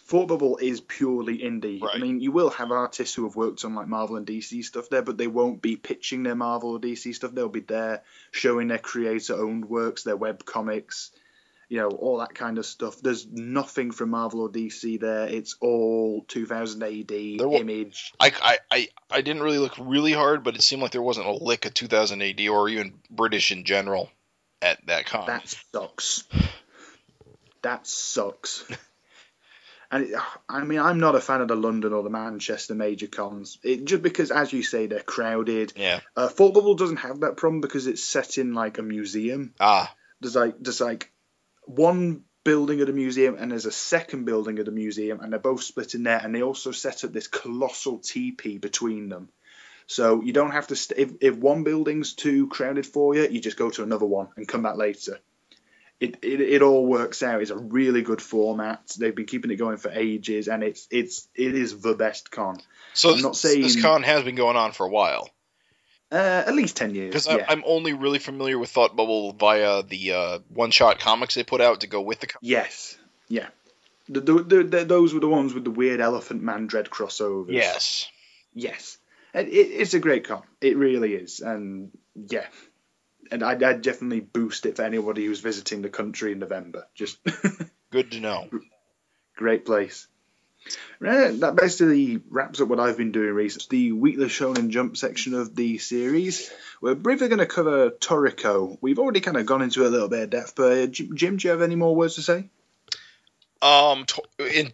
[0.00, 1.80] Thought Bubble is purely indie.
[1.82, 4.88] I mean, you will have artists who have worked on like Marvel and DC stuff
[4.88, 7.32] there, but they won't be pitching their Marvel or DC stuff.
[7.32, 11.10] They'll be there showing their creator-owned works, their web comics,
[11.68, 13.00] you know, all that kind of stuff.
[13.00, 15.26] There's nothing from Marvel or DC there.
[15.26, 18.12] It's all 2000 AD wa- image.
[18.20, 21.26] I, I, I, I didn't really look really hard, but it seemed like there wasn't
[21.26, 24.10] a lick of 2000 AD or even British in general
[24.62, 25.26] at that con.
[25.26, 26.24] That sucks.
[27.62, 28.64] That sucks.
[29.90, 33.06] And it, I mean, I'm not a fan of the London or the Manchester major
[33.06, 33.58] cons.
[33.62, 35.72] It, just because, as you say, they're crowded.
[35.76, 36.00] yeah.
[36.16, 39.54] Uh, Thought Bubble doesn't have that problem because it's set in like a museum.
[39.60, 39.94] Ah.
[40.20, 41.12] There's like there's like
[41.62, 45.40] one building at a museum and there's a second building at a museum and they're
[45.40, 49.28] both split in there and they also set up this colossal teepee between them.
[49.88, 53.40] So you don't have to st- if if one building's too crowded for you, you
[53.40, 55.18] just go to another one and come back later.
[55.98, 57.40] It, it, it all works out.
[57.40, 58.92] It's a really good format.
[58.98, 62.58] They've been keeping it going for ages, and it's it's it is the best con.
[62.92, 65.30] So I'm this, not saying- this con has been going on for a while.
[66.12, 67.08] Uh, at least ten years.
[67.08, 67.46] Because yeah.
[67.48, 71.80] I'm only really familiar with Thought Bubble via the uh, one-shot comics they put out
[71.80, 72.38] to go with the con.
[72.42, 72.96] Yes.
[73.28, 73.48] Yeah.
[74.08, 77.50] The, the, the, those were the ones with the weird Elephant Man Dredd crossovers.
[77.50, 78.08] Yes.
[78.54, 78.98] Yes.
[79.34, 80.42] It, it's a great con.
[80.60, 81.40] It really is.
[81.40, 82.46] And yeah.
[83.30, 86.86] And I'd, I'd definitely boost it for anybody who's visiting the country in November.
[86.94, 87.18] Just
[87.90, 88.48] Good to know.
[89.36, 90.06] great place.
[90.98, 93.78] Right, that basically wraps up what I've been doing recently.
[93.90, 96.50] The Weekly Shonen Jump section of the series.
[96.80, 98.76] We're briefly going to cover Toriko.
[98.80, 101.36] We've already kind of gone into a little bit of depth, but uh, Jim, Jim,
[101.36, 102.48] do you have any more words to say?
[103.62, 104.22] Um, to-
[104.58, 104.72] in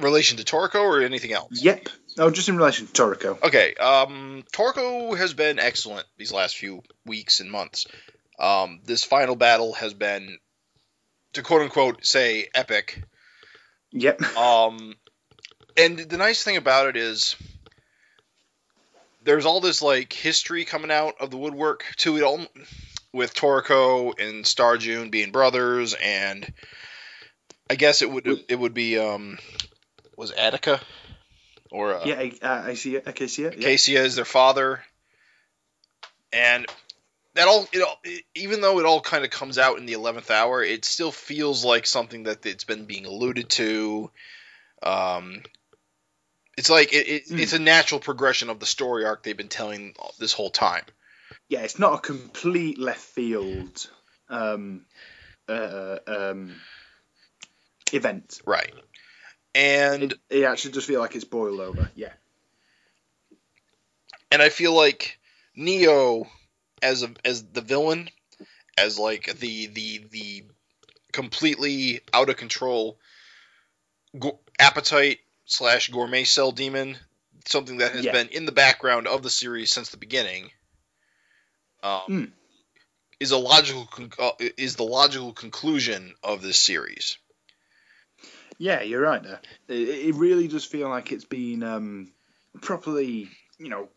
[0.00, 1.62] relation to Toriko or anything else?
[1.62, 1.88] Yep.
[2.18, 3.42] Oh, just in relation to Toriko.
[3.42, 3.74] Okay.
[3.74, 7.86] Um, Toriko has been excellent these last few weeks and months.
[8.38, 10.38] Um, this final battle has been,
[11.34, 13.02] to quote unquote, say epic.
[13.92, 14.22] Yep.
[14.36, 14.94] Um,
[15.76, 17.36] and the nice thing about it is
[19.24, 22.40] there's all this like history coming out of the woodwork to it all,
[23.12, 26.52] with Toriko and Starjun being brothers, and
[27.68, 29.38] I guess it would it would be um
[30.20, 30.80] was Attica
[31.70, 33.08] or uh, Yeah, I, uh, I see it.
[33.08, 33.58] Okay, see it.
[33.58, 34.00] Yeah.
[34.02, 34.84] Is their father,
[36.32, 36.66] and
[37.34, 39.94] that all, it all it, even though it all kind of comes out in the
[39.94, 44.10] eleventh hour, it still feels like something that it's been being alluded to.
[44.82, 45.42] Um,
[46.58, 47.38] it's like it, it, Hmm.
[47.38, 50.84] it's a natural progression of the story arc they've been telling this whole time.
[51.48, 53.88] Yeah, it's not a complete left field
[54.28, 54.84] um,
[55.48, 56.54] uh, um,
[57.92, 58.40] event.
[58.44, 58.72] Right.
[59.54, 61.88] And It actually does feel like it's boiled over.
[61.94, 62.12] Yeah.
[64.30, 65.18] and I feel like
[65.56, 66.26] Neo
[66.82, 68.08] as a as the villain,
[68.78, 70.44] as like the the the
[71.12, 72.98] completely out of control
[74.18, 76.96] go- appetite slash gourmet cell demon,
[77.46, 78.12] something that has Yeah.
[78.12, 80.50] been in the background of the series since the beginning.
[81.82, 82.24] Um, Hmm.
[83.18, 87.18] Is a logical con- uh, is the logical conclusion of this series.
[88.60, 89.40] Yeah, you're right there.
[89.68, 92.12] It, it really does feel like it's been um,
[92.60, 93.88] properly, you know,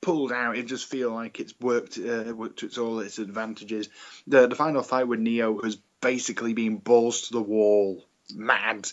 [0.00, 0.56] pulled out.
[0.56, 3.88] It just feel like it's worked uh, worked to its all its advantages.
[4.28, 8.88] The the final fight with Neo has basically been balls to the wall, mad.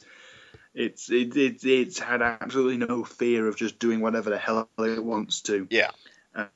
[0.73, 5.03] It's it, it it's had absolutely no fear of just doing whatever the hell it
[5.03, 5.67] wants to.
[5.69, 5.91] Yeah.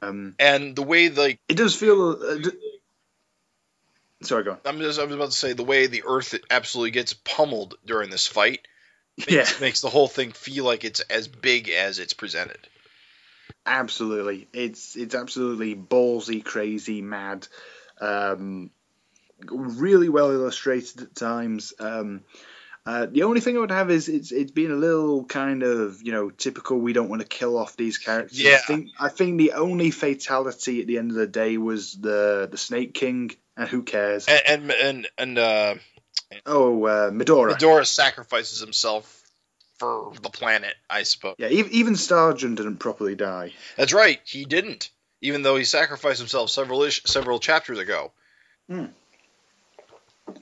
[0.02, 2.18] Um, And the way like it does feel.
[2.20, 2.75] Uh, d-
[4.26, 4.58] Sorry, go on.
[4.66, 8.10] I'm just I was about to say the way the Earth absolutely gets pummeled during
[8.10, 8.68] this fight
[9.28, 9.38] Yeah.
[9.38, 12.60] makes, makes the whole thing feel like it's as big as it's presented.
[13.66, 17.48] Absolutely, it's it's absolutely ballsy, crazy, mad.
[18.00, 18.70] Um,
[19.40, 21.74] really well illustrated at times.
[21.80, 22.22] Um,
[22.86, 26.04] uh, the only thing I would have is it's it's been a little kind of
[26.04, 26.78] you know typical.
[26.78, 28.40] We don't want to kill off these characters.
[28.40, 28.58] Yeah.
[28.58, 32.48] I think I think the only fatality at the end of the day was the
[32.52, 34.26] the Snake King, and who cares?
[34.28, 35.76] And and and, and uh,
[36.46, 37.54] oh, uh, Midora.
[37.54, 39.24] Midora sacrifices himself
[39.78, 41.36] for the planet, I suppose.
[41.38, 43.54] Yeah, even, even Starjun didn't properly die.
[43.76, 44.90] That's right, he didn't,
[45.22, 48.12] even though he sacrificed himself several ish, several chapters ago.
[48.70, 48.88] Yeah,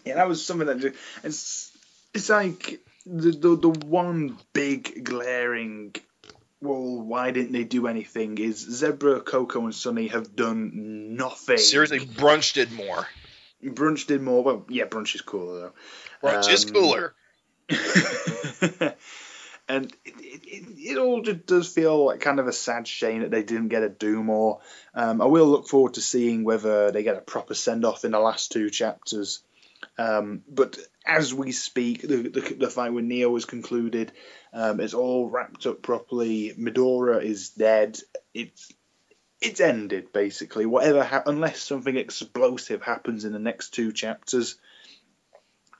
[0.05, 0.93] that was something that
[1.23, 1.71] it's
[2.13, 5.93] it's like the the, the one big glaring.
[6.63, 8.37] Well, why didn't they do anything?
[8.37, 11.57] Is Zebra, Coco, and Sunny have done nothing.
[11.57, 13.05] Seriously, Brunch did more.
[13.61, 14.43] Brunch did more.
[14.43, 15.73] Well, yeah, Brunch is cooler though.
[16.29, 17.13] Brunch is Um, cooler.
[19.67, 23.23] and it, it, it, it all just does feel like kind of a sad shame
[23.23, 24.61] that they didn't get a do more.
[24.93, 28.11] Um, I will look forward to seeing whether they get a proper send off in
[28.11, 29.41] the last two chapters.
[29.97, 34.11] Um, but as we speak, the, the, the fight with Neo is concluded.
[34.51, 36.53] Um, it's all wrapped up properly.
[36.57, 37.99] Midora is dead.
[38.33, 38.71] It's
[39.41, 40.65] it's ended basically.
[40.65, 44.55] Whatever, ha- unless something explosive happens in the next two chapters.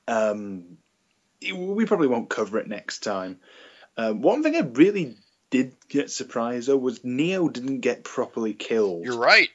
[0.06, 0.78] Um,
[1.40, 3.40] it- we probably won't cover it next time.
[3.96, 5.16] Uh, one thing I really
[5.50, 9.04] did get surprised though was Neo didn't get properly killed.
[9.04, 9.48] You're right.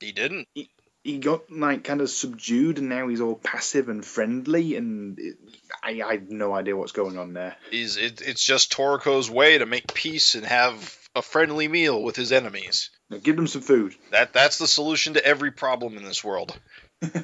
[0.00, 0.48] He didn't.
[0.54, 0.70] He
[1.18, 5.36] got like kind of subdued, and now he's all passive and friendly, and it,
[5.82, 7.56] I, I have no idea what's going on there.
[7.70, 12.16] He's it, it's just Toriko's way to make peace and have a friendly meal with
[12.16, 12.90] his enemies.
[13.08, 13.94] Now, give them some food.
[14.10, 16.58] That that's the solution to every problem in this world.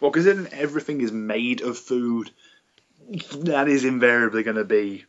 [0.00, 2.30] well, considering everything is made of food,
[3.32, 5.04] that is invariably going to be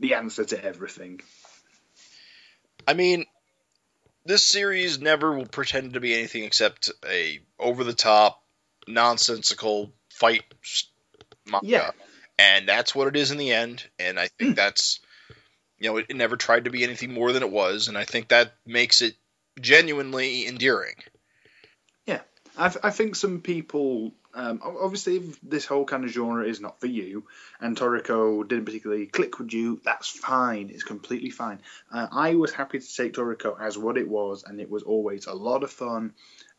[0.00, 1.20] the answer to everything.
[2.86, 3.26] I mean,
[4.24, 8.42] this series never will pretend to be anything except a over the top,
[8.86, 10.42] nonsensical fight
[11.46, 11.66] manga.
[11.66, 11.90] Yeah.
[12.38, 13.84] And that's what it is in the end.
[13.98, 14.56] And I think mm.
[14.56, 15.00] that's,
[15.78, 17.88] you know, it, it never tried to be anything more than it was.
[17.88, 19.14] And I think that makes it
[19.60, 20.96] genuinely endearing.
[22.06, 22.20] Yeah.
[22.56, 26.80] I, I think some people, um, obviously, if this whole kind of genre is not
[26.80, 27.24] for you,
[27.60, 30.70] and Toriko didn't particularly click with you, that's fine.
[30.70, 31.60] It's completely fine.
[31.90, 35.26] Uh, I was happy to take Toriko as what it was, and it was always
[35.26, 36.14] a lot of fun,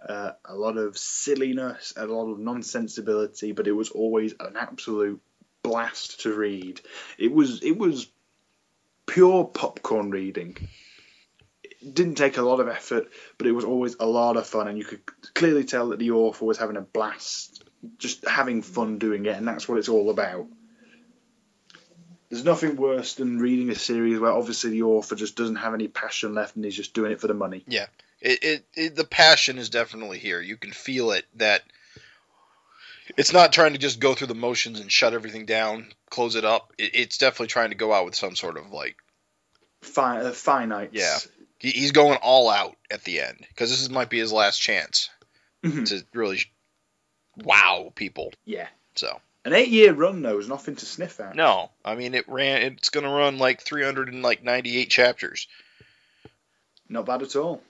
[0.08, 5.20] uh, a lot of silliness, a lot of nonsensibility, but it was always an absolute
[5.64, 6.80] blast to read.
[7.18, 8.08] It was it was
[9.08, 10.58] pure popcorn reading.
[11.92, 14.78] Didn't take a lot of effort, but it was always a lot of fun, and
[14.78, 15.02] you could
[15.34, 17.64] clearly tell that the author was having a blast,
[17.98, 20.48] just having fun doing it, and that's what it's all about.
[22.30, 25.88] There's nothing worse than reading a series where obviously the author just doesn't have any
[25.88, 27.64] passion left and he's just doing it for the money.
[28.22, 30.42] It, it, it the passion is definitely here.
[30.42, 31.62] You can feel it that
[33.18, 36.44] it's not trying to just go through the motions and shut everything down, close it
[36.44, 36.74] up.
[36.80, 38.96] It, it's definitely trying to go out with some sort of like
[39.84, 40.90] Fi- uh, finite.
[40.94, 41.18] Yeah.
[41.64, 44.60] He, he's going all out at the end because this is, might be his last
[44.60, 45.10] chance
[45.64, 45.88] Mhm.
[45.88, 46.42] to really
[47.38, 48.34] wow people.
[48.46, 48.68] Yeah.
[48.96, 51.36] So An eight year run though is nothing to sniff at.
[51.36, 52.62] no, I mean it ran.
[52.64, 55.48] It's going to run like three hundred and like ninety-eight chapters.
[56.90, 57.62] Not bad at all.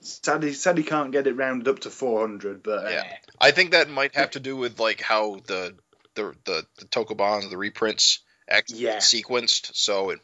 [0.00, 3.16] Sad he, sad he can't get it rounded up to 400, but uh, Yeah.
[3.40, 5.74] I think that might have to do with like how the
[6.14, 8.98] the the, the tankobons, the reprints, actually Yeah.
[8.98, 9.74] sequenced.
[9.74, 10.20] So it,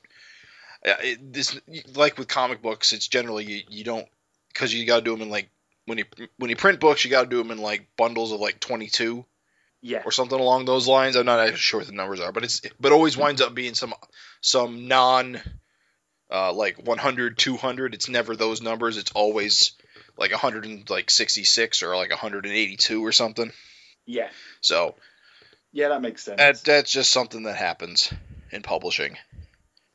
[0.84, 1.58] it this
[1.94, 4.06] like with comic books, it's generally you, you don't
[4.48, 5.48] because you got to do them in like
[5.86, 6.04] when you
[6.38, 9.24] when you print books, you got to do them in like bundles of like 22
[9.82, 10.02] yeah.
[10.04, 11.16] or something along those lines.
[11.16, 13.74] I'm not actually sure what the numbers are, but it's but always winds up being
[13.74, 13.94] some
[14.40, 15.40] some non
[16.30, 17.94] uh, like 100, 200.
[17.94, 18.96] It's never those numbers.
[18.96, 19.72] It's always
[20.16, 23.52] like 166 or like 182 or something.
[24.06, 24.28] Yeah.
[24.60, 24.94] So
[25.72, 26.38] Yeah, that makes sense.
[26.38, 28.12] that, that's just something that happens
[28.50, 29.16] in publishing.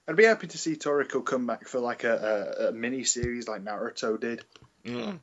[0.09, 3.47] I'd be happy to see Toriko come back for like a, a, a mini series
[3.47, 4.43] like Naruto did.
[4.83, 5.19] Mm.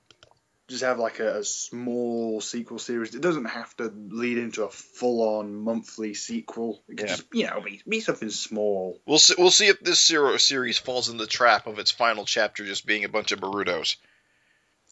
[0.68, 3.12] Just have like a, a small sequel series.
[3.12, 6.84] It doesn't have to lead into a full on monthly sequel.
[6.88, 7.06] It Yeah.
[7.06, 9.00] just, you know, be, be something small.
[9.06, 12.24] We'll see, we'll see if this zero series falls in the trap of its final
[12.24, 13.96] chapter just being a bunch of Borutos.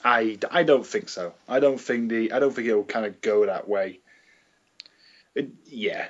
[0.03, 1.35] I, I don't think so.
[1.49, 4.01] I don't think the I don't think it'll kind of go that way.
[5.37, 6.09] It, yeah,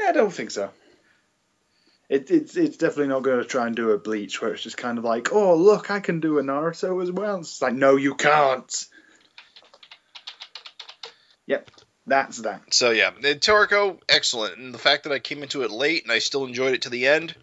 [0.00, 0.70] yeah, I don't think so.
[2.08, 4.76] It, it's it's definitely not going to try and do a Bleach where it's just
[4.76, 7.38] kind of like, oh look, I can do a Naruto as well.
[7.38, 8.86] It's like, no, you can't.
[11.46, 11.70] Yep,
[12.06, 12.74] that's that.
[12.74, 16.12] So yeah, the Toriko, excellent, and the fact that I came into it late and
[16.12, 17.34] I still enjoyed it to the end,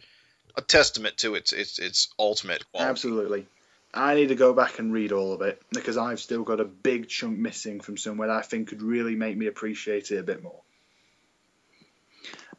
[0.56, 2.90] a testament to its its its ultimate quality.
[2.90, 3.48] Absolutely.
[3.94, 6.66] I need to go back and read all of it because I've still got a
[6.66, 10.24] big chunk missing from somewhere that I think could really make me appreciate it a
[10.24, 10.62] bit more.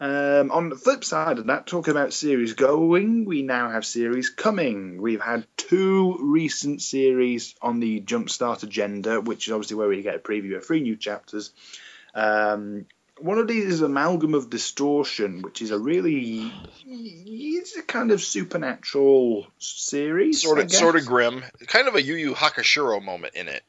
[0.00, 4.30] Um, on the flip side of that, talking about series going, we now have series
[4.30, 5.00] coming.
[5.00, 10.16] We've had two recent series on the Jumpstart agenda, which is obviously where we get
[10.16, 11.50] a preview of three new chapters.
[12.14, 12.86] Um,
[13.18, 16.52] one of these is Amalgam of Distortion, which is a really
[16.86, 20.42] it's a kind of supernatural series.
[20.42, 23.62] Sort of sort of grim, kind of a Yu Yu Hakusho moment in it.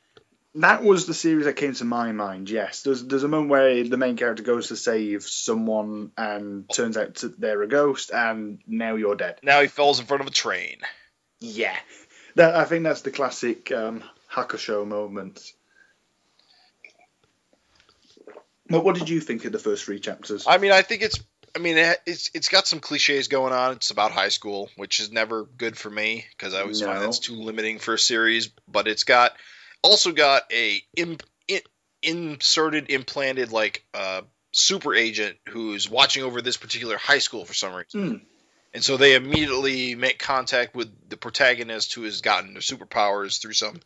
[0.55, 2.49] That was the series that came to my mind.
[2.49, 6.95] Yes, there's there's a moment where the main character goes to save someone and turns
[6.95, 9.39] out to, they're a ghost, and now you're dead.
[9.41, 10.77] Now he falls in front of a train.
[11.39, 11.75] Yeah,
[12.35, 15.41] that I think that's the classic um, Hakusho moment.
[18.69, 20.45] But what did you think of the first three chapters?
[20.47, 21.19] I mean, I think it's.
[21.55, 23.73] I mean, it, it's it's got some cliches going on.
[23.73, 27.19] It's about high school, which is never good for me because I always find that's
[27.19, 28.49] too limiting for a series.
[28.67, 29.33] But it's got
[29.83, 31.17] also got a im,
[31.47, 31.61] in,
[32.01, 34.21] inserted, implanted like uh,
[34.51, 38.09] super agent who's watching over this particular high school for some reason.
[38.09, 38.17] Hmm.
[38.75, 43.53] And so they immediately make contact with the protagonist who has gotten their superpowers through
[43.53, 43.79] some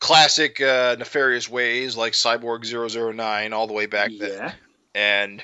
[0.00, 2.64] classic uh, nefarious ways, like Cyborg
[3.14, 4.52] 009, all the way back then
[4.98, 5.42] and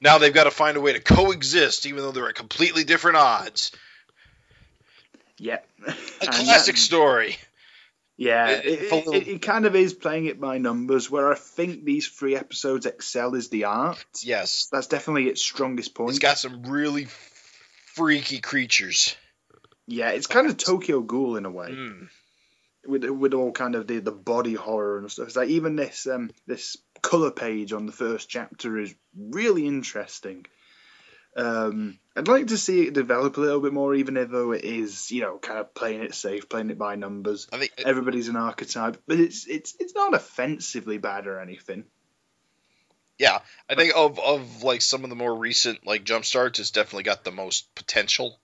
[0.00, 3.16] now they've got to find a way to coexist, even though they're at completely different
[3.16, 3.72] odds.
[5.38, 5.60] yeah.
[5.86, 5.92] A
[6.26, 7.36] classic story.
[8.20, 11.10] Yeah, It- it, it, it, kind of is playing it by numbers.
[11.10, 14.04] Where I think these three episodes excel is the art.
[14.22, 16.10] Yes, That's definitely its strongest point.
[16.10, 17.06] it's got some really
[17.94, 19.16] freaky creatures.
[19.86, 22.08] Yeah, it's kind of Tokyo Ghoul in a way, Mm.
[22.86, 25.28] with with all kind of the, the body horror and stuff.
[25.28, 30.44] It's like even this um this color page on the first chapter is really interesting.
[31.36, 35.10] Um, I'd like to see it develop a little bit more, even though it is
[35.10, 37.46] you know kind of playing it safe, playing it by numbers.
[37.52, 41.84] I think Everybody's an archetype, but it's it's it's not offensively bad or anything.
[43.18, 46.70] Yeah, I think of of like some of the more recent like jump starts, it's
[46.70, 48.38] definitely got the most potential.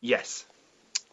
[0.00, 0.44] Yes,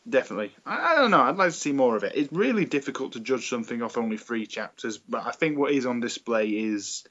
[0.07, 0.53] definitely.
[0.65, 1.21] I, I don't know.
[1.21, 2.11] I'd like to see more of it.
[2.15, 5.86] It's really difficult to judge something off only three chapters, but I think what is
[5.86, 7.03] on display is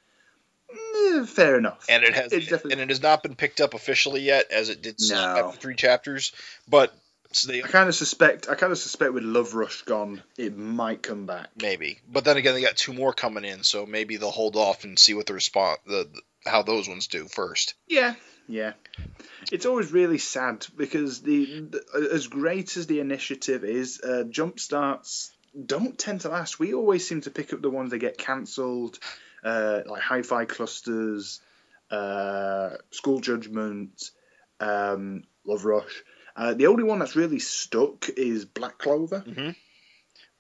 [0.76, 1.84] eh, fair enough.
[1.88, 4.68] And it has It's definitely- and it has not been picked up officially yet, as
[4.68, 5.16] it did No.
[5.16, 6.32] after three chapters.
[6.68, 6.94] But
[7.32, 8.48] so they I kind of suspect.
[8.48, 11.48] I kind of suspect with Love Rush gone, it might come back.
[11.60, 14.84] maybe, but then again, they got two more coming in, so maybe they'll hold off
[14.84, 17.74] and see what the response the, the how those ones do first.
[17.88, 18.14] Yeah,
[18.48, 18.74] yeah.
[19.50, 24.60] It's always really sad because the, the as great as the initiative is, uh, jump
[24.60, 25.30] starts
[25.66, 26.58] don't tend to last.
[26.58, 28.98] We always seem to pick up the ones that get cancelled,
[29.44, 31.40] uh, like Hi-Fi Clusters,
[31.90, 34.10] uh, School Judgment,
[34.60, 36.02] um, Love Rush.
[36.36, 39.24] Uh, the only one that's really stuck is Black Clover.
[39.26, 39.54] Mhm.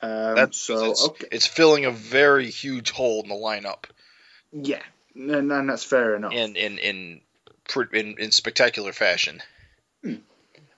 [0.00, 3.84] Um, That's so it's, okay, it's filling a very huge hole in the lineup,
[4.52, 4.82] yeah,
[5.14, 6.32] and, and that's fair enough.
[6.32, 7.20] in in in
[7.92, 9.40] in, in spectacular fashion.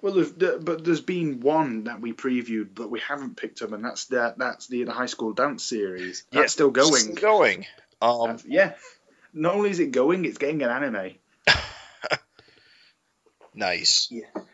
[0.02, 3.84] Well, there's, but there's been one that we previewed, but we haven't picked up, and
[3.84, 6.24] that's the that's the, the high school dance series.
[6.30, 6.92] That's Yeah, still going.
[6.92, 7.66] Still going.
[8.00, 8.74] Um, That's- yeah.
[9.32, 11.12] Not only is it going, it's getting an anime.
[13.54, 14.10] nice.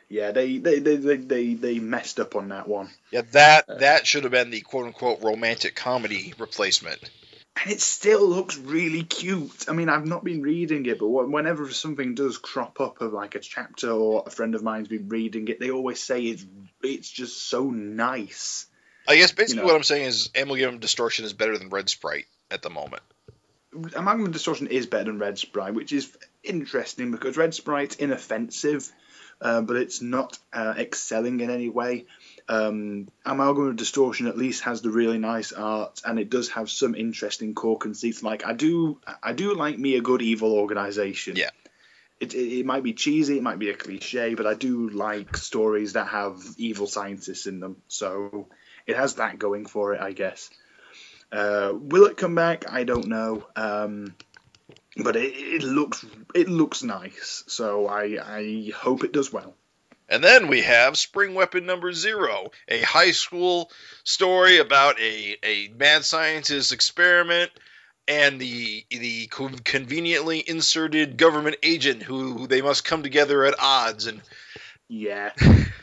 [0.09, 4.07] Yeah, they they, they, they, they they messed up on that one, Yeah, that that
[4.07, 6.99] should have been the quote unquote romantic comedy replacement.
[7.63, 9.67] and it still looks really cute.
[9.69, 13.35] I mean, I've not been reading it, but whenever something does crop up of like
[13.35, 16.45] a chapter or a friend of mine's been reading it, they always say it's
[16.83, 18.67] it's just so nice.
[19.09, 19.67] I guess basically You know.
[19.73, 23.03] what I'm saying is Amalgam Distortion is better than Red Sprite at the moment.
[23.95, 28.91] Amalgam Distortion is better than Red Sprite, which is interesting because Red Sprite's inoffensive,
[29.41, 32.07] uh, but it's not uh, excelling in any way.
[32.49, 36.71] Um, Amalgam of Distortion at least has the really nice art, and it does have
[36.71, 38.23] some interesting core conceits.
[38.23, 41.37] Like I do, I do like me a good evil organization.
[41.37, 41.51] Yeah.
[42.21, 45.37] It, it, it might be cheesy, it might be a cliche, but I do like
[45.37, 47.79] stories that have evil scientists in them.
[47.89, 48.47] So
[48.87, 50.51] it has that going for it, I guess.
[51.33, 52.71] Uh, will it come back?
[52.71, 53.47] I don't know.
[53.57, 54.15] Um,
[54.97, 56.05] but it, it looks
[56.35, 59.55] it looks nice, so I I hope it does well.
[60.09, 63.71] And then we have Spring Weapon Number Zero, a high school
[64.05, 67.51] story about a, a mad scientist experiment
[68.07, 69.27] and the the
[69.65, 74.21] conveniently inserted government agent who they must come together at odds and
[74.89, 75.31] yeah.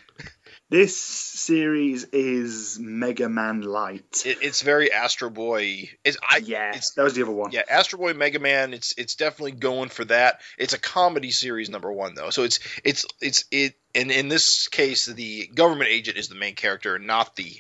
[0.70, 4.24] this series is Mega Man Light.
[4.26, 5.90] It, it's very Astro Boy.
[6.04, 6.76] It's I yeah.
[6.76, 7.52] It's, that was the other one.
[7.52, 8.74] Yeah, Astro Boy Mega Man.
[8.74, 10.42] It's it's definitely going for that.
[10.58, 13.76] It's a comedy series number one though, so it's it's it's it.
[13.96, 17.52] And in this case, the government agent is the main character, not the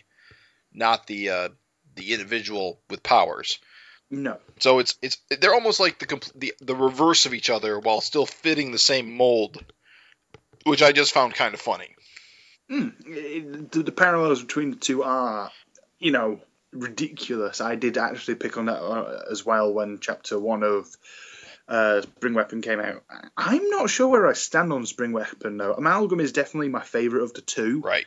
[0.73, 1.49] not the uh,
[1.95, 3.59] the individual with powers.
[4.11, 4.37] No.
[4.59, 8.25] So it's it's they're almost like the the the reverse of each other while still
[8.25, 9.63] fitting the same mold,
[10.65, 11.95] which I just found kind of funny.
[12.71, 15.51] Mm, the, the, parallels between the two are,
[15.97, 16.39] you know,
[16.71, 17.61] ridiculous.
[17.61, 20.87] I did actually pick on that uh, as well when chapter one of
[21.67, 23.03] uh, Spring Weapon came out.
[23.35, 25.73] I'm not sure where I stand on Spring Weapon though.
[25.73, 27.81] Amalgam is definitely my favourite of the two.
[27.81, 28.05] Right.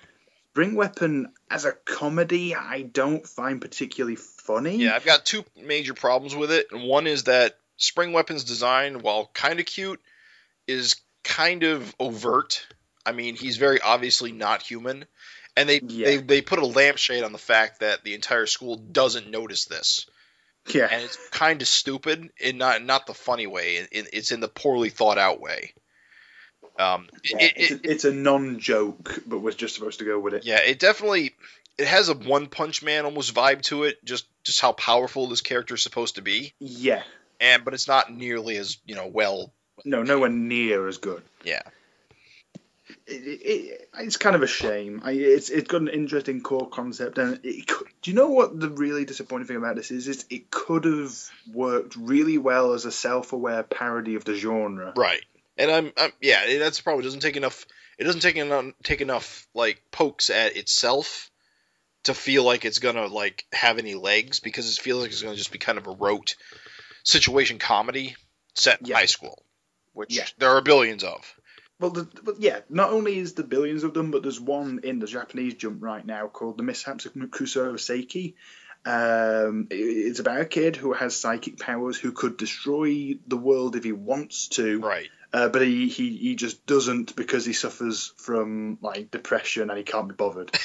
[0.53, 4.77] Spring Weapon as a comedy, I don't find particularly funny.
[4.77, 6.67] Yeah, I've got two major problems with it.
[6.73, 10.01] And one is that Spring Weapon's design, while kind of cute,
[10.67, 12.67] is kind of overt
[13.05, 15.05] I mean, he's very obviously not human,
[15.57, 16.07] and they yeah.
[16.07, 20.07] they they put a lampshade on the fact that the entire school doesn't notice this.
[20.69, 23.87] Yeah, and it's kind of stupid in not not the funny way.
[23.91, 25.73] it's in the poorly thought out way.
[26.79, 30.35] Um, yeah, it, it's, a, it's a non-joke, but was just supposed to go with
[30.35, 30.45] it.
[30.45, 31.35] Yeah, it definitely
[31.77, 34.03] it has a One Punch Man almost vibe to it.
[34.05, 36.55] Just just how powerful this character is supposed to be.
[36.61, 37.03] Yeah,
[37.41, 39.53] and but it's not nearly as you know well.
[39.85, 41.23] No, nowhere near as good.
[41.43, 41.63] Yeah
[43.07, 45.03] it, it, it's kind of a shame.
[45.05, 47.71] I, it's it's got an interesting core concept, and it,
[48.03, 50.09] do you know what the really disappointing thing about this is?
[50.09, 51.13] Is it could have
[51.53, 54.93] worked really well as a self-aware parody of the genre.
[54.97, 55.25] Right,
[55.57, 57.03] and I'm, I'm yeah, that's the problem.
[57.03, 57.67] It doesn't take enough.
[57.99, 61.31] It doesn't take enough take enough like pokes at itself
[62.05, 65.37] to feel like it's gonna like have any legs because it feels like it's gonna
[65.37, 66.37] just be kind of a rote
[67.05, 68.17] situation comedy
[68.55, 68.97] set in yeah.
[68.97, 69.43] high school,
[69.93, 70.27] which yeah.
[70.39, 71.35] there are billions of.
[71.83, 75.01] Well, the, but yeah, not only is there billions of them, but there's one in
[75.01, 78.35] the Japanese jump right now called The Mishaps of Kusuo Saiki.
[78.85, 83.83] Um, it's about a kid who has psychic powers who could destroy the world if
[83.83, 84.79] he wants to.
[84.79, 85.09] Right.
[85.33, 89.83] Uh, but he, he, he just doesn't because he suffers from like depression and he
[89.83, 90.57] can't be bothered.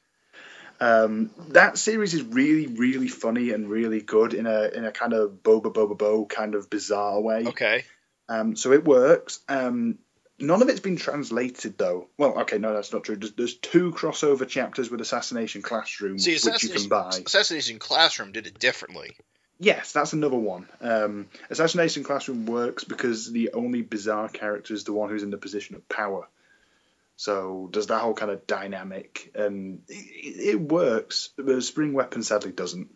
[0.80, 5.12] um, that series is really really funny and really good in a in a kind
[5.12, 7.44] of boba boba bo kind of bizarre way.
[7.48, 7.84] Okay.
[8.30, 9.40] Um, so it works.
[9.48, 9.98] Um,
[10.40, 12.08] None of it's been translated though.
[12.16, 13.16] Well, okay, no, that's not true.
[13.16, 17.10] There's, there's two crossover chapters with Assassination Classroom, See, which you can buy.
[17.26, 19.16] Assassination Classroom did it differently.
[19.58, 20.68] Yes, that's another one.
[20.80, 25.38] Um, Assassination Classroom works because the only bizarre character is the one who's in the
[25.38, 26.28] position of power.
[27.16, 31.30] So does that whole kind of dynamic, and it, it works.
[31.36, 32.88] But Spring Weapon sadly doesn't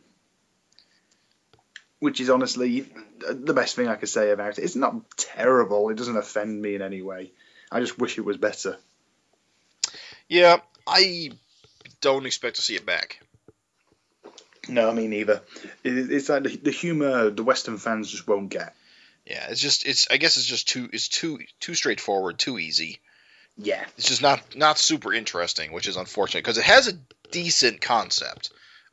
[2.03, 2.85] which is honestly
[3.21, 4.65] the best thing I could say about it.
[4.65, 5.89] It's not terrible.
[5.89, 7.31] It doesn't offend me in any way.
[7.71, 8.77] I just wish it was better.
[10.29, 11.31] Yeah, I
[12.01, 13.21] don't expect to see it back.
[14.69, 15.43] No, I mean neither.
[15.85, 18.75] It's like the, the humor the Western fans just won't get.
[19.25, 20.09] Yeah, it's just it's.
[20.11, 22.99] I guess it's just too it's too too straightforward, too easy.
[23.57, 26.99] Yeah, it's just not not super interesting, which is unfortunate because it has a
[27.31, 28.51] decent concept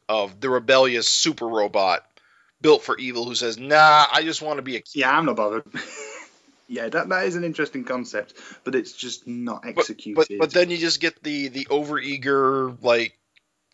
[0.07, 2.03] of the rebellious super robot
[2.61, 5.35] built for evil who says, "Nah, I just want to be a." Yeah, I'm not
[5.35, 5.65] bothered.
[6.67, 8.33] yeah, that that is an interesting concept,
[8.63, 10.15] but it's just not executed.
[10.15, 13.17] But, but, but then you just get the the overeager, like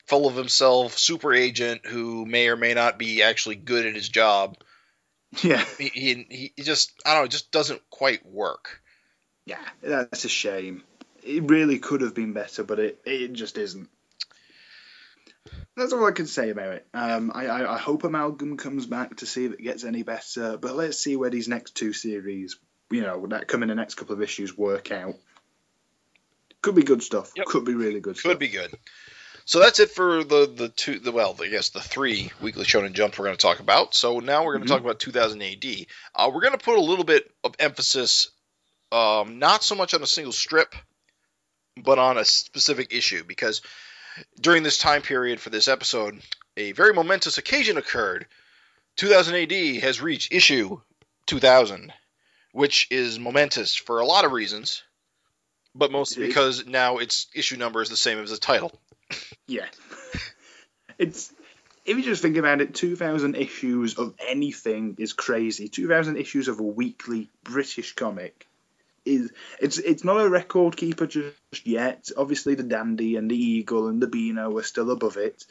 [0.07, 4.09] full of himself super agent who may or may not be actually good at his
[4.09, 4.57] job.
[5.43, 8.81] Yeah, he he, he just I don't know, it just doesn't quite work.
[9.45, 10.83] Yeah, that's a shame.
[11.23, 13.89] It really could have been better, but it it just isn't.
[15.75, 16.87] That's all I can say about it.
[16.93, 20.57] Um, I, I, I, hope Amalgam comes back to see if it gets any better,
[20.57, 22.57] but let's see where these next two series,
[22.89, 25.15] you know, that come in the next couple of issues, work out.
[26.61, 27.31] Could be good stuff.
[27.35, 27.45] Yep.
[27.47, 28.15] Could be really good.
[28.15, 28.39] Could stuff.
[28.39, 28.73] be good.
[29.43, 32.93] So that's it for the the two the well I guess the three weekly Shonen
[32.93, 33.93] Jump we're going to talk about.
[33.93, 34.83] So now we're going to mm-hmm.
[34.83, 35.65] talk about 2000 AD.
[36.15, 38.31] Uh, we're going to put a little bit of emphasis,
[38.91, 40.73] um, not so much on a single strip,
[41.77, 43.61] but on a specific issue because
[44.39, 46.21] during this time period for this episode,
[46.57, 48.25] a very momentous occasion occurred.
[48.97, 50.79] 2000 AD has reached issue
[51.25, 51.91] 2000,
[52.53, 54.83] which is momentous for a lot of reasons,
[55.73, 58.79] but mostly because now its issue number is the same as the title.
[59.47, 59.65] Yeah.
[60.97, 61.33] It's
[61.85, 65.67] if you just think about it, 2,000 issues of anything is crazy.
[65.67, 68.47] 2,000 issues of a weekly British comic
[69.05, 72.09] is it's it's not a record keeper just yet.
[72.17, 75.45] Obviously, the Dandy and the Eagle and the Beano are still above it.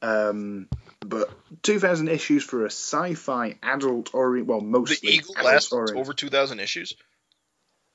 [0.00, 1.30] Um, but
[1.62, 6.94] 2,000 issues for a sci-fi adult or well, mostly the Eagle lasts over 2,000 issues.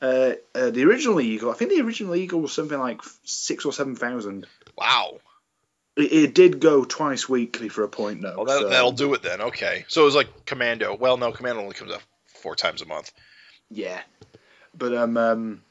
[0.01, 3.73] Uh, uh, the original Eagle, I think the original Eagle was something like six or
[3.73, 4.45] seven thousand.
[4.77, 5.19] Wow.
[5.95, 8.35] It, it, did go twice weekly for a point though.
[8.35, 8.69] Well, that, so.
[8.69, 9.41] that'll do it then.
[9.41, 10.95] Okay, so it was like Commando.
[10.95, 13.11] Well, no, Commando only comes out four times a month.
[13.71, 13.99] Yeah,
[14.77, 15.61] but um, um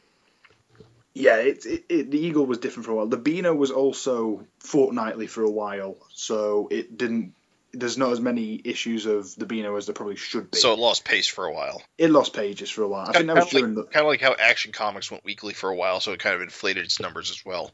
[1.16, 3.06] yeah, it, it, it, the Eagle was different for a while.
[3.06, 7.32] The Beano was also fortnightly for a while, so it didn't.
[7.72, 10.58] There's not as many issues of the Beano as there probably should be.
[10.58, 11.82] So it lost pace for a while.
[11.96, 13.08] It lost pages for a while.
[13.08, 15.54] I kind think that was like, the kind of like how Action Comics went weekly
[15.54, 17.70] for a while, so it kind of inflated its numbers as well.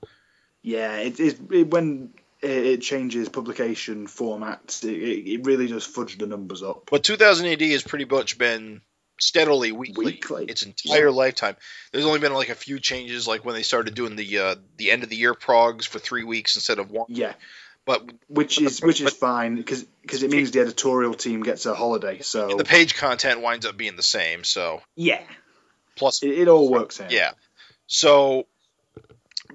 [0.63, 6.29] Yeah, it, it, it when it changes publication formats, it, it really does fudge the
[6.29, 6.89] numbers up.
[6.91, 8.83] But 2000 AD has pretty much been
[9.23, 10.45] steadily weekly, weekly.
[10.47, 11.15] its entire yeah.
[11.15, 11.57] lifetime.
[11.93, 14.91] There's only been like a few changes, like when they started doing the uh, the
[14.91, 17.07] end of the year progs for three weeks instead of one.
[17.09, 17.35] Yeah,
[17.85, 21.75] but which is which is fine because because it means the editorial team gets a
[21.75, 22.21] holiday.
[22.21, 24.43] So the page content winds up being the same.
[24.43, 25.23] So yeah,
[25.97, 27.13] plus it, it all works out.
[27.13, 27.31] Yeah,
[27.87, 28.47] so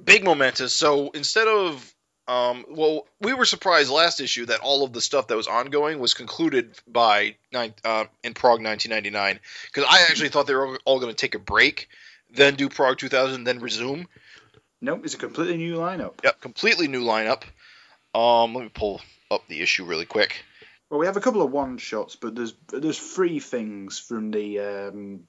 [0.03, 0.73] big momentous.
[0.73, 1.93] So instead of
[2.27, 5.99] um, well, we were surprised last issue that all of the stuff that was ongoing
[5.99, 11.11] was concluded by uh, in Prog 1999 because I actually thought they were all going
[11.11, 11.87] to take a break,
[12.29, 14.07] then do Prog 2000, then resume.
[14.81, 16.15] Nope, it's a completely new lineup.
[16.23, 17.43] Yep, completely new lineup.
[18.13, 19.01] Um, let me pull
[19.31, 20.43] up the issue really quick.
[20.89, 24.59] Well, we have a couple of one shots, but there's there's three things from the
[24.59, 25.23] um,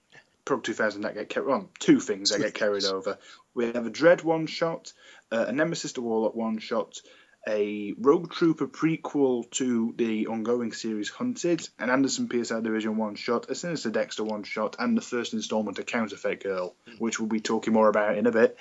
[0.45, 1.47] Prog 2000 that get carried.
[1.47, 3.19] Well, two things that get carried over.
[3.55, 4.93] We have a Dredd one shot,
[5.31, 7.01] uh, a Nemesis the Warlock one shot,
[7.47, 13.51] a Rogue Trooper prequel to the ongoing series Hunted, an Anderson PSI Division one shot,
[13.51, 17.41] a Sinister Dexter one shot, and the first installment of Counterfeit Girl, which we'll be
[17.41, 18.59] talking more about in a bit.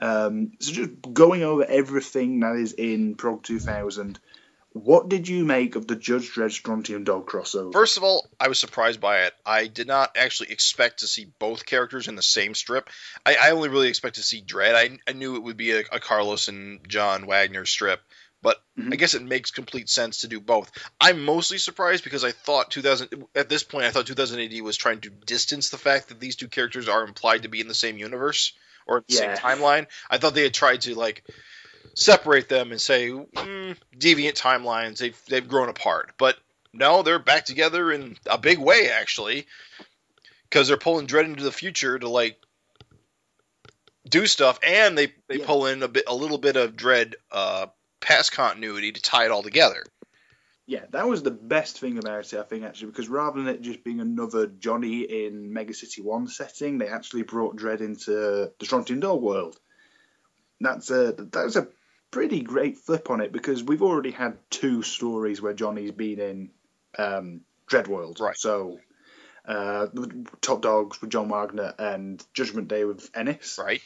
[0.00, 4.18] Um, so just going over everything that is in Prog 2000
[4.74, 7.72] what did you make of the Judge Dredd Strontium Dog crossover?
[7.72, 9.34] First of all, I was surprised by it.
[9.44, 12.88] I did not actually expect to see both characters in the same strip.
[13.24, 14.74] I, I only really expect to see Dredd.
[14.74, 18.00] I, I knew it would be a, a Carlos and John Wagner strip,
[18.40, 18.92] but mm-hmm.
[18.92, 20.70] I guess it makes complete sense to do both.
[21.00, 24.76] I'm mostly surprised because I thought 2000 at this point I thought 2000 AD was
[24.76, 27.74] trying to distance the fact that these two characters are implied to be in the
[27.74, 28.54] same universe
[28.86, 29.34] or the yeah.
[29.34, 29.86] same timeline.
[30.10, 31.24] I thought they had tried to like
[31.94, 34.98] separate them and say mm, deviant timelines.
[34.98, 36.36] They've they've grown apart, but
[36.72, 39.46] no, they're back together in a big way actually,
[40.48, 42.38] because they're pulling Dredd into the future to like
[44.08, 45.46] do stuff, and they they yeah.
[45.46, 47.66] pull in a bit a little bit of Dredd uh,
[48.00, 49.84] past continuity to tie it all together.
[50.66, 53.62] Yeah, that was the best thing about it, I think, actually, because rather than it
[53.62, 58.64] just being another Johnny in Mega City One setting, they actually brought Dredd into the
[58.64, 59.58] Strontium Dog world.
[60.60, 61.68] That's a that's a
[62.12, 66.50] pretty great flip on it because we've already had two stories where Johnny's been in
[66.96, 68.20] um, Dreddworld.
[68.20, 68.36] Right.
[68.36, 68.78] So,
[69.44, 69.88] uh,
[70.40, 73.58] Top Dogs with John Wagner and Judgment Day with Ennis.
[73.60, 73.82] Right.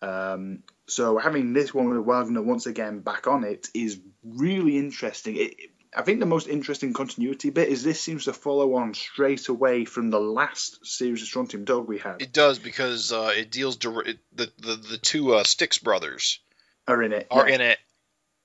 [0.00, 5.36] Um, so having this one with Wagner once again back on it is really interesting.
[5.36, 5.54] It,
[5.94, 9.84] I think the most interesting continuity bit is this seems to follow on straight away
[9.84, 12.22] from the last series of Strontium Dog we had.
[12.22, 16.40] It does because uh, it deals the the the two uh, Styx brothers
[16.88, 17.26] are in it.
[17.30, 17.54] Are yeah.
[17.56, 17.78] in it,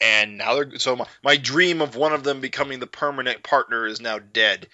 [0.02, 3.86] and now they're so my, my dream of one of them becoming the permanent partner
[3.86, 4.68] is now dead.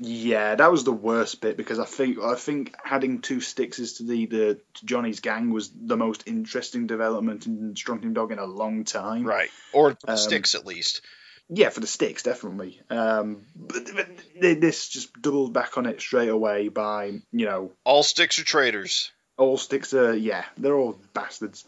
[0.00, 4.04] Yeah, that was the worst bit because I think I think adding two Styxes to
[4.04, 8.44] the the to Johnny's gang was the most interesting development in Strontium Dog in a
[8.44, 9.24] long time.
[9.24, 11.02] Right, or um, Styx at least.
[11.50, 12.80] Yeah, for the sticks definitely.
[12.90, 18.02] Um, but, but this just doubled back on it straight away by you know all
[18.02, 19.10] sticks are traitors.
[19.36, 21.64] All sticks are yeah, they're all bastards.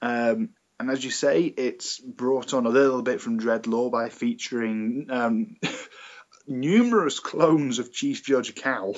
[0.00, 0.50] Um,
[0.80, 5.56] and as you say, it's brought on a little bit from Dreddlore by featuring um,
[6.46, 8.94] numerous clones of Chief Judge Cal,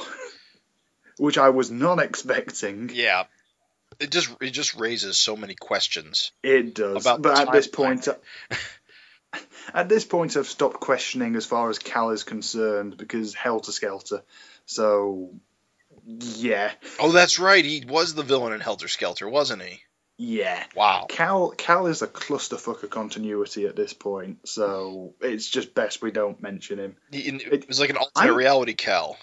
[1.18, 2.90] which I was not expecting.
[2.92, 3.24] Yeah,
[3.98, 6.32] it just it just raises so many questions.
[6.42, 7.04] It does.
[7.04, 8.08] About but at this point,
[9.74, 14.22] at this point, I've stopped questioning as far as Cal is concerned because Helter Skelter.
[14.66, 15.30] So,
[16.06, 16.72] yeah.
[16.98, 17.64] Oh, that's right.
[17.64, 19.80] He was the villain in Helter Skelter, wasn't he?
[20.22, 20.62] Yeah.
[20.76, 21.06] Wow.
[21.08, 26.10] Cal Cal is a clusterfuck of continuity at this point, so it's just best we
[26.10, 26.96] don't mention him.
[27.10, 29.16] It was like an alternate I- reality Cal.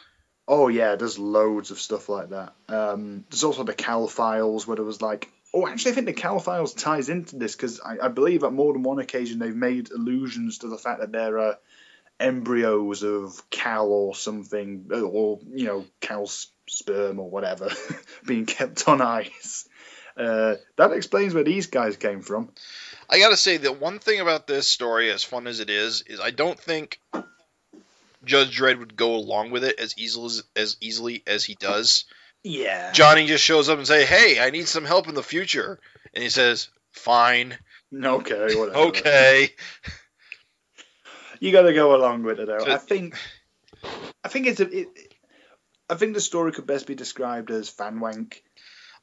[0.48, 2.56] Oh yeah, there's loads of stuff like that.
[2.68, 6.14] Um, there's also the Cal files where there was like, oh, actually, I think the
[6.14, 9.56] Cal files ties into this because I, I believe at more than one occasion they've
[9.56, 11.60] made allusions to the fact that there are
[12.20, 17.70] embryos of Cal or something, or you know, Cal's sperm or whatever,
[18.26, 19.70] being kept on ice.
[20.18, 22.50] Uh, that explains where these guys came from.
[23.10, 26.20] I gotta say that one thing about this story, as fun as it is, is
[26.20, 27.00] I don't think
[28.26, 32.06] Judge Dredd would go along with it as easily as, as easily as he does.
[32.44, 32.92] Yeah.
[32.92, 35.80] Johnny just shows up and say, "Hey, I need some help in the future,"
[36.14, 37.58] and he says, "Fine,
[37.94, 38.78] Okay, whatever.
[38.88, 39.50] okay."
[41.40, 42.60] You got to go along with it, though.
[42.60, 43.16] So- I think,
[44.24, 44.88] I think it's a, it,
[45.90, 48.44] I think the story could best be described as fan wank,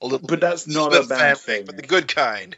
[0.05, 1.64] A little, but that's not a bad thing.
[1.64, 2.55] but the good kind.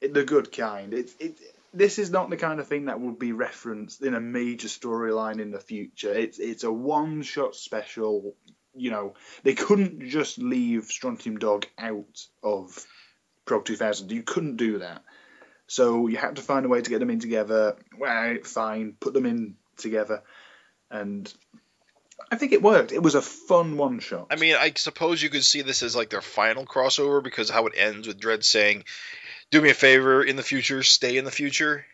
[0.00, 0.92] the good kind.
[0.92, 1.38] It, it,
[1.72, 5.40] this is not the kind of thing that would be referenced in a major storyline
[5.40, 6.12] in the future.
[6.12, 8.36] It's it's a one shot special.
[8.74, 12.86] You know, they couldn't just leave Strontium Dog out of
[13.46, 14.12] Prog 2000.
[14.12, 15.02] You couldn't do that.
[15.68, 17.76] So you had to find a way to get them in together.
[17.98, 20.22] Well, fine, put them in together,
[20.90, 21.32] and
[22.30, 22.92] I think it worked.
[22.92, 24.28] It was a fun one shot.
[24.30, 27.66] I mean, I suppose you could see this as like their final crossover because how
[27.66, 28.84] it ends with Dredd saying,
[29.50, 31.84] "Do me a favor in the future, stay in the future."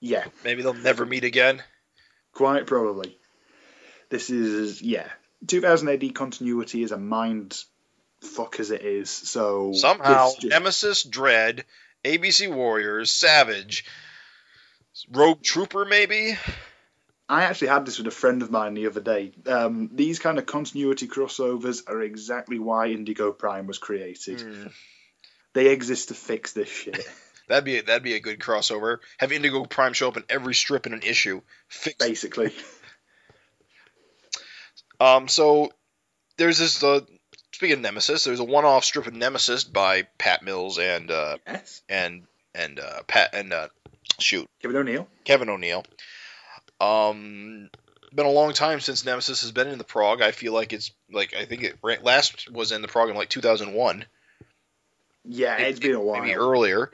[0.00, 1.62] yeah, Maybe they'll never meet again.
[2.32, 3.16] Quite probably.
[4.10, 5.08] This is yeah.
[5.46, 7.62] 2000 AD continuity is a mind
[8.20, 9.10] fuck as it is.
[9.10, 11.64] So Somehow, just- Nemesis, Dredd,
[12.04, 13.84] ABC Warriors, Savage,
[15.10, 16.38] Rogue Trooper, maybe.
[17.28, 19.32] I actually had this with a friend of mine the other day.
[19.46, 24.40] Um, these kind of continuity crossovers are exactly why Indigo Prime was created.
[24.40, 24.66] Hmm,
[25.52, 27.04] They exist to fix this shit.
[27.48, 28.98] that'd be that'd be a good crossover.
[29.18, 31.40] Have Indigo Prime show up in every strip in an issue.
[31.68, 31.96] Fix.
[32.04, 32.52] basically.
[34.98, 35.28] Um.
[35.28, 35.72] So
[36.38, 36.82] there's this.
[36.82, 37.00] Uh,
[37.52, 41.82] speaking of Nemesis, there's a one-off strip of Nemesis by Pat Mills and uh, Yes.
[41.88, 42.22] and
[42.54, 43.68] and uh, Pat and uh,
[44.18, 45.06] shoot Kevin O'Neill.
[45.24, 45.84] Kevin O'Neill.
[46.80, 47.70] Um,
[48.14, 50.22] been a long time since Nemesis has been in the prog.
[50.22, 53.28] I feel like it's like I think it last was in the prog in like
[53.28, 54.04] 2001,
[55.24, 56.20] Yeah, it's been a while.
[56.22, 56.90] maybe earlier.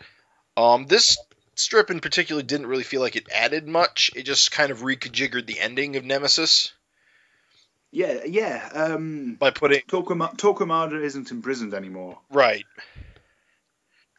[0.56, 1.18] Um, this
[1.54, 4.10] strip in particular didn't really feel like it added much.
[4.16, 6.72] It just kind of reconfigured the ending of Nemesis
[7.90, 8.68] Yeah, yeah.
[8.72, 12.18] Um, by putting Torquemada isn't imprisoned anymore.
[12.30, 12.64] right.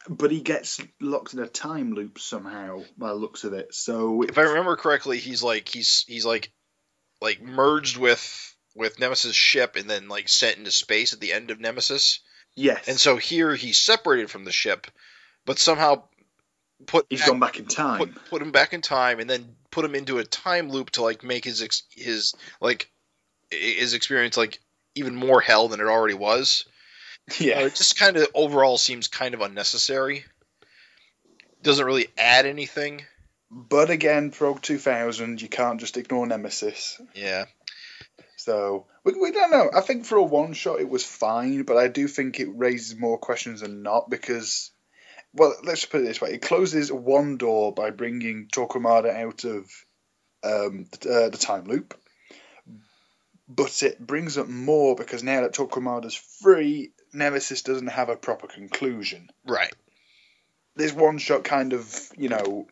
[0.08, 3.74] But he gets locked in a time loop somehow by the looks of it.
[3.74, 6.52] So If I remember correctly, he's like he's he's like
[7.20, 11.50] like merged with with Nemesis ship and then like sent into space at the end
[11.50, 12.20] of Nemesis.
[12.56, 14.86] yes, And so here he's separated from the ship,
[15.46, 16.02] but somehow
[16.86, 17.98] put he's back- gone back in time.
[17.98, 21.02] put, put him back in time and then put him into a time loop to
[21.02, 22.90] like make his ex- his like
[23.50, 24.58] his experience like
[24.96, 26.66] even more hell than it already was.
[27.38, 30.24] Yeah, Uh, it just kind of overall seems kind of unnecessary.
[31.62, 33.02] Doesn't really add anything.
[33.50, 37.00] but again, Prog 2000, you can't just ignore Nemesis.
[37.14, 37.44] Yeah.
[38.36, 39.70] So we, we don't know.
[39.74, 42.94] I think for a one shot it was fine, but I do think it raises
[42.96, 44.70] more questions than not because,
[45.32, 49.70] well, let's put it this way: it closes one door by bringing Torquemada out of
[50.42, 51.98] um, the, uh, the time loop,
[53.48, 58.46] but it brings up more because now that Torquemada's free, Nemesis doesn't have a proper
[58.46, 59.30] conclusion.
[59.46, 59.72] Right.
[60.76, 62.66] This one shot kind of, you know.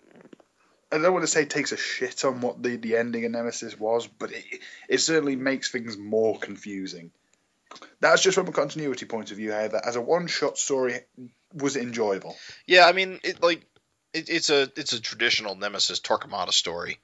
[0.90, 3.78] I don't want to say takes a shit on what the, the ending of Nemesis
[3.78, 4.44] was, but it,
[4.88, 7.12] it certainly makes things more confusing.
[8.00, 9.80] That's just from a continuity point of view, however.
[9.82, 11.00] As a one shot story,
[11.54, 12.36] was it enjoyable?
[12.66, 13.64] Yeah, I mean, it like
[14.12, 16.98] it, it's a it's a traditional Nemesis Torquemada story.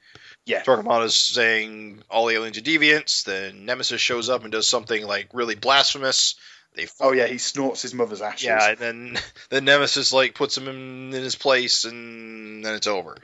[0.45, 0.63] Yeah.
[0.63, 3.25] Torquemada's saying all aliens are deviants.
[3.25, 6.35] Then Nemesis shows up and does something like really blasphemous.
[6.75, 8.45] They Oh, yeah, he snorts his mother's ashes.
[8.45, 9.19] yeah, and then
[9.51, 13.17] then Nemesis like puts him in, in his place, and then it's over.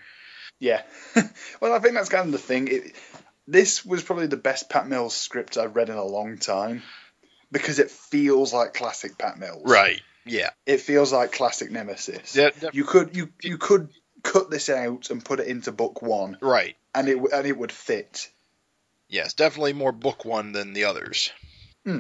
[0.61, 0.83] Yeah.
[1.61, 2.69] well, I think that's kind of the thing.
[2.69, 2.93] It,
[3.47, 6.83] this was probably the best Pat Mills script I've read in a long time
[7.53, 9.63] because it feels like classic Pat Mills.
[9.65, 10.01] Right.
[10.25, 10.51] Yeah.
[10.65, 12.35] It feels like classic Nemesis.
[12.35, 12.51] Yeah.
[12.59, 13.91] def- You could you you could
[14.23, 16.75] cut this out and put it into book one, right.
[16.95, 18.31] and it and it would fit.
[19.11, 21.31] Yes, definitely more book one than the others.
[21.85, 21.99] Hmm.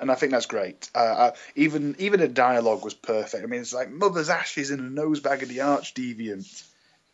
[0.00, 0.90] And I think that's great.
[0.94, 3.44] Uh, uh, even even the dialogue was perfect.
[3.44, 6.64] I mean, it's like mother's ashes in a nosebag of the arch deviant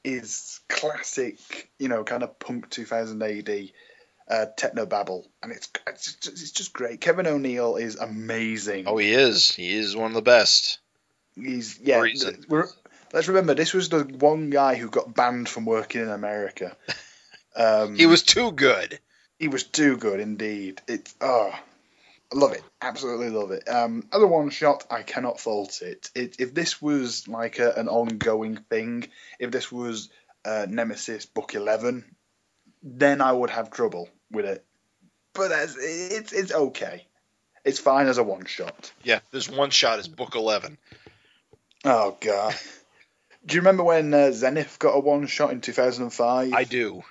[0.04, 3.70] is classic, you know, kind of punk 2000 AD
[4.28, 7.00] uh, techno babble, and it's it's just, it's just great.
[7.00, 8.84] Kevin O'Neill is amazing.
[8.86, 9.52] Oh, he is.
[9.52, 10.78] He is one of the best.
[11.34, 12.02] He's yeah.
[13.12, 16.76] Let's remember this was the one guy who got banned from working in America.
[17.58, 18.98] Um, He was too good.
[19.38, 20.82] he was too good indeed.
[20.86, 21.58] It oh, I
[22.36, 23.68] love it, absolutely love it.
[23.68, 26.10] Um, other one shot, I cannot fault it.
[26.14, 29.08] it if this was like a, an ongoing thing,
[29.38, 30.10] if this was
[30.44, 32.04] uh, Nemesis Book Eleven,
[32.82, 34.64] then I would have trouble with it.
[35.32, 37.06] But as it's it's okay.
[37.64, 38.92] It's fine as a one shot.
[39.02, 40.78] Yeah, this one shot is book eleven.
[41.84, 42.54] Oh god.
[43.46, 46.52] Do you remember when uh, Zenith got a one shot in 2005?
[46.52, 47.04] I do.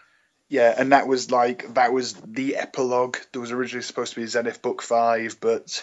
[0.47, 3.17] Yeah, and that was like that was the epilogue.
[3.31, 5.81] There was originally supposed to be Zenith Book Five, but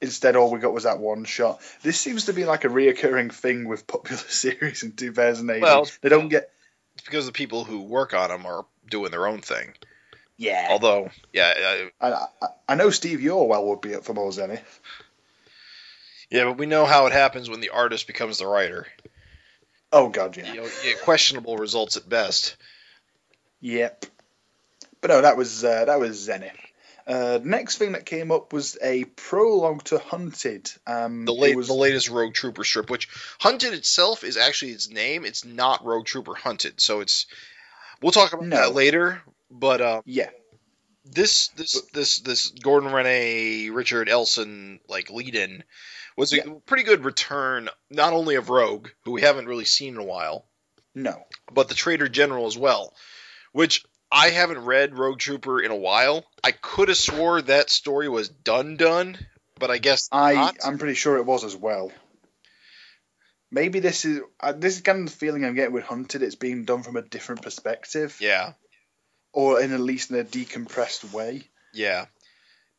[0.00, 1.60] instead all we got was that one shot.
[1.82, 5.62] This seems to be like a reoccurring thing with popular series in 2008.
[5.62, 6.50] Well, they don't get
[6.94, 9.72] It's because the people who work on them are doing their own thing.
[10.36, 10.68] yeah.
[10.70, 14.80] Although, yeah, I, I, I, I know Steve Yeowell would be up for more Zenith.
[16.30, 18.86] yeah, but we know how it happens when the artist becomes the writer.
[19.92, 20.52] Oh god, yeah.
[20.52, 22.56] You know, yeah, questionable results at best.
[23.60, 24.06] Yep.
[25.00, 26.56] But no, that was uh, that was Zenith.
[27.06, 30.68] Uh, next thing that came up was a prologue to Hunted.
[30.88, 33.08] Um, The late, was- the latest Rogue Trooper strip, which
[33.38, 35.24] Hunted itself is actually its name.
[35.24, 37.26] It's not Rogue Trooper Hunted, so it's.
[38.02, 38.56] We'll talk about No.
[38.56, 39.22] that later.
[39.50, 40.30] But uh, yeah,
[41.04, 45.62] this this this this Gordon Rennie Richard Elson like lead in
[46.16, 46.42] was a Yeah.
[46.66, 50.46] pretty good return, not only of Rogue, who we haven't really seen in a while,
[50.94, 51.22] no,
[51.52, 52.92] but the Traitor General as well,
[53.56, 56.26] which I haven't read Rogue Trooper in a while.
[56.44, 59.16] I could have swore that story was done done,
[59.58, 60.56] but I guess I not.
[60.62, 61.90] I'm pretty sure it was as well.
[63.50, 66.22] Maybe this is uh, this is kind of the feeling I'm getting with Hunted.
[66.22, 68.52] It's being done from a different perspective, yeah,
[69.32, 71.44] or in at least in a decompressed way.
[71.72, 72.06] yeah,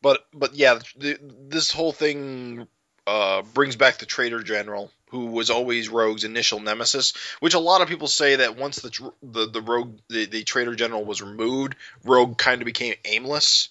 [0.04, 1.18] but but yeah, the,
[1.50, 2.68] this whole thing
[3.08, 7.14] uh, brings back the Traitor General, who was always Rogue's initial nemesis.
[7.40, 10.76] Which a lot of people say that once the the the Rogue the, the Traitor
[10.76, 13.70] General was removed, Rogue kind of became aimless.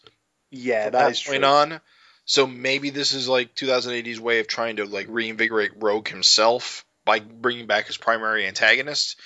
[0.50, 1.32] Yeah, that is true.
[1.32, 1.80] point on.
[2.24, 7.20] So maybe this is like 2080's way of trying to like reinvigorate Rogue himself by
[7.20, 9.20] bringing back his primary antagonist.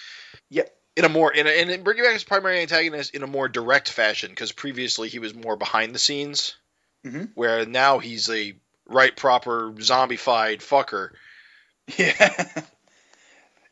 [0.50, 0.70] Yep.
[0.96, 3.88] In a more in a, and bringing back his primary antagonist in a more direct
[3.90, 6.56] fashion because previously he was more behind the scenes,
[7.06, 7.30] Mhm.
[7.34, 8.54] where now he's a
[8.86, 11.10] right proper zombified fucker.
[11.98, 12.44] Yeah,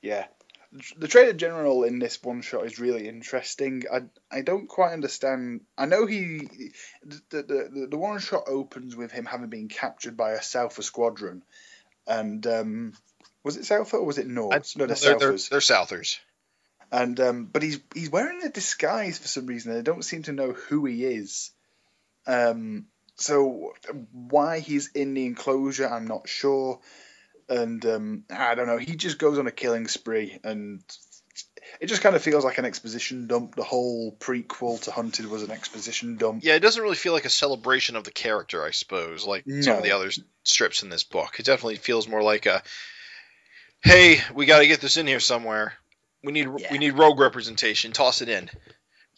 [0.03, 0.27] yeah.
[0.99, 3.85] The Traitor General in this one shot is really interesting.
[3.91, 5.63] I I don't quite understand.
[5.79, 6.73] I know he
[7.05, 10.83] the the, the, the one shot opens with him having been captured by a Southern
[10.83, 11.43] squadron,
[12.07, 12.93] and um,
[13.43, 14.77] was it Southern or was it North?
[14.77, 15.49] no, they're, they're, they're, Southers.
[15.49, 16.21] they're Southers.
[16.91, 19.73] And um, but he's he's wearing a disguise for some reason.
[19.73, 21.51] They don't seem to know who he is.
[22.27, 22.87] Um,
[23.17, 23.73] so
[24.13, 26.81] why he's in the enclosure, I'm not sure.
[27.49, 28.77] And um, I don't know.
[28.79, 30.83] He just goes on a killing spree, and
[31.81, 33.55] it just kind of feels like an exposition dump.
[33.55, 36.43] The whole prequel to Hunted was an exposition dump.
[36.45, 39.79] Yeah, it doesn't really feel like a celebration of the character, I suppose, like some
[39.79, 40.11] of the other
[40.45, 41.37] strips in this book.
[41.39, 42.63] It definitely feels more like a,
[43.83, 45.73] hey, we got to get this in here somewhere.
[46.25, 46.73] We need Yeah.
[46.73, 47.93] we need rogue representation.
[47.93, 48.51] Toss it in.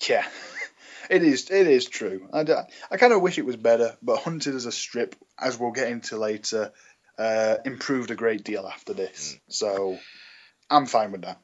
[0.09, 0.27] Yeah,
[1.11, 1.51] it is.
[1.51, 2.29] It is true.
[2.33, 2.45] I,
[2.91, 5.89] I kind of wish it was better, but Hunted as a strip, as we'll get
[5.89, 6.73] into later,
[7.21, 9.39] uh, improved a great deal after this.
[9.49, 9.99] So
[10.71, 11.39] I'm fine with that.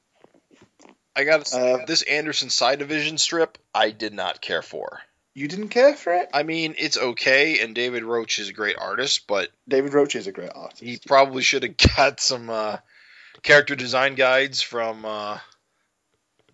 [1.15, 5.01] I got Uh, this Anderson PSI division strip, I did not care for.
[5.35, 6.31] You didn't care for it?
[6.33, 10.27] I mean, it's okay, and David Roach is a great artist, but David Roach is
[10.27, 10.83] a great artist.
[10.83, 12.79] he probably should have got some uh,
[13.43, 15.39] character design guides from uh,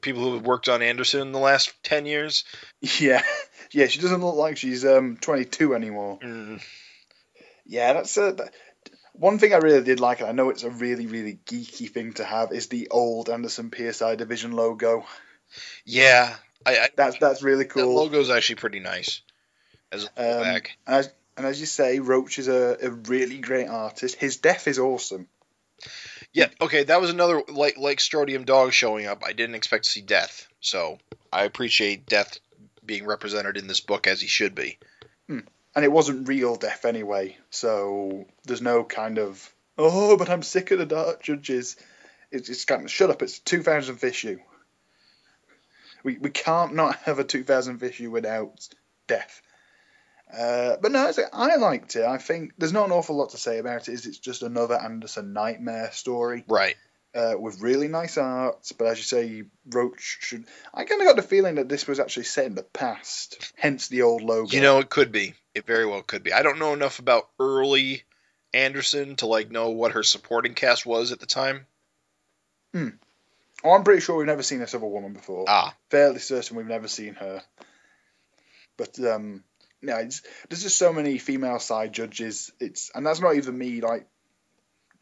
[0.01, 2.45] people who have worked on Anderson in the last ten years.
[2.99, 3.23] Yeah,
[3.71, 3.87] yeah.
[3.87, 6.19] She doesn't look like she's um 22 anymore.
[6.19, 6.61] Mm,
[7.65, 8.53] Yeah, that's a, that,
[9.13, 12.15] one thing I really did like, and I know it's a really really geeky thing
[12.15, 15.05] to have, is the old Anderson PSI division logo.
[15.85, 16.35] yeah,
[16.65, 17.95] I, I That's that's really cool.
[17.95, 19.21] logo's actually pretty nice
[19.91, 20.63] as a Um.
[20.87, 24.17] As, and as you say, Roach is a, a really great artist.
[24.17, 25.29] His death is awesome.
[26.33, 29.23] Yeah, okay, that was another like like Strontium Dog showing up.
[29.25, 30.99] I didn't expect to see Death, so
[31.33, 32.39] I appreciate Death
[32.85, 34.79] being represented in this book as he should be.
[35.75, 40.71] And it wasn't real death anyway, so there's no kind of, oh, but I'm sick
[40.71, 41.77] of the Dark Judges.
[42.31, 44.39] It's, it's kind of, shut up, it's a 2000th issue.
[46.05, 48.69] We, we can't not have a 2000th issue without
[49.07, 49.41] death.
[50.37, 52.05] Uh, but no, I liked it.
[52.05, 53.93] I think there's not an awful lot to say about it.
[53.93, 56.45] Is it's just another Anderson nightmare story.
[56.49, 56.77] Right.
[57.15, 58.71] uh, with really nice art.
[58.79, 60.45] But as you say, Roach should.
[60.73, 63.89] I kind of got the feeling that this was actually set in the past, hence
[63.89, 64.51] the old logo.
[64.51, 65.35] You know, it could be.
[65.55, 66.33] It very well could be.
[66.33, 68.03] I don't know enough about early
[68.55, 71.67] Anderson to like know what her supporting cast was at the time.
[73.65, 75.45] Oh, I'm pretty sure we've never seen this other woman before.
[75.49, 77.43] Ah, Fairly certain we've never seen her.
[78.77, 79.45] But um,
[79.83, 82.51] it's, there's just so many female Psi judges.
[82.59, 84.07] It's and that's not even me like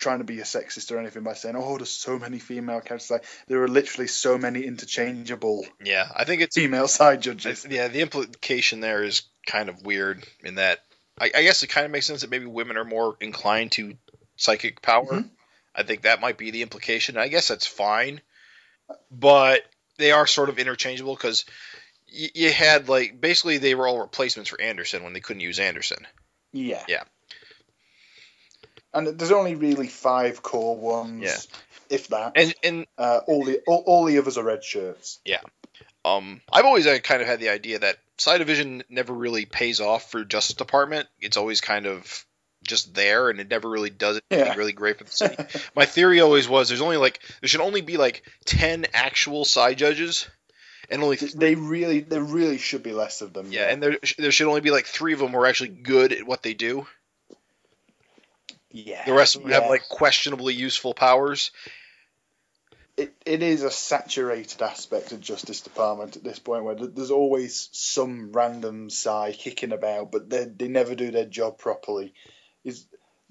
[0.01, 3.10] trying to be a sexist or anything by saying, oh, there's so many female characters.
[3.10, 6.09] Like there are literally so many interchangeable yeah.
[6.14, 7.66] I think it's female Psi judges.
[7.70, 7.86] yeah.
[7.89, 10.81] The implication there is kind of weird in that
[11.20, 13.94] I, I guess it kind of makes sense that maybe women are more inclined to
[14.36, 15.05] psychic power.
[15.06, 15.31] Mhm.
[15.74, 17.16] I think that might be the implication.
[17.16, 18.20] I guess that's fine,
[19.10, 19.62] but
[19.98, 21.44] they are sort of interchangeable because
[22.12, 25.59] y- you had like basically they were all replacements for Anderson when they couldn't use
[25.59, 26.06] Anderson.
[26.52, 26.82] Yeah.
[26.89, 27.05] Yeah.
[28.92, 31.36] And there's only really five core ones, Yeah.
[31.96, 32.32] if that.
[32.36, 35.20] And and Uh, all the all, all the others are red shirts.
[35.24, 35.40] Yeah.
[36.04, 39.80] Um, I've always uh, kind of had the idea that Psi Division never really pays
[39.80, 41.08] off for Justice Department.
[41.20, 42.24] It's always kind of
[42.66, 44.54] just there, and it never really does anything Yeah.
[44.56, 45.36] really great for the city.
[45.76, 49.74] My theory always was there's only like there should only be like ten actual Psi
[49.74, 50.26] judges,
[50.90, 53.52] and only th- they really there really should be less of them.
[53.52, 56.12] yeah, and there there should only be like three of them who are actually good
[56.12, 56.86] at what they do.
[58.70, 59.05] Yeah.
[59.05, 61.51] The rest of them have like questionably useful powers.
[62.97, 67.68] it, it is a saturated aspect of Justice Department at this point where there's always
[67.72, 72.14] some random Psi kicking about, but they they never do their job properly.
[72.64, 72.86] Is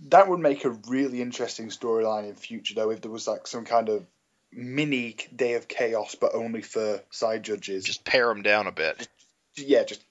[0.08, 3.66] that would make a really interesting storyline in future though if there was like some
[3.66, 4.06] kind of
[4.52, 7.84] mini day of chaos but only for Psi judges.
[7.86, 9.08] Just pare them down a bit.
[9.56, 10.04] yeah, just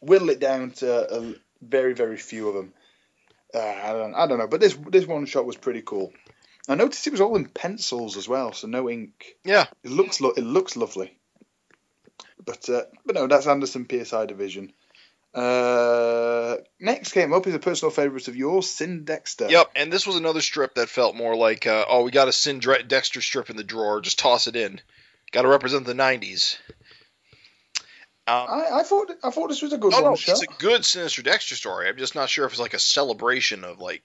[0.00, 2.72] whittle it down to a very very few of them.
[3.56, 6.12] Uh, I don't I don't know, but this this one shot was pretty cool.
[6.68, 9.36] I noticed it was all in pencils as well, so no ink.
[9.44, 9.66] Yeah.
[9.84, 11.16] It looks lo- it looks lovely.
[12.44, 14.72] But uh, but no, that's Anderson PSI division.
[15.34, 19.48] Uh, next came up is a personal favourite of yours, Sin Dexter.
[19.48, 22.32] Yep, and this was another strip that felt more like, uh, oh, we got a
[22.32, 24.80] Sin Dexter strip in the drawer, just toss it in.
[25.32, 26.56] Got to represent the '90s.
[28.28, 30.46] Um, I, I thought I thought this was a good no, one no, it's a
[30.58, 31.88] good Sinister Dexter story.
[31.88, 34.02] I'm just not sure if it's like a celebration of like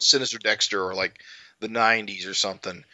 [0.00, 1.20] Sinister Dexter or like
[1.60, 2.84] the '90s or something.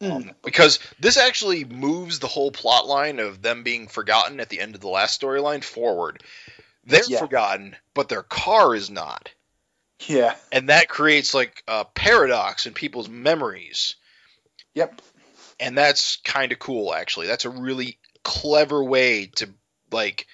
[0.00, 0.12] Hmm.
[0.12, 4.60] Um, because this actually moves the whole plot line of them being forgotten at the
[4.60, 6.22] end of the last storyline forward.
[6.84, 7.18] They're Yeah.
[7.18, 9.30] forgotten, but their car is not
[10.06, 10.36] Yeah.
[10.52, 13.96] and that creates like a paradox in people's memories
[14.74, 15.02] Yep.
[15.58, 19.52] and that's kind of cool actually that's a really clever way to
[19.90, 20.26] like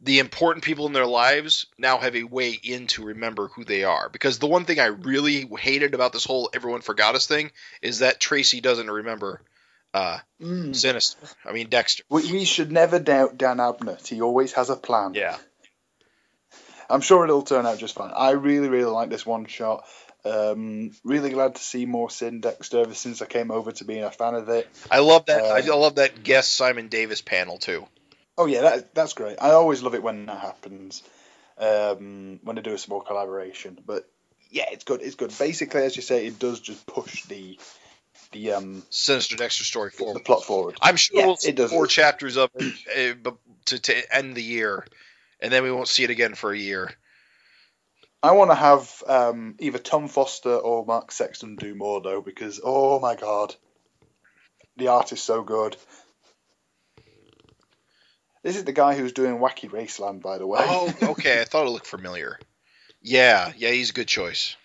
[0.00, 3.82] the important people in their lives now have a way in to remember who they
[3.84, 7.50] are because the one thing i really hated about this whole everyone forgot us thing
[7.82, 9.40] is that tracy doesn't remember
[9.94, 10.76] uh Mm.
[10.76, 14.06] sinister i mean dexter We, should never doubt Dan Abnett.
[14.06, 15.14] He always has a plan.
[15.14, 15.36] yeah
[16.90, 18.12] I'm sure it'll turn out just fine.
[18.16, 19.84] I really, really like this one shot.
[20.24, 24.04] Um, really glad to see more Sin Dexter ever since I came over to being
[24.04, 24.68] a fan of it.
[24.90, 27.86] i love that Um, I love that guest simon davis panel too
[28.38, 29.36] Oh yeah, that that's great.
[29.40, 31.02] I always love it when that happens.
[31.58, 34.08] Um, when they do a small collaboration, but
[34.48, 35.02] yeah, it's good.
[35.02, 35.36] It's good.
[35.36, 37.58] Basically, as you say, it does just push the
[38.32, 40.14] the um sinister dexter story forward.
[40.14, 40.78] the forward plot forward.
[40.80, 41.70] I'm sure Yeah, we'll see it does.
[41.70, 43.36] four chapters of it uh, but
[43.66, 44.86] to, to end the year,
[45.40, 46.92] and then we won't see it again for a year.
[48.22, 52.60] I want to have um, either Tom Foster or Mark Sexton do more though, because
[52.62, 53.54] oh my god,
[54.76, 55.76] the art is so good.
[58.48, 60.60] This is the guy who's doing Wacky Raceland, by the way.
[60.62, 61.42] Oh, okay.
[61.42, 62.38] I thought it looked familiar.
[63.02, 64.56] Yeah, yeah, he's a good choice.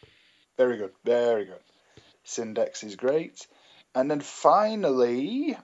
[0.58, 1.60] very good, very good.
[2.26, 3.46] Syndex is great,
[3.94, 5.58] and then finally,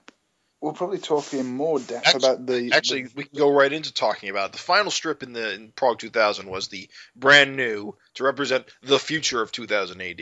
[0.60, 3.90] we'll probably talk in more depth Actu- about the Actually, we can go right into
[3.90, 4.52] talking about it.
[4.52, 8.98] the final strip in the in Prog 2000 was the brand new to represent the
[8.98, 10.20] future of 2000 AD,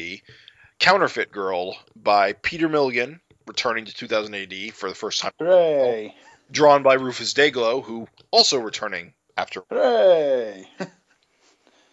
[0.78, 6.14] Counterfeit Girl by Peter Milligan, returning to 2000 AD for the first time, hooray,
[6.50, 9.62] drawn by Rufus Dayglow, who also returning after.
[9.70, 10.68] hooray!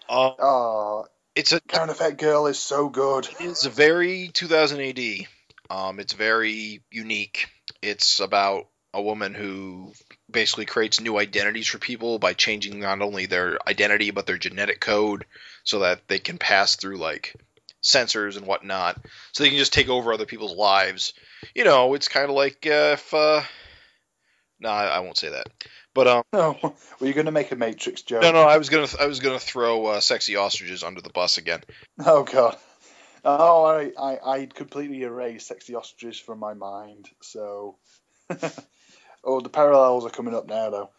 [0.08, 1.06] Uh, Oh,
[1.36, 3.28] it's a Counterfeit Girl is so good.
[3.40, 5.28] It's very 2000 AD.
[5.72, 7.48] Um, it's very unique.
[7.82, 9.92] It's about a woman who
[10.32, 14.80] basically creates new identities for people by changing not only their identity but their genetic
[14.80, 15.26] code
[15.64, 17.36] so that they can pass through like
[17.84, 18.98] sensors and whatnot
[19.34, 21.14] so they can just take over other people's lives
[21.54, 23.42] you know it's kind of like uh, if uh
[24.60, 25.48] no I, I won't say that
[25.94, 26.58] but um No,
[27.00, 28.22] were you going to make a Matrix joke?
[28.22, 31.38] no no i was gonna i was gonna throw uh, sexy ostriches under the bus
[31.38, 31.62] again
[32.04, 32.58] Oh god.
[33.24, 37.10] Oh, I, I, I completely erased Sexy Ostriches from my mind.
[37.24, 37.78] So,
[39.24, 40.90] oh, the parallels are coming up now, though.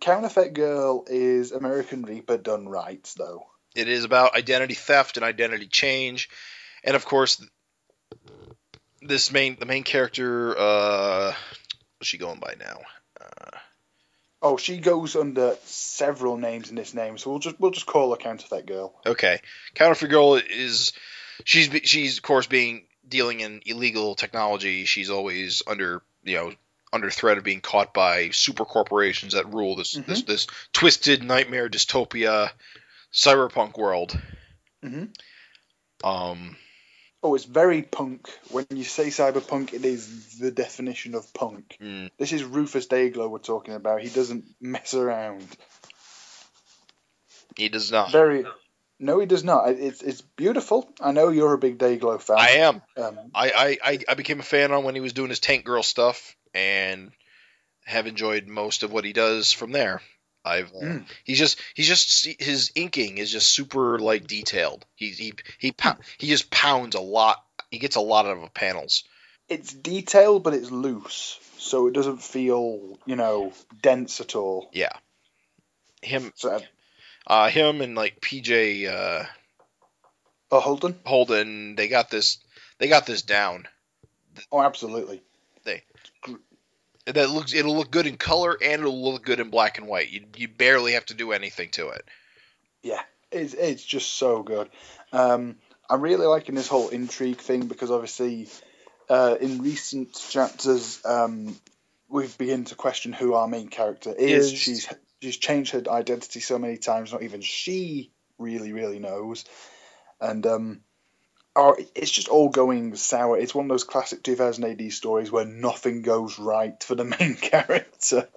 [0.00, 3.46] Counterfeit Girl is American Reaper done right, though.
[3.76, 6.28] It is about identity theft and identity change,
[6.82, 7.40] and of course,
[9.00, 10.58] this main the main character.
[10.58, 11.32] Uh,
[11.98, 12.80] what's she going by now?
[14.40, 18.10] Oh, she goes under several names in this name, so we'll just we'll just call
[18.10, 18.94] her Counterfeit Girl.
[19.04, 19.40] okay,
[19.74, 20.92] Counterfeit Girl is
[21.44, 24.84] she's she's of course being dealing in illegal technology.
[24.84, 26.52] She's always under you know
[26.92, 31.68] under threat of being caught by super corporations that rule this this this twisted nightmare
[31.68, 32.50] dystopia
[33.12, 34.16] cyberpunk world.
[34.82, 35.06] hmm
[36.04, 36.56] Um,
[37.22, 38.28] Oh, it's very punk.
[38.50, 41.76] When you say cyberpunk, it is the definition of punk.
[41.82, 44.02] mm, This is Rufus Dayglow we're talking about.
[44.02, 45.44] He doesn't mess around.
[47.56, 48.12] he does not.
[48.12, 48.44] Very.
[49.00, 49.68] No, he does not.
[49.70, 50.88] It's it's beautiful.
[51.00, 52.36] I know you're a big Dayglow fan.
[52.38, 52.82] I am.
[52.96, 55.64] Um, I, I, I, I became a fan on when he was doing his Tank
[55.64, 57.12] Girl stuff, and
[57.84, 60.02] have enjoyed most of what he does from there.
[60.48, 61.04] I've uh, Mm.
[61.24, 64.84] he's just he's just his inking is just super like detailed.
[64.94, 65.74] He he he
[66.18, 67.36] he just pounds a lot.
[67.70, 69.04] He gets a lot out of panels.
[69.48, 73.52] it's detailed, but it's loose, so it doesn't feel you know
[73.82, 74.70] dense at all.
[74.72, 74.92] Yeah,
[76.02, 76.60] him So,
[77.26, 79.26] uh him and like PJ uh,
[80.50, 80.98] oh, Holden.
[81.04, 82.38] Holden they got this
[82.78, 83.68] they got this down.
[84.52, 85.22] Oh, absolutely.
[87.14, 90.10] That looks it'll look good in color and it'll look good in black and white.
[90.10, 92.04] You you barely have to do anything to it.
[92.82, 93.00] Yeah,
[93.32, 94.68] it's it's just so good.
[95.12, 95.56] Um,
[95.88, 98.48] I'm really liking this whole intrigue thing because obviously,
[99.08, 101.56] uh, in recent chapters, um,
[102.08, 104.52] we've begun to question who our main character is.
[104.52, 104.88] Is- She's
[105.22, 109.44] she's changed her identity so many times, not even she really really knows.
[110.20, 110.80] And um,
[111.58, 113.36] oh, it's just all going sour.
[113.38, 117.34] It's one of those classic 2000 AD stories where nothing goes right for the main
[117.34, 118.28] character.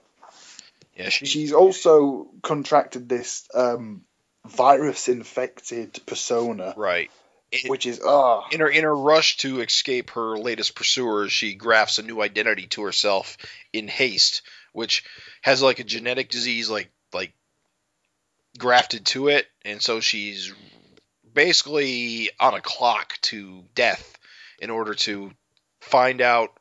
[0.96, 4.02] Yeah, she, She's also contracted this um,
[4.46, 7.10] virus infected persona, right.
[7.52, 11.54] It- which is ah in her in her rush to escape her latest pursuers, she
[11.54, 13.38] grafts a new identity to herself
[13.74, 14.42] in haste,
[14.74, 15.04] which
[15.42, 17.34] has like a genetic disease like like
[18.58, 20.54] grafted to it, and so she's
[21.34, 24.18] basically on a clock to death
[24.60, 25.32] in order to
[25.80, 26.52] find out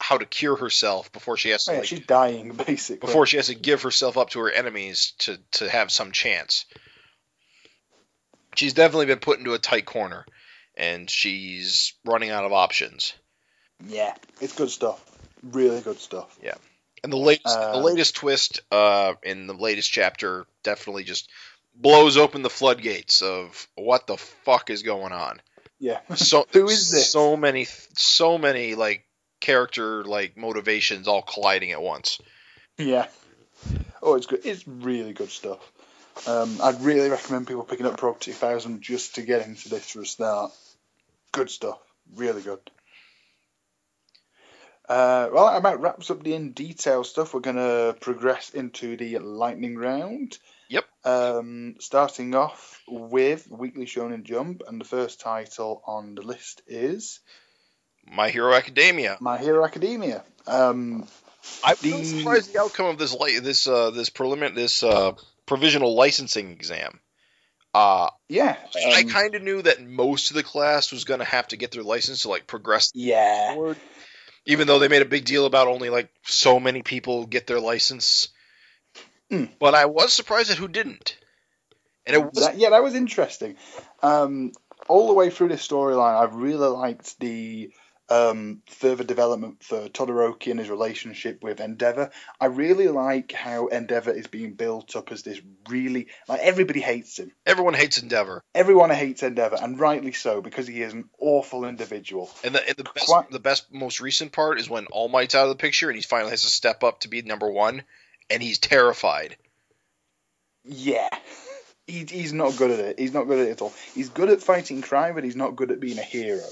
[0.00, 3.06] how to cure herself before she has to yeah, like, she's dying basically.
[3.06, 6.64] before she has to give herself up to her enemies to to have some chance.
[8.54, 10.24] She's definitely been put into a tight corner,
[10.76, 13.14] and she's running out of options.
[13.86, 15.04] yeah, it's good stuff.
[15.42, 16.36] Really good stuff.
[16.42, 16.54] Yeah,
[17.02, 21.28] and the latest Uh, the latest twist uh, in the latest chapter definitely just
[21.80, 25.40] blows open the floodgates of what the fuck is going on.
[25.78, 26.00] Yeah.
[26.16, 27.10] So Who is this?
[27.10, 29.04] So many so many like
[29.40, 32.20] character like motivations all colliding at once.
[32.76, 33.06] yeah.
[34.02, 34.40] Oh, it's good.
[34.44, 35.72] It's really good stuff.
[36.26, 40.02] Um, I'd really recommend people picking up Prog 2000 just to get into this for
[40.02, 40.52] a start.
[41.32, 41.78] Good stuff.
[42.14, 42.60] Really good.
[44.88, 47.34] Uh, well, that about wraps up the in detail stuff.
[47.34, 50.38] We're going to progress into the lightning round.
[50.68, 50.84] Yep.
[51.04, 57.20] Um, starting off with Weekly Shonen Jump, and the first title on the list is
[58.06, 59.16] My Hero Academia.
[59.20, 60.24] My Hero Academia.
[60.46, 61.06] Um,
[61.64, 65.12] I'm The- surprised the outcome of this li- this uh, this preliminary this uh,
[65.46, 67.00] provisional licensing exam.
[67.74, 68.56] Uh, yeah.
[68.92, 71.56] I um, kind of knew that most of the class was going to have to
[71.56, 73.54] get their license to like progress yeah.
[73.54, 73.76] forward,
[74.46, 77.60] even though they made a big deal about only like so many people get their
[77.60, 78.28] license.
[79.30, 79.50] Mm.
[79.58, 81.16] But I was surprised at who didn't,
[82.06, 83.56] and it was That, yeah, that was interesting.
[84.02, 84.52] Um,
[84.88, 87.70] all the way through this storyline, I've really liked the
[88.10, 92.08] um, further development for Todoroki and his relationship with Endeavor.
[92.40, 95.38] I really like how Endeavor is being built up as this
[95.68, 97.32] really like everybody hates him.
[97.44, 102.30] everyone hates Endeavor, Everyone hates Endeavor, and rightly so because he is an awful individual.
[102.42, 105.34] and the and the best Quite- the best most recent part is when All Might's
[105.34, 107.82] out of the picture and he finally has to step up to be number one,
[108.30, 109.36] and he's terrified.
[110.64, 111.08] Yeah.
[111.90, 112.98] He, he's not good at it.
[112.98, 113.72] He's not good at it at all.
[113.94, 116.44] He's good at fighting crime, but he's not good at being a hero.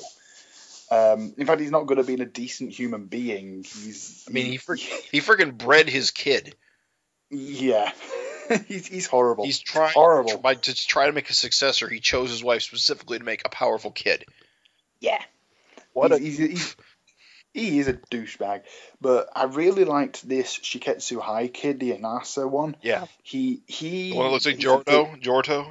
[0.91, 3.57] Um, in fact, he's not good at being a decent human being.
[3.59, 4.25] He's.
[4.27, 4.75] I mean, he fr-
[5.13, 6.55] he friggin' bred his kid.
[7.29, 7.93] Yeah.
[8.67, 9.45] he's, he's horrible.
[9.45, 10.39] He's trying horrible.
[10.39, 11.87] by to try to make a successor.
[11.87, 14.25] He chose his wife specifically to make a powerful kid.
[15.01, 15.23] yeah.
[15.93, 16.77] What a he's, he's, he's,
[17.57, 18.63] he is a douchebag.
[19.01, 22.77] But I really liked this Shiketsu High kid, the Inasa one.
[22.83, 23.07] yeah.
[23.23, 24.11] He he.
[24.11, 25.23] The one that looks like he's a bit- Jordo.
[25.23, 25.67] Jorto.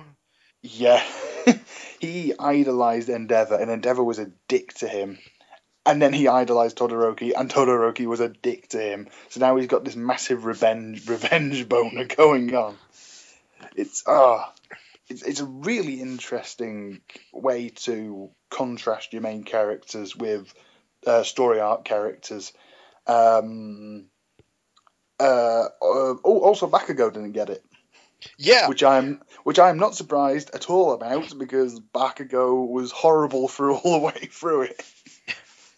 [0.61, 1.03] Yeah.
[1.99, 5.19] he idolized Endeavor, and Endeavor was a dick to him.
[5.85, 9.07] And then he idolized Todoroki, and Todoroki was a dick to him.
[9.29, 12.75] So now he's got this massive revenge revenge boner going on.
[13.75, 14.51] It's ah,
[15.07, 17.01] it's, it's a really interesting
[17.31, 20.51] way to contrast your main characters with
[21.05, 22.53] uh, story arc characters.
[23.07, 24.05] Um,
[25.19, 27.63] uh, uh, oh, also Bakugo didn't get it,
[28.37, 33.75] Yeah, which I'm which I'm not surprised at all about because Bakugo was horrible through
[33.75, 34.83] all the way through it.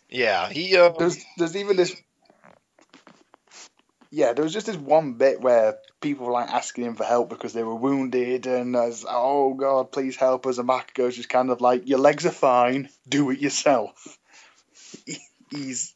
[0.10, 0.50] yeah.
[0.50, 1.96] He uh, There's there's even this.
[4.10, 7.30] Yeah, there was just this one bit where people were like asking him for help
[7.30, 10.58] because they were wounded, and as oh god, please help us.
[10.58, 14.18] And Bakugo's just kind of like, your legs are fine, do it yourself.
[15.52, 15.94] He's.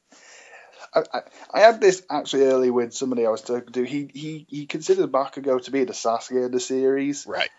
[0.93, 1.19] I, I,
[1.53, 3.83] I had this actually early with somebody I was talking to.
[3.83, 7.25] He he he considered Bakugo to be the Sasuke of the series.
[7.27, 7.49] right.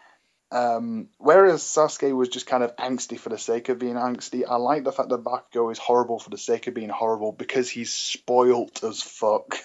[0.51, 4.57] Um, whereas Sasuke was just kind of angsty for the sake of being angsty, I
[4.57, 7.91] like the fact that Bakugo is horrible for the sake of being horrible because he's
[7.95, 9.57] spoilt as fuck.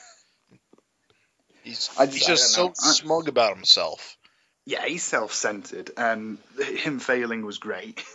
[1.63, 2.67] He's I just- he's I just so.
[2.69, 4.17] I- smug about himself.
[4.65, 8.01] Yeah, he's self-centered, and him failing was great.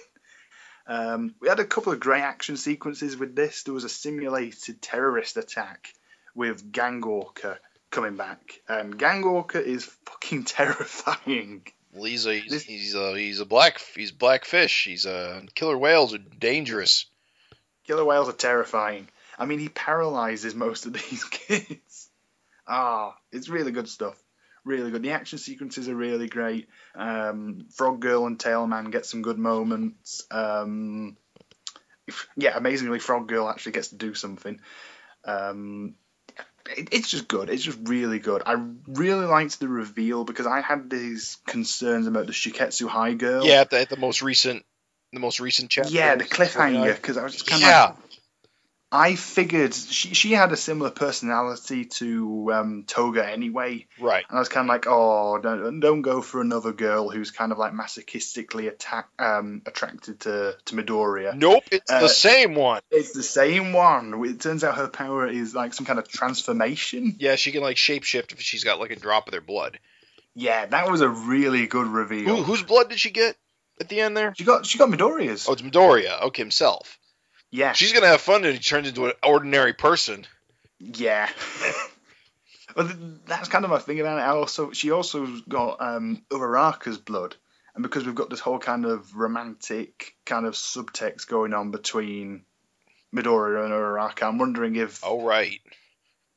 [0.92, 3.62] Um, we had a couple of great action sequences with this.
[3.62, 5.90] There was a simulated terrorist attack
[6.34, 7.58] with Gang Orca
[7.90, 11.66] coming back, and Gang Orca is fucking terrifying.
[11.94, 14.84] Well, he's a he's, he's a he's a black he's black fish.
[14.84, 17.06] He's a killer whales are dangerous.
[17.86, 19.08] Killer whales are terrifying.
[19.38, 22.10] I mean, he paralyzes most of these kids.
[22.68, 24.21] Ah, it's really good stuff.
[24.64, 25.02] Really good.
[25.02, 26.68] The action sequences are really great.
[26.94, 30.24] Um, Frog Girl and Tailman get some good moments.
[30.30, 31.16] Um,
[32.36, 34.60] yeah, amazingly, Frog Girl actually gets to do something.
[35.24, 35.94] Um,
[36.76, 37.50] it, it's just good.
[37.50, 38.42] It's just really good.
[38.46, 38.56] I
[38.86, 43.46] really liked the reveal because I had these concerns about the Shiketsu High Girl.
[43.46, 44.64] Yeah, the, the most recent
[45.12, 45.90] the most recent chapter.
[45.90, 47.96] Yeah, the cliffhanger because I was just kind of Yeah, like,
[48.94, 54.22] I figured she she had a similar personality to um, Toga anyway, right.
[54.28, 57.52] and I was kind of like, oh, don't, don't go for another girl who's kind
[57.52, 61.34] of like masochistically attack, um, attracted to to Midoriya.
[61.34, 62.82] Nope, it's Uh, the same one.
[62.90, 64.22] It's the same one.
[64.26, 67.16] It turns out her power is like some kind of transformation.
[67.18, 69.78] Yeah, she can like shapeshift if she's got like a drop of their blood.
[70.34, 72.36] Yeah, that was a really good reveal.
[72.36, 73.36] Who, whose blood did she get
[73.80, 74.34] at the end there?
[74.36, 75.48] She got she got Midoriya's.
[75.48, 76.22] Oh, it's Midoriya.
[76.24, 76.98] Okay, himself.
[77.52, 80.26] Yeah, She's gonna have fun when he turns into an ordinary person.
[80.80, 81.28] Yeah.
[82.76, 84.22] well, th- that's kind of my thing about it.
[84.22, 87.36] I also, she also got um, Uraraka's blood,
[87.74, 92.42] and because we've got this whole kind of romantic kind of subtext going on between
[93.14, 95.60] Midori and Uraraka, I'm wondering if Oh right.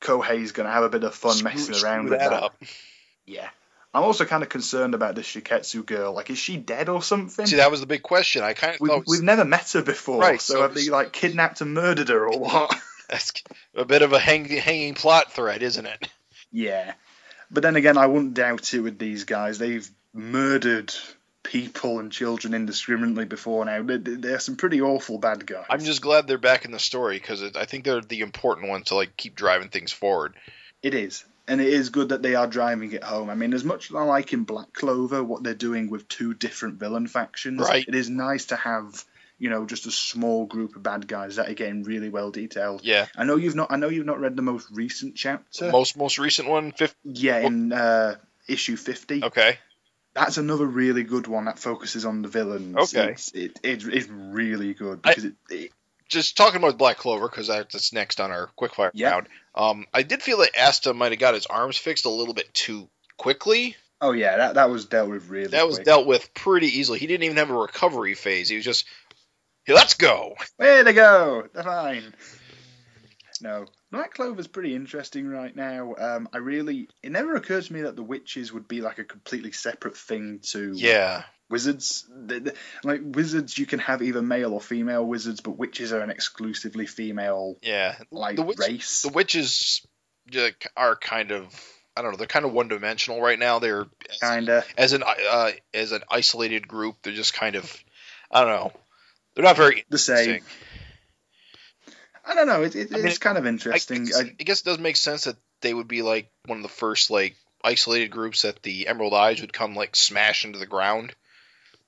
[0.01, 2.51] Kohei's going to have a bit of fun Screw- messing around with that that.
[3.25, 3.49] Yeah.
[3.95, 6.13] I'm also kind of concerned about this Shiketsu girl.
[6.13, 7.45] Like, is she dead or something?
[7.45, 8.43] See, that was the big question.
[8.43, 10.89] I kind of We've, thought we've never met her before, Right, so, so have they
[10.89, 12.77] like kidnapped and murdered her or what?
[13.09, 13.31] that's
[13.73, 16.09] a bit of a hang, hanging plot thread, isn't it?
[16.51, 16.93] Yeah.
[17.49, 19.59] But then again, I wouldn't doubt it with these guys.
[19.59, 20.93] They've murdered
[21.43, 23.81] people and children indiscriminately before now.
[23.81, 25.67] They- they- They're some pretty awful bad guys.
[25.69, 28.88] I'm just glad they're back in the story because I think they're the important ones
[28.88, 30.34] to like keep driving things forward.
[30.84, 31.23] It is.
[31.47, 33.30] And it is good that they are driving it home.
[33.30, 36.34] I mean, as much as I like in Black Clover what they're doing with two
[36.34, 37.85] different villain factions, Right.
[37.88, 39.03] it is nice to have,
[39.38, 42.84] you know, just a small group of bad guys that are getting really well detailed.
[42.84, 45.72] Yeah, I know you've not I know you've not read the most recent chapter.
[45.72, 46.95] most most recent one, fifth.
[47.03, 48.15] yeah, in uh,
[48.47, 49.23] issue 50.
[49.26, 49.59] Okay,
[50.15, 52.76] That's another really good one that focuses on the villains.
[52.95, 53.11] Okay.
[53.11, 55.72] It's, it, it, it's really good because it, it,
[56.07, 59.11] just talking about Black Clover because that's next on our quickfire Yeah.
[59.11, 59.27] round.
[59.56, 62.53] Um, I did feel that Asta might have got his arms fixed a little bit
[62.53, 63.76] too quickly.
[64.02, 65.86] oh yeah, that, that was dealt with really That was quick.
[65.86, 66.99] dealt with pretty easily.
[66.99, 68.49] He didn't even have a recovery phase.
[68.49, 68.86] He was just,
[69.64, 70.36] hey, let's go.
[70.60, 71.48] Way to go!
[71.53, 72.14] They're fine.
[73.41, 75.94] No, Black Clover's pretty interesting right now.
[75.98, 79.03] Um, I really, it never occurred to me that the witches would be like a
[79.03, 82.07] completely separate thing to Yeah, wizards.
[82.84, 86.85] Like wizards, you can have either male or female wizards, but witches are an exclusively
[86.85, 87.95] female yeah.
[88.11, 89.01] like the witch, race.
[89.01, 89.85] the witches
[90.76, 91.45] are kind of,
[91.95, 93.59] I don't know, they're kind of one dimensional right now.
[93.59, 93.85] They're
[94.22, 94.63] Kinda.
[94.77, 96.97] as an uh, as an isolated group.
[97.03, 97.84] They're just kind of,
[98.31, 98.72] I don't know.
[99.35, 100.41] They're not very The same.
[102.27, 102.63] I don't know.
[102.63, 104.05] It, it, I mean, it's kind of interesting.
[104.05, 106.63] guess, I, I guess it does make sense that they would be like one of
[106.63, 110.65] the first like isolated groups that the Emerald Eyes would come like smash into the
[110.65, 111.13] ground.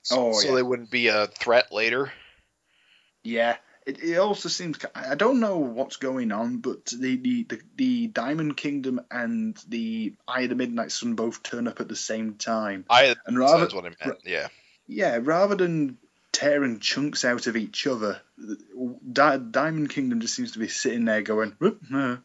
[0.03, 0.55] So, Oh, so yeah.
[0.55, 2.11] they wouldn't be a threat later.
[3.23, 7.61] Yeah, it, it also seems I don't know what's going on, but the, the, the,
[7.75, 11.95] the Diamond Kingdom and the Eye of the Midnight Sun both turn up at the
[11.95, 14.19] same time, I and rather that's what I meant.
[14.25, 14.47] Yeah.
[14.87, 15.97] yeah, rather than
[16.31, 18.21] tearing chunks out of each other,
[19.11, 22.17] Di- Diamond Kingdom just seems to be sitting there going, uh,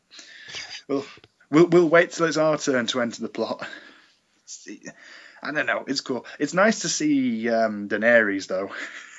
[0.88, 1.04] well,
[1.50, 3.66] we'll we'll wait till it's our turn to enter the plot.
[5.42, 5.84] I don't know.
[5.86, 6.24] It's cool.
[6.38, 8.70] It's nice to see um, Daenerys though.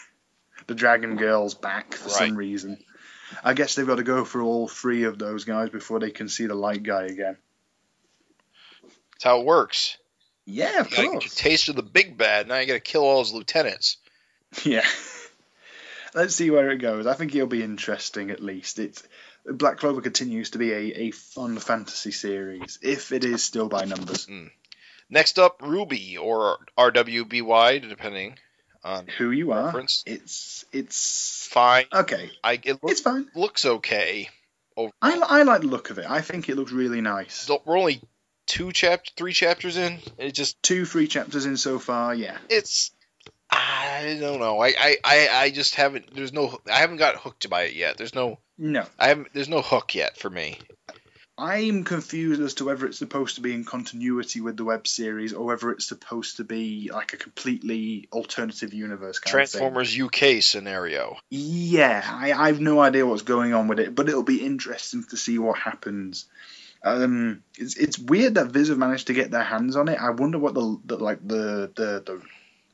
[0.67, 2.77] the Dragon Girl's back for some reason.
[3.43, 6.29] I guess they've got to go through all three of those guys before they can
[6.29, 7.37] see the light guy again.
[8.83, 9.97] That's how it works.
[10.45, 11.35] Yeah, of You course.
[11.35, 12.47] taste of the big bad.
[12.47, 13.97] Now you got to kill all his lieutenants.
[14.63, 14.85] Yeah.
[16.13, 17.07] Let's see where it goes.
[17.07, 18.77] I think it'll be interesting at least.
[18.77, 19.01] It's
[19.47, 20.77] Black Clover continues to be a,
[21.07, 24.27] a fun fantasy series, if it is still by numbers.
[25.13, 28.35] Next up, Ruby or RWBY, depending
[28.83, 29.71] on Who you are,
[30.07, 31.85] it's it's Fine.
[31.93, 32.31] okay.
[32.43, 33.27] I it It's fine.
[33.35, 34.29] looks okay.
[34.75, 34.91] Oh.
[35.03, 36.05] I, I like the look of it.
[36.09, 37.47] I think it looks really nice.
[37.63, 38.01] We're only
[38.47, 39.99] two chapter, three chapters in.
[40.17, 42.15] It just Two, three chapters in so far.
[42.15, 42.37] Yeah.
[42.49, 42.89] it's
[43.51, 44.59] I don't know.
[44.59, 46.15] I, I, I, I just haven't.
[46.15, 46.57] There's no.
[46.69, 47.97] I haven't got hooked by it yet.
[47.97, 48.39] There's no.
[48.57, 49.27] No, I haven't.
[49.33, 50.57] There's no hook yet for me.
[51.37, 55.33] I'm confused as to whether it's supposed to be in continuity with the web series
[55.33, 59.49] or whether it's supposed to be like a completely alternative universe kind of.
[59.49, 61.17] Transformers UK scenario.
[61.31, 65.03] Yeah, I, I have no idea what's going on with it, but it'll be interesting
[65.05, 66.25] to see what happens.
[66.83, 69.97] Um, it's it's weird that Viz have managed to get their hands on it.
[69.99, 72.21] I wonder what the, the like the, the the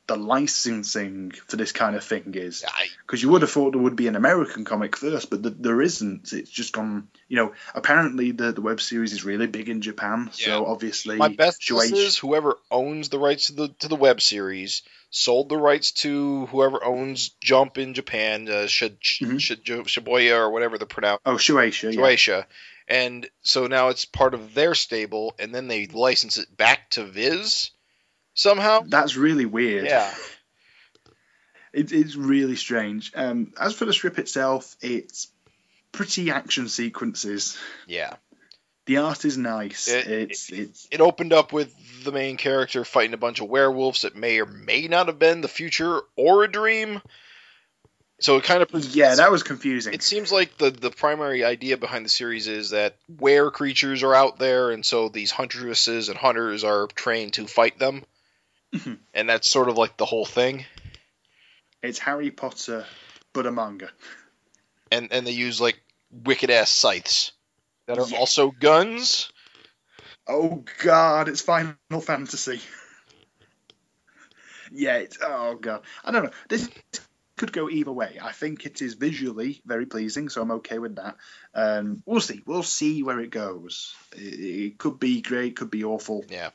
[0.09, 2.65] the licensing for this kind of thing is,
[3.05, 5.81] because you would have thought there would be an American comic first, but th there
[5.81, 6.33] isn't.
[6.33, 7.07] It's just gone.
[7.27, 11.29] You know, apparently the the web series is really big in Japan, so obviously my
[11.29, 14.81] best guess Shueisha- is whoever owns the rights to the to the web series
[15.11, 19.39] sold the rights to whoever owns Jump in Japan, uh, Shid, Mhm.
[19.39, 21.99] Shid, Shibuya or whatever the pronoun oh Shueisha, yeah.
[21.99, 22.45] Shueisha.
[22.87, 27.03] And so now it's part of their stable, and then they license it back to
[27.05, 27.69] Viz
[28.39, 28.81] somehow.
[28.87, 29.85] that's really weird.
[29.85, 30.13] Yeah.
[31.71, 33.11] It, it's really strange.
[33.13, 35.27] Um, as for the strip itself, it's
[35.91, 37.59] pretty action sequences.
[37.85, 38.15] Yeah.
[38.87, 39.87] The art is nice.
[39.87, 41.71] It- it's it's It opened up with
[42.03, 45.41] the main character fighting a bunch of werewolves that may or may not have been
[45.41, 47.03] the future or a dream.
[48.19, 49.93] So it kind of yeah, that was confusing.
[49.93, 54.15] It seems like the the primary idea behind the series is that were creatures are
[54.15, 58.03] out there, and so these huntresses and hunters are trained to fight them,
[58.73, 58.99] Mhm.
[59.13, 60.65] and that's sort of like the whole thing.
[61.81, 62.85] It's Harry Potter,
[63.33, 63.89] but a manga.
[64.91, 65.81] And and they use like
[66.11, 67.31] wicked ass scythes
[67.87, 68.17] that are Yeah.
[68.17, 69.31] also guns.
[70.27, 72.61] Oh God, it's Final Fantasy.
[74.71, 75.81] yeah, it's oh God.
[76.03, 76.31] I don't know.
[76.49, 76.69] This
[77.37, 78.19] could go either way.
[78.21, 81.15] I think it is visually very pleasing, so I'm okay with that.
[81.53, 82.43] Um, we'll see.
[82.45, 83.95] We'll see where it goes.
[84.11, 86.25] It, it could be great, could be awful.
[86.29, 86.49] Yeah.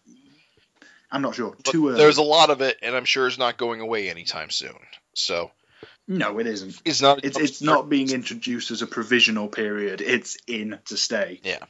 [1.14, 1.54] I'm not sure.
[1.64, 1.98] But Too early.
[1.98, 4.74] there's a lot of it, and I'm sure it's not going away anytime soon.
[5.14, 5.52] So
[6.08, 6.82] No, it isn't.
[6.84, 7.24] it's not.
[7.24, 10.00] It's it's not being introduced as a provisional period.
[10.00, 11.40] It's in to stay.
[11.44, 11.64] Yeah.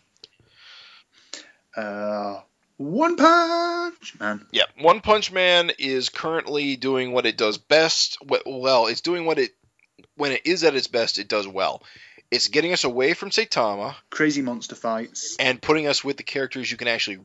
[1.77, 2.41] Uh,
[2.77, 4.47] One Punch Man.
[4.51, 8.19] Yeah, One Punch Man is currently doing what it does best.
[8.47, 9.51] Well, it's doing what it
[10.16, 11.83] when it is at its best, it does well.
[12.31, 15.37] It's getting us away from Saitama Crazy monster fights.
[15.39, 17.19] and putting us with the characters you can actually.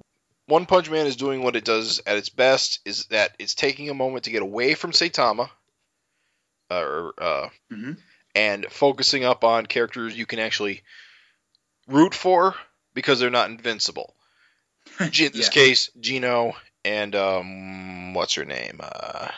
[0.50, 2.80] One Punch Man is doing what it does at its best.
[2.84, 5.50] Is that it's taking a moment to get away from Saitama,
[6.72, 7.98] uh, or, uh, Mhm.
[8.36, 10.82] and focusing up on characters you can actually
[11.88, 12.56] root for
[12.94, 14.16] because they're not invincible.
[15.00, 15.50] In this Yeah.
[15.50, 18.80] case, Gino and um, what's her name?
[18.82, 19.30] Uh,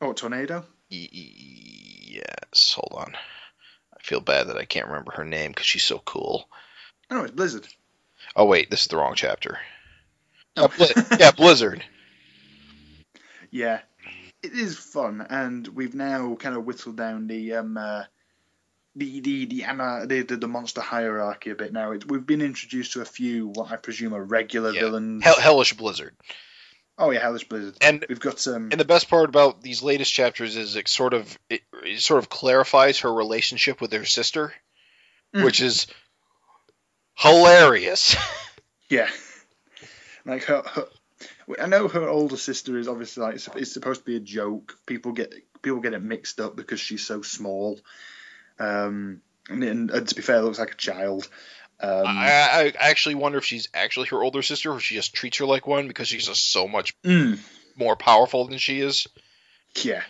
[0.00, 0.66] Oh, tornado.
[0.90, 3.14] y- yes, hold on.
[3.16, 6.48] I feel bad that I can't remember her name because she's so cool.
[7.10, 7.68] Oh, it's Blizzard.
[8.34, 9.60] Oh wait, this is the wrong chapter.
[10.56, 11.84] Yeah, Bli- yeah, Blizzard.
[13.54, 13.80] Yeah,
[14.42, 18.04] it is fun, and we've now kind of whittled down the um uh,
[18.96, 21.92] the the the, ana- the the the monster hierarchy a bit now.
[21.92, 24.80] It, we've been introduced to a few what I presume are regular Yeah.
[24.80, 25.22] villains.
[25.22, 26.14] Hell, hellish Blizzard.
[26.96, 27.76] Oh yeah, Hellish Blizzard.
[27.82, 31.12] And We've got um and the best part about these latest chapters is it sort
[31.12, 34.54] of it, it sort of clarifies her relationship with her sister,
[35.34, 35.44] Mm.
[35.44, 35.86] which is
[37.16, 38.16] hilarious.
[38.88, 39.08] yeah,
[40.24, 40.86] like her, her.
[41.60, 44.76] I know her older sister is obviously like it's supposed to be a joke.
[44.86, 45.32] People get
[45.62, 47.80] people get it mixed up because she's so small.
[48.58, 51.28] Um, and, and, and to be fair, looks like a child.
[51.80, 55.38] Um, I, I actually wonder if she's actually her older sister or she just treats
[55.38, 57.40] her like one because she's just so much mm.
[57.76, 59.08] more powerful than she is.
[59.82, 60.02] Yeah,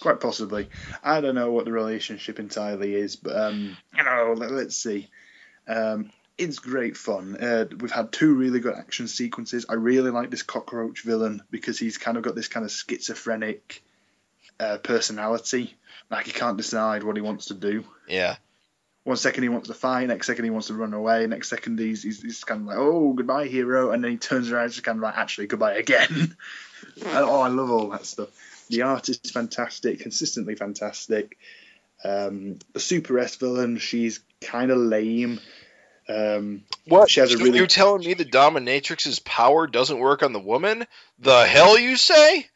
[0.00, 0.68] quite possibly.
[1.02, 5.10] I don't know what the relationship entirely is, but um, you know, let, us see.
[5.68, 7.36] Um, it's great fun.
[7.36, 9.66] Uh, we've had two really good action sequences.
[9.68, 13.82] I really like this cockroach villain because he's kind of got this kind of schizophrenic
[14.58, 15.74] uh, personality.
[16.10, 17.84] Like he can't decide what he wants to do.
[18.08, 18.36] Yeah.
[19.04, 21.78] One second he wants to fight, next second he wants to run away, next second
[21.80, 24.72] he's, he's, he's kind of like, oh, goodbye, hero, and then he turns around and
[24.72, 26.36] just kind of like, actually, goodbye again.
[27.06, 28.28] oh, I love all that stuff.
[28.70, 31.36] The art is fantastic, consistently fantastic.
[32.04, 35.40] Um, the Super S villain, she's kind of lame.
[36.08, 37.10] Um, What?
[37.10, 40.86] She has a really- You're telling me the dominatrix's power doesn't work on the woman?
[41.18, 42.46] The hell you say?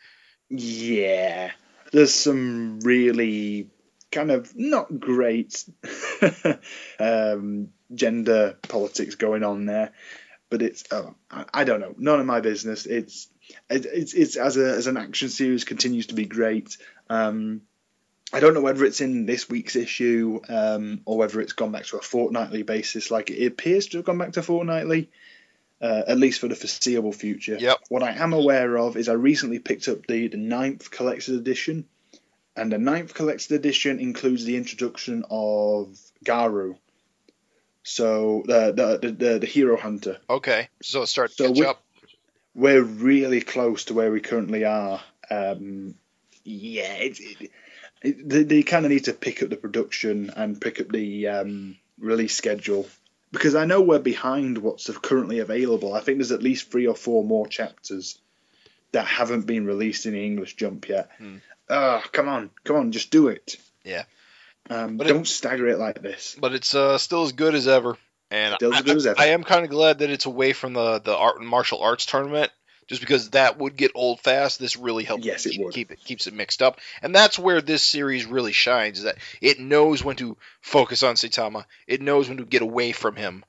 [0.49, 1.51] yeah,
[1.93, 3.69] there's some really
[4.13, 5.65] kind of not great
[7.01, 9.93] um, gender politics going on there,
[10.51, 12.87] but it's oh, I, I don't know, none of my business.
[12.87, 13.29] It's
[13.69, 16.77] it, it's it's as a as an action series continues to be great.
[17.11, 17.63] Um,
[18.33, 21.85] I don't know whether it's in this week's issue um, or whether it's gone back
[21.87, 23.11] to a fortnightly basis.
[23.11, 25.11] Like it appears to have gone back to fortnightly,
[25.81, 27.57] uh, at least for the foreseeable future.
[27.59, 27.79] Yep.
[27.89, 31.87] What I am aware of is I recently picked up the the ninth collected edition,
[32.57, 36.77] and the ninth collected edition includes the introduction of Garu.
[37.85, 40.19] So the the the, the, the hero hunter.
[40.29, 41.83] Okay, so it starts So catch we- up.
[42.57, 45.03] We're really close to where we currently are.
[45.31, 45.95] Um,
[46.43, 47.51] yeah, it, it,
[48.13, 51.77] they, they kind of need to pick up the production and pick up the um,
[51.99, 52.87] release schedule
[53.33, 55.95] because I know we're behind what's currently available.
[55.95, 58.19] I think there's at least three or four more chapters
[58.93, 61.11] that haven't been released in the English Jump yet.
[61.19, 61.37] Hmm.
[61.69, 63.57] Ah, come on, come on, just do it.
[63.85, 64.05] Yeah.
[64.71, 66.37] Um, But don't stagger it like this.
[66.41, 67.97] But it's uh, still as good as ever.
[68.31, 69.21] And as I, as ever.
[69.21, 72.51] I am kind of glad that it's away from the the art martial arts tournament,
[72.87, 74.59] just because that would get old fast.
[74.59, 75.25] This really helps.
[75.25, 75.75] Yes, it keep, would.
[75.75, 78.99] keep it keeps it mixed up, and that's where this series really shines.
[78.99, 81.65] Is that it knows when to focus on Saitama.
[81.87, 83.45] It knows when to get away from him,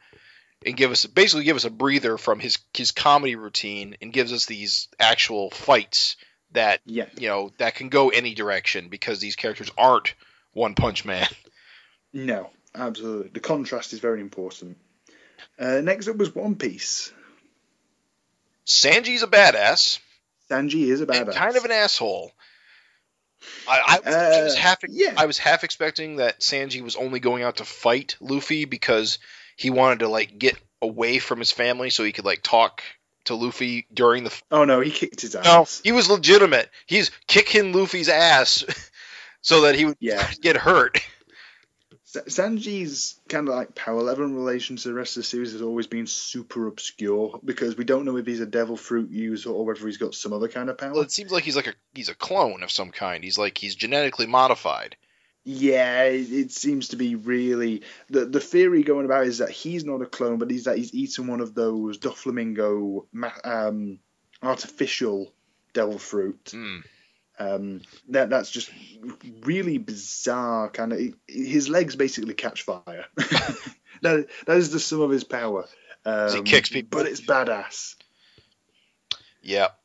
[0.65, 4.34] and give us basically give us a breather from his his comedy routine, and gives
[4.34, 6.15] us these actual fights
[6.51, 7.07] that Yeah.
[7.18, 10.14] you know that can go any direction because these characters aren't
[10.53, 11.27] One Punch Man.
[12.14, 13.30] No, absolutely.
[13.30, 14.77] The contrast is very important.
[15.59, 17.11] Uh, next up was One Piece.
[18.68, 19.99] Sanji's a badass.
[20.49, 21.34] Sanji is a badass.
[21.34, 22.31] kind of an asshole.
[23.68, 25.14] I, I Uh, was half yeah.
[25.18, 29.19] I was half expecting that Sanji was only going out to fight Luffy because
[29.57, 32.81] he wanted to like get away from his family so he could like talk
[33.26, 35.81] to Luffy during the Oh no, he kicked his No, ass.
[35.84, 36.69] he was legitimate.
[36.85, 38.64] He's kicking Luffy's ass
[39.41, 40.26] so that he would Yeah.
[40.41, 40.99] get hurt.
[42.18, 45.53] Sa- Sanji's kind of like power level in relation to the rest of the series
[45.53, 49.49] has always been super obscure because we don't know if he's a devil fruit user
[49.49, 50.94] or whether he's got some other kind of power.
[50.94, 53.23] Well, it seems like he's like a he's a clone of some kind.
[53.23, 54.95] He's like he's genetically modified.
[55.44, 59.85] Yeah, it, it seems to be really the the theory going about is that he's
[59.85, 63.06] not a clone, but he's that he's eaten one of those Doflamingo
[63.44, 63.99] um,
[64.41, 65.34] artificial
[65.73, 66.49] devil fruit.
[66.52, 66.80] Hmm.
[67.39, 68.72] Um, that that's just
[69.41, 70.69] really bizarre.
[70.69, 73.05] Kind of, his legs basically catch fire.
[74.01, 75.65] that that is the sum of his power.
[76.05, 76.97] Um, he kicks people.
[76.99, 77.95] but it's badass.
[79.43, 79.77] Yep.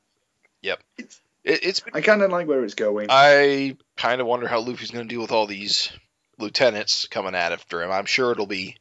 [0.62, 0.82] Yep.
[0.98, 3.08] It's- It, it's I kind of like where it's going.
[3.10, 5.90] I kind of wonder how Luffy's going to deal with all these
[6.38, 7.90] lieutenants coming at after him.
[7.90, 8.76] I'm sure it'll be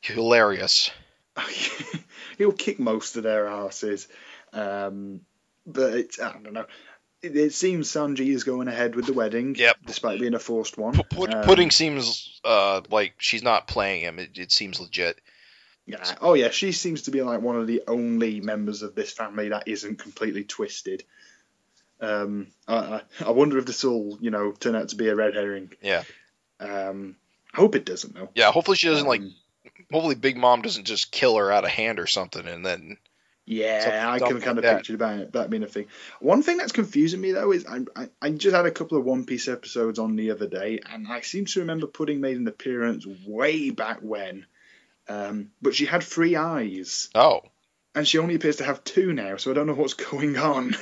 [0.00, 0.90] hilarious.
[2.38, 4.06] He'll kick most of their asses.
[4.52, 5.20] Um,
[5.66, 6.66] but it's, I don't know.
[7.22, 9.76] It, it seems Sanji is going ahead with the wedding, Yep.
[9.86, 10.94] despite being a forced one.
[10.94, 14.18] P- Pud- Um, Pudding seems uh, like she's not playing him.
[14.18, 15.18] It, it seems legit.
[15.86, 16.04] Yeah.
[16.20, 19.48] Oh yeah, she seems to be like one of the only members of this family
[19.48, 21.02] that isn't completely twisted.
[22.00, 25.16] Um, I, I- I wonder if this will, you know, turn out to be a
[25.16, 25.72] red herring.
[25.82, 26.04] Yeah.
[26.60, 27.16] Um,
[27.52, 28.28] I hope it doesn't though.
[28.34, 28.52] Yeah.
[28.52, 29.20] Hopefully she doesn't like.
[29.22, 29.34] Um,
[29.90, 32.98] Hopefully Big Mom doesn't just kill her out of hand or something, and then
[33.50, 35.86] Yeah, I can kind of picture that that being a thing.
[36.20, 39.06] One thing that's confusing me though is I, I I just had a couple of
[39.06, 42.46] One Piece episodes on the other day, and I seem to remember Pudding made an
[42.46, 44.44] appearance way back when,
[45.08, 47.40] um, but she had three eyes, oh,
[47.94, 49.38] and she only appears to have two now.
[49.38, 50.76] So I don't know what's going on.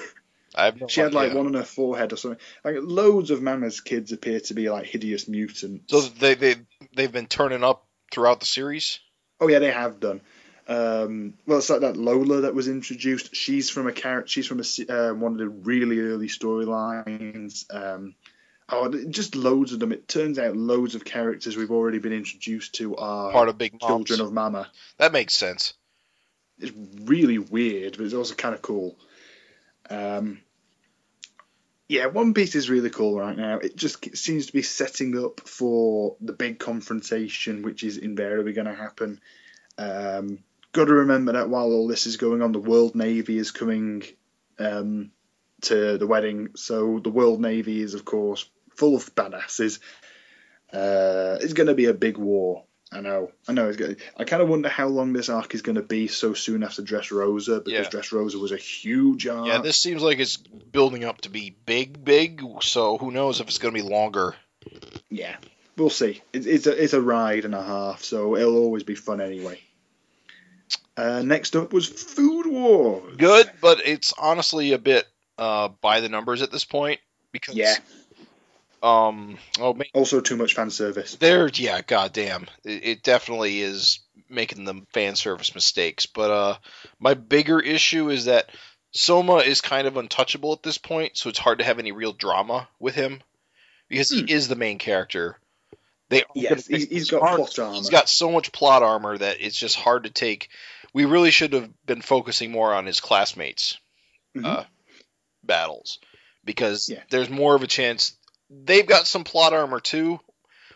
[0.52, 2.40] I have no she had like one on her forehead or something.
[2.64, 5.84] Like loads of Mama's kids appear to be like hideous mutants.
[5.92, 6.56] So they they
[6.96, 8.98] they've been turning up throughout the series.
[9.40, 10.20] Oh yeah, they have done.
[10.68, 13.34] Um, well, it's like that Lola that was introduced.
[13.34, 14.28] She's from a character.
[14.28, 17.64] She's from a, uh, one of the really early storylines.
[17.72, 18.14] Um,
[18.68, 19.92] oh, just loads of them.
[19.92, 23.74] It turns out loads of characters we've already been introduced to are Part of Big
[23.80, 24.08] Mom's.
[24.08, 24.68] children of Mama.
[24.98, 25.74] That makes sense.
[26.58, 26.72] It's
[27.04, 28.96] really weird, but it's also kind of cool.
[29.88, 30.40] Um,
[31.88, 33.58] yeah, One Piece is really cool right now.
[33.58, 38.66] It just seems to be setting up for the big confrontation, which is invariably going
[38.66, 39.20] to happen.
[39.78, 40.40] Um,
[40.76, 44.02] Got to remember that while all this is going on, the World Navy is coming
[44.58, 45.10] um,
[45.62, 46.50] to the wedding.
[46.54, 48.46] So the World Navy is, of course,
[48.76, 49.78] full of badasses.
[50.70, 52.64] Uh, it's going to be a big war.
[52.92, 53.68] I know, I know.
[53.68, 54.02] It's good.
[54.18, 56.82] I kind of wonder how long this arc is going to be so soon after
[56.82, 57.88] Dressrosa, because Yeah.
[57.88, 59.46] Dressrosa was a huge arc.
[59.46, 62.42] Yeah, this seems like it's building up to be big, big.
[62.60, 64.34] So who knows if it's going to be longer?
[65.08, 65.36] Yeah,
[65.78, 66.20] we'll see.
[66.34, 69.58] It's it's a it's a ride and a half, so it'll always be fun anyway.
[70.96, 73.16] Uh, next up was Food Wars.
[73.16, 75.06] Good, but it's honestly a bit
[75.38, 77.00] uh, by the numbers at this point
[77.32, 77.74] because Yeah.
[78.82, 81.16] um oh man, Also, too much fan service.
[81.16, 86.06] there yeah goddamn it, it definitely is making them fan service mistakes.
[86.06, 86.56] But uh,
[86.98, 88.50] my bigger issue is that
[88.92, 92.12] Soma is kind of untouchable at this point, so it's hard to have any real
[92.12, 93.20] drama with him
[93.88, 94.26] because Hmm.
[94.26, 95.38] he is the main character.
[96.08, 97.74] They Yes, he's- he's got plot armor.
[97.76, 100.48] He's got so much plot armor that it's just hard to take.
[100.92, 103.76] We really should have been focusing more on his classmates'
[104.36, 104.44] Mhm.
[104.44, 104.64] uh,
[105.42, 105.98] battles
[106.44, 107.02] because Yeah.
[107.10, 108.12] there's more of a chance
[108.48, 110.20] they've got some plot armor too,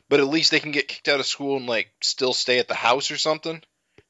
[0.09, 2.67] but at least they can get kicked out of school and like still stay at
[2.69, 3.63] the house or something.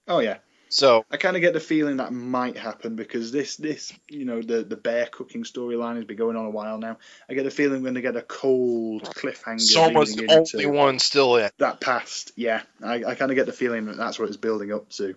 [0.09, 0.39] Oh yeah,
[0.71, 4.41] So I kind of get the feeling that might happen because this this you know
[4.41, 6.99] the the bear cooking storyline has been going on a while now.
[7.29, 9.61] I get the feeling we're going to get a cold cliffhanger.
[9.61, 11.51] Soma's leading the only one still in.
[11.59, 12.31] that past.
[12.37, 15.17] Yeah, I, I kind of get the feeling that that's what it's building up to.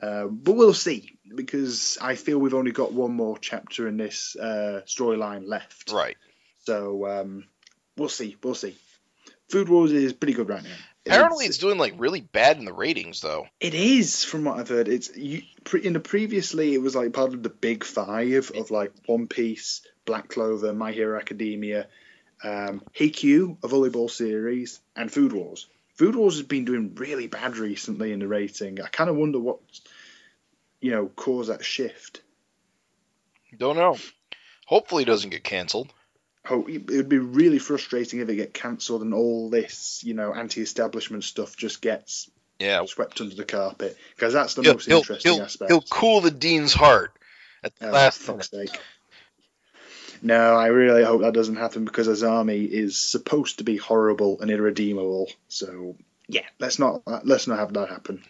[0.00, 4.34] Uh, but we'll see because I feel we've only got one more chapter in this
[4.34, 5.92] uh, storyline left.
[5.92, 6.16] Right.
[6.64, 7.44] So um,
[7.98, 8.36] we'll see.
[8.42, 8.76] We'll see.
[9.50, 10.76] Food Wars is pretty good right now.
[11.06, 13.46] Apparently, it's doing like really bad in the ratings though.
[13.60, 14.88] It is, from what I've heard.
[14.88, 18.70] It's you, pre, in the previously it was like part of the big five of
[18.70, 21.88] like One Piece, Black Clover, My Hero Academia,
[22.42, 25.66] um, Haikyuu, a volleyball series, and Food Wars.
[25.94, 28.80] Food Wars has been doing really bad recently in the rating.
[28.80, 29.60] I kind of wonder what
[30.80, 32.22] you know caused that shift.
[33.56, 33.96] Don't know.
[34.66, 35.92] Hopefully, it doesn't get canceled.
[36.48, 40.34] Oh, it would be really frustrating if it get cancelled and all this you know
[40.34, 42.84] anti-establishment stuff just gets Yeah.
[42.84, 45.70] swept under the carpet because that's the He'll, most interesting he'll, aspect.
[45.70, 47.12] he'll cool the dean's heart
[47.62, 48.46] at the Oh, last minute.
[48.46, 48.80] fuck's sake.
[50.22, 54.50] No, I really hope that doesn't happen because Azami is supposed to be horrible and
[54.50, 55.30] irredeemable.
[55.48, 55.96] So
[56.28, 58.22] yeah, let's not let's not have that happen.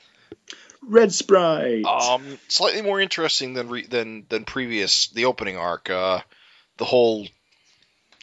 [0.87, 1.85] Red Sprite.
[1.85, 5.89] Um, slightly more interesting than re- than than previous the opening arc.
[5.89, 6.21] Uh,
[6.79, 7.27] the whole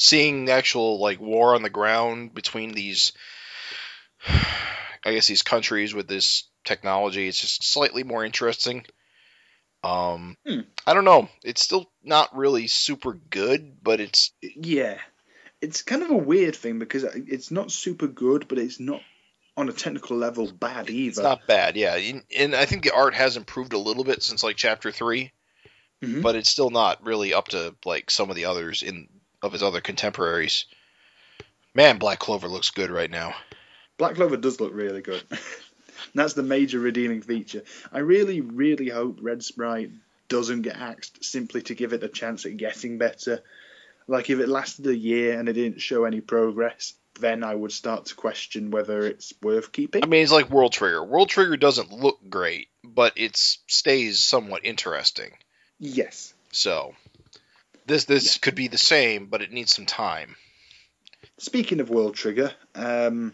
[0.01, 3.13] seeing the actual like war on the ground between these,
[4.27, 7.27] I guess these countries with this technology.
[7.27, 8.85] It's just slightly more interesting.
[9.83, 10.61] Um, Hmm.
[10.85, 11.29] I don't know.
[11.43, 14.97] It's still not really super good, but it's Yeah,
[15.61, 19.01] it's kind of a weird thing because it's not super good, but it's not
[19.57, 21.09] on a technical level bad either.
[21.09, 21.75] it's not bad.
[21.75, 21.95] Yeah,
[22.35, 25.31] and, I think the art has improved a little bit since like chapter 3
[26.03, 26.23] Mhm.
[26.23, 29.07] but it's still not really up to like some of the others in
[29.41, 30.65] of his other contemporaries.
[31.73, 33.33] Man, Black Clover looks good right now.
[33.97, 35.23] Black Clover does look really good.
[36.15, 37.63] That's the major redeeming feature.
[37.91, 39.91] I really, really hope Red Sprite
[40.27, 43.41] doesn't get axed simply to give it a chance at getting better.
[44.07, 47.71] Like if it lasted a year and it didn't show any progress, then I would
[47.71, 50.03] start to question whether it's worth keeping.
[50.03, 51.03] I mean, it's like World Trigger.
[51.03, 55.31] World Trigger doesn't look great, but it stays somewhat interesting.
[55.79, 56.33] yes.
[56.53, 56.93] So
[57.85, 60.35] this this could be the same, but it needs some time.
[61.37, 63.33] Speaking of World Trigger, um,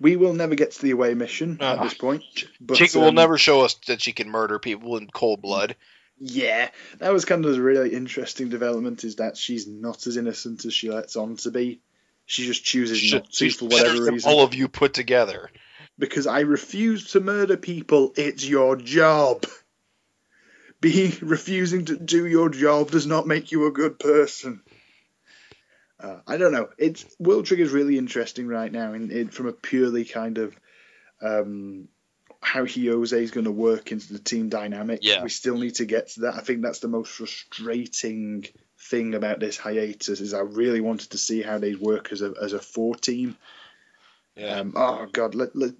[0.00, 2.22] we will never get to the away mission at Uh, this point.
[2.60, 5.76] But, Chika will um, never show us that she can murder people in cold blood.
[6.18, 9.04] Yeah, that was kind of a really interesting development.
[9.04, 11.80] Is that she's not as innocent as she lets on to be.
[12.26, 14.30] She just chooses She- not to for whatever reason.
[14.30, 15.50] all of you put together.
[15.98, 18.12] because I refuse to murder people.
[18.16, 19.44] It's your job.
[20.92, 24.60] Being refusing to do your job does not make you a good person.
[25.98, 26.68] Uh, I don't know.
[26.78, 30.54] It's World Trigger is really interesting right now, in, in from a purely kind of
[31.20, 31.88] um,
[32.40, 35.00] how Hyuse is going to work into the team dynamic.
[35.02, 35.24] Yeah.
[35.24, 36.36] We still need to get to that.
[36.36, 38.46] I think that's the most frustrating
[38.78, 42.32] thing about this hiatus is I really wanted to see how they work as a
[42.40, 43.36] as a four team.
[44.36, 44.60] Yeah.
[44.60, 45.72] Um, oh God, let, let,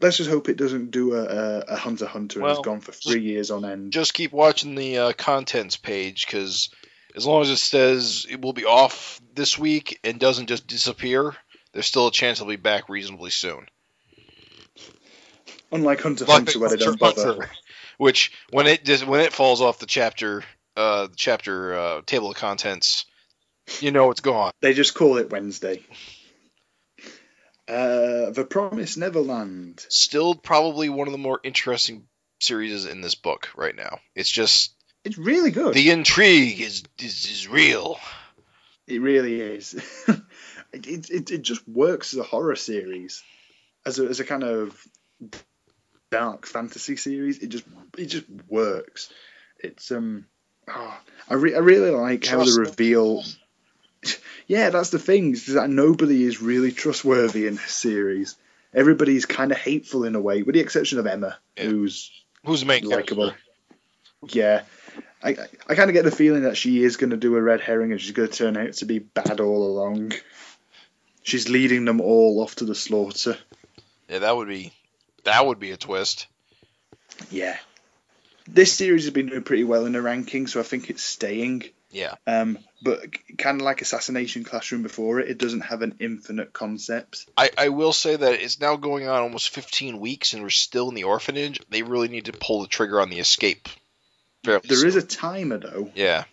[0.00, 2.80] let's just hope it doesn't do a, a, a Hunter Hunter and Well, has gone
[2.80, 3.92] for three years on end.
[3.92, 6.70] just keep watching the uh, contents page because
[7.14, 11.34] as long as it says it will be off this week and doesn't just disappear,
[11.72, 13.66] there's still a chance it'll be back reasonably soon.
[15.70, 17.22] Unlike Hunter Like Hunter, where they don't bother.
[17.24, 17.50] Hunter,
[17.98, 20.44] Which when it just when it falls off the chapter
[20.76, 23.06] uh, chapter uh, table of contents,
[23.80, 24.52] you know it's gone.
[24.60, 25.82] They just call it Wednesday.
[27.72, 29.84] Uh, the Promised Neverland.
[29.88, 32.06] Still probably one of the more interesting
[32.38, 33.98] series in this book right now.
[34.14, 34.74] It's just
[35.04, 35.72] It's really good.
[35.72, 37.98] the intrigue is is, is real.
[38.86, 39.74] It really is.
[40.72, 43.22] it, it, it just works as a horror series.
[43.86, 44.86] as a as a kind of
[46.10, 47.64] dark fantasy series, it just
[47.96, 49.10] it just works.
[49.58, 50.26] It's um,
[50.68, 53.24] oh, I re- I really like how the reveal.
[54.46, 55.32] Yeah, that's the thing.
[55.32, 58.36] Is that nobody is really trustworthy in this series.
[58.74, 61.64] Everybody's kind of hateful in a way, with the exception of Emma, Yeah.
[61.64, 62.10] who's
[62.44, 63.32] Who's main likable.
[64.28, 64.62] Yeah,
[65.22, 65.36] I I,
[65.68, 67.92] I kind of get the feeling that she is going to do a red herring
[67.92, 70.12] and she's going to turn out to be bad all along.
[71.22, 73.36] She's leading them all off to the slaughter.
[74.08, 74.72] Yeah, that would be
[75.24, 76.26] that would be a twist.
[77.30, 77.56] Yeah.
[78.48, 81.64] This series has been doing pretty well in the rankings, so I think it's staying.
[81.90, 82.14] Yeah.
[82.26, 83.06] Um, but
[83.38, 87.28] kind of like Assassination Classroom before it, it doesn't have an infinite concept.
[87.36, 90.88] I, I will say that it's now going on almost 15 weeks and we're still
[90.88, 91.60] in the orphanage.
[91.70, 93.68] They really need to pull the trigger on the escape.
[94.42, 94.98] There is soon.
[94.98, 95.90] a timer though.
[95.94, 96.24] Yeah.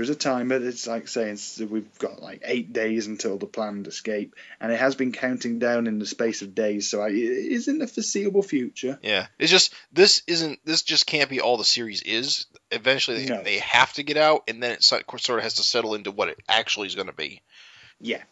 [0.00, 0.56] There is a timer.
[0.56, 4.94] It's like saying we've got like eight days until the planned escape, and it has
[4.94, 6.88] been counting down in the space of days.
[6.88, 8.98] So I, it is in the foreseeable future.
[9.02, 9.26] Yeah.
[9.38, 12.46] It's just this isn't this just can't be all the series is.
[12.70, 13.42] Eventually they, No.
[13.42, 16.30] they have to get out and then it sort of has to settle into what
[16.30, 17.42] it actually is going to be.
[18.00, 18.22] Yeah.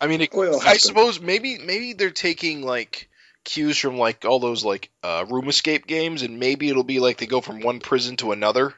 [0.00, 3.08] I mean, it, I suppose maybe maybe they're taking like
[3.44, 7.18] cues from like all those like uh, room escape games, and maybe it'll be like
[7.18, 8.74] they go from one prison to another,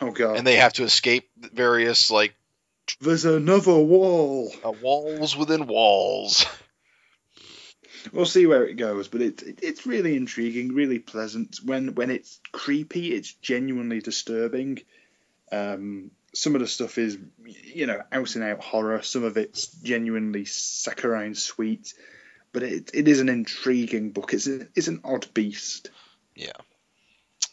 [0.00, 0.36] Oh god.
[0.36, 2.34] and they have to escape various like
[3.00, 4.52] There's another wall.
[4.64, 6.46] uh, walls within walls.
[8.12, 11.58] We'll see where it goes, but it, it it's really intriguing, really pleasant.
[11.64, 14.78] When when it's creepy, it's genuinely disturbing.
[15.50, 19.02] Um, some of the stuff is, you know, out and out horror.
[19.02, 21.94] Some of it's genuinely saccharine sweet,
[22.52, 24.34] but it it is an intriguing book.
[24.34, 25.90] It's a, it's an odd beast.
[26.34, 26.52] Yeah.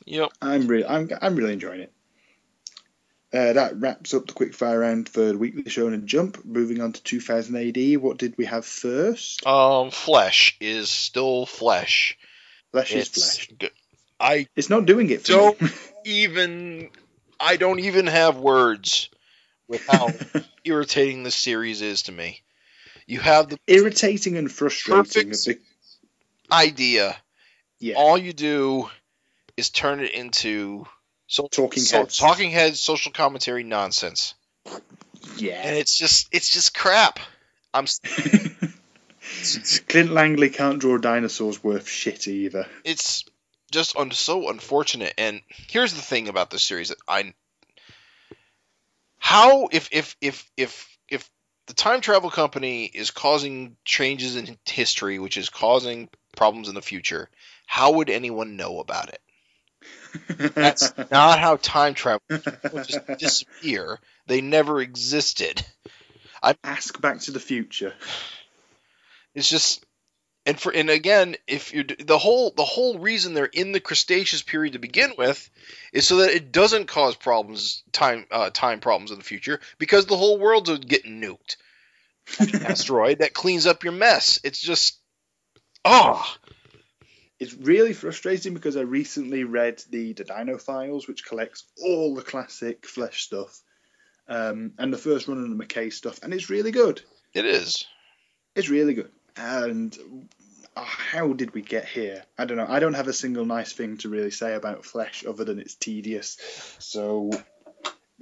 [0.06, 0.34] Yep.
[0.41, 1.93] I'm really I'm I'm really enjoying it.
[3.34, 6.45] Uh, that wraps up the quick fire round for the weekly Shonen Jump.
[6.45, 9.45] Moving on to 2000 AD, what did we have first?
[9.47, 12.15] Um, flesh is still flesh.
[12.72, 13.49] Flesh is flesh.
[13.57, 13.72] good.
[14.19, 15.57] I It's not doing it Don't-
[16.05, 16.89] even
[17.39, 19.10] I don't even have words
[19.68, 20.10] with how
[20.64, 22.41] irritating this series is to me.
[23.07, 25.34] You have the irritating and frustrating.
[25.45, 25.61] Bit-
[26.51, 27.18] idea.
[27.80, 27.95] Yeah.
[27.95, 28.89] All you do
[29.57, 30.85] is turn it into
[31.34, 32.18] so, Talking so- heads.
[32.18, 34.35] talking heads, social commentary nonsense,
[35.38, 37.19] Yeah, and it's just it's just crap.
[37.73, 37.85] I'm
[39.88, 42.68] Clint Langley can't draw dinosaurs worth shit either.
[42.84, 43.26] it's
[43.72, 45.14] just un- so unfortunate.
[45.18, 47.34] And here's the thing about this series that I
[49.18, 51.30] how if if if if if
[51.65, 56.81] the time travel company is causing changes in history, which is causing problems in the
[56.81, 57.30] future,
[57.65, 59.19] how would anyone know about it?
[60.38, 63.99] That's not how time travel people just disappear.
[64.27, 65.65] They never existed.
[66.41, 67.94] I ask Back to the Future.
[69.34, 69.85] It's just
[70.45, 74.41] and for and again, if you the whole the whole reason they're in the Cretaceous
[74.41, 75.49] period to begin with
[75.94, 80.06] is so that it doesn't cause problems time uh, time problems in the future because
[80.06, 81.56] the whole world's getting nuked.
[82.65, 84.40] Asteroid that cleans up your mess.
[84.44, 84.98] It's just
[85.85, 86.35] oh
[87.44, 92.86] It's really frustrating because I recently read the, Dino Files, which collects all the classic
[92.86, 93.60] Flesh stuff,
[94.30, 97.02] um, and the first run of the McKay stuff, and it's really good.
[97.34, 97.84] it is.
[98.56, 99.11] It's really good.
[99.36, 99.94] And
[100.78, 102.24] uh, how did we get here?
[102.38, 102.65] I don't know.
[102.70, 105.76] I don't have a single nice thing to really say about Flesh other than it's
[105.76, 106.38] tedious.
[106.80, 107.30] So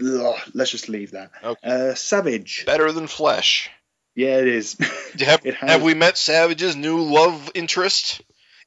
[0.03, 1.29] ugh, let's just leave that.
[1.43, 1.91] Okay.
[1.91, 2.65] Uh, Savage.
[2.65, 3.69] Better than flesh.
[4.15, 4.77] Yeah, it is.
[5.19, 8.21] Have, It have we met Savage's new love interest?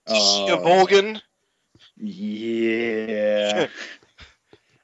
[0.09, 1.21] Volgan?
[1.97, 3.69] Yeah.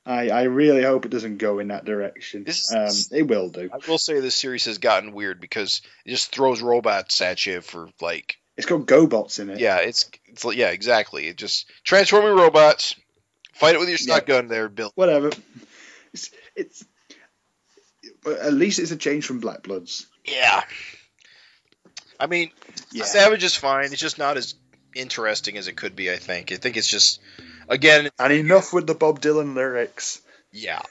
[0.07, 2.45] I I really hope it doesn't go in that direction.
[2.45, 3.69] This Um, it will do.
[3.73, 7.61] I will say this series has gotten weird because it just throws robots at you
[7.61, 9.59] for like It's got GoBots in it.
[9.61, 11.27] yeah, it's it's yeah, exactly.
[11.27, 12.95] It just transforming robots.
[13.55, 14.15] Fight it with your Yeah.
[14.15, 14.91] shotgun there, Bill.
[14.95, 15.31] Whatever.
[16.13, 16.85] It's it's.
[18.27, 20.07] At least it's a change from Black Bloods.
[20.25, 20.63] Yeah.
[22.19, 22.51] I mean,
[22.93, 23.05] Yeah.
[23.05, 23.87] Savage is fine.
[23.87, 24.55] It's just not as
[24.95, 26.53] interesting as it could be, I think.
[26.53, 27.21] I think it's just
[27.69, 30.21] again, And enough with the Bob Dylan lyrics.
[30.53, 30.83] yeah.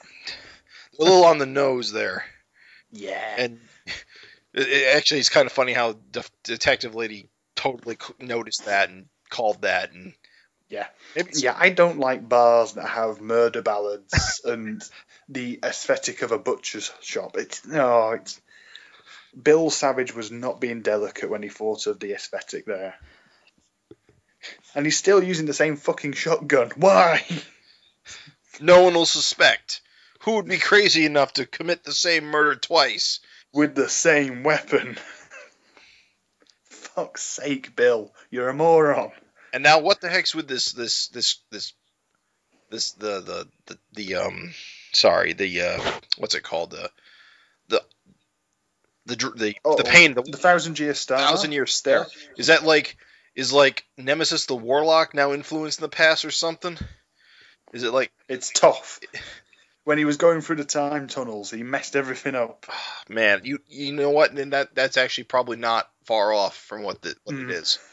[0.98, 2.24] A little on the nose there.
[2.92, 3.34] Yeah.
[3.38, 3.58] And
[4.54, 9.06] it, it- actually, it's kind of funny how the detective lady totally noticed that and
[9.30, 10.12] called that, and
[10.68, 10.86] Yeah.
[11.32, 14.82] Yeah, I don't like bars that have murder ballads and
[15.28, 17.36] the aesthetic of a butcher's shop.
[17.38, 18.40] It's no, it's
[19.40, 22.94] Bill Savage was not being delicate when he thought of the aesthetic there.
[24.74, 26.70] And he's still using the same fucking shotgun.
[26.76, 27.24] Why?
[28.60, 29.80] no one will suspect.
[30.22, 33.20] Who would be crazy enough to commit the same murder twice?
[33.52, 34.96] With the same weapon.
[36.64, 39.12] fuck's sake, Bill, you're a moron.
[39.52, 41.72] And now, what the heck's with this this this this
[42.70, 44.54] this the the the, the um
[44.92, 45.80] sorry the uh
[46.18, 46.88] what's it called the
[47.68, 47.82] the
[49.06, 51.18] the dr- the, Oh, the pain the The Thousand Year Star.
[51.18, 52.06] thousand year stare
[52.36, 52.96] is that like
[53.40, 56.76] is like Nemesis the Warlock now influencing the past or something?
[57.72, 59.00] Is it like It's tough.
[59.84, 62.66] When he was going through the time tunnels, he messed everything up.
[63.08, 67.00] man you you know what then that that's actually probably not far off from what
[67.00, 67.44] the what Mm.
[67.44, 67.78] it is.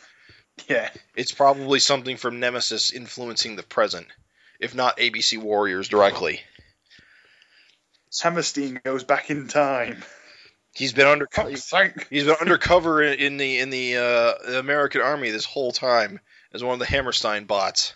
[0.67, 0.89] Yeah.
[1.15, 4.07] It's probably something from Nemesis influencing the present,
[4.59, 6.41] if not ABC Warriors directly.
[8.23, 10.03] Hammerstein goes back in time.
[10.77, 11.27] He's been under
[12.09, 16.19] he's been undercover in, the in the uh, American Army this whole time
[16.53, 17.95] as one of the Hammerstein bots.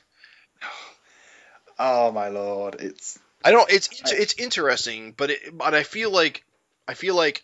[1.77, 3.71] Oh my lord, it's I don't.
[3.71, 6.43] It's it's, it's interesting, but it, but I feel like
[6.87, 7.43] I feel like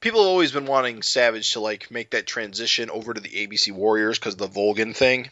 [0.00, 3.72] people have always been wanting Savage to like make that transition over to the ABC
[3.72, 5.30] Warriors because of the Volgan thing.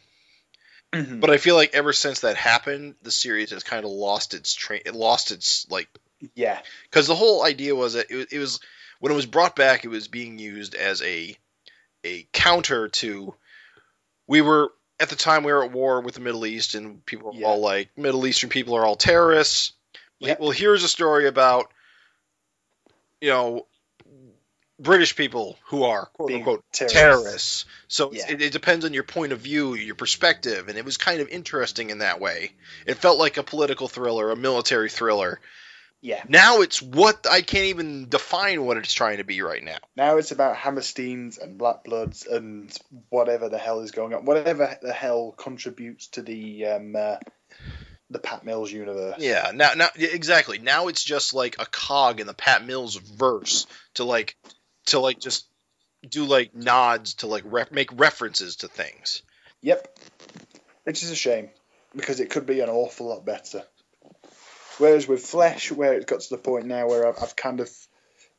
[0.95, 1.21] Mhm.
[1.21, 4.55] But I feel like ever since that happened, the series has kind of lost its
[4.55, 4.81] train.
[4.87, 5.89] It lost its like
[6.35, 8.61] yeah, because the whole idea was that it, it was
[9.01, 11.37] when it was brought back, it was being used as a
[12.05, 13.35] a counter to
[14.27, 14.71] we were
[15.01, 17.47] at the time we were at war with the Middle East and people were Yeah.
[17.47, 19.73] all like Middle Eastern people are all terrorists.
[20.21, 20.41] Yep.
[20.41, 21.71] Well, here's a story about
[23.21, 23.67] you know
[24.81, 26.95] British people who are quote Being unquote terrorists.
[27.01, 27.65] terrorists.
[27.89, 28.31] So Yeah.
[28.31, 31.29] it, it depends on your point of view, your perspective, and it was kind of
[31.29, 32.53] interesting in that way.
[32.87, 35.41] It felt like a political thriller, a military thriller.
[36.01, 36.23] Yeah.
[36.29, 39.79] Now it's what I can't even define what it's trying to be right now.
[39.97, 42.77] Now it's about Hammersteins and Black Bloods and
[43.09, 44.25] whatever the hell is going on.
[44.25, 47.17] Whatever the hell contributes to the um, uh,
[48.11, 49.17] the Pat Mills universe.
[49.19, 50.59] Yeah, now now exactly.
[50.59, 54.37] Now it's just like a cog in the Pat Mills verse to like
[54.87, 55.47] to like just
[56.09, 59.23] do like nods to like ref- make references to things.
[59.63, 59.99] Yep.
[60.85, 61.51] Which is a shame
[61.95, 63.65] because it could be an awful lot better.
[64.79, 67.71] Whereas with Flesh, where it's got to the point now where I've, I've kind of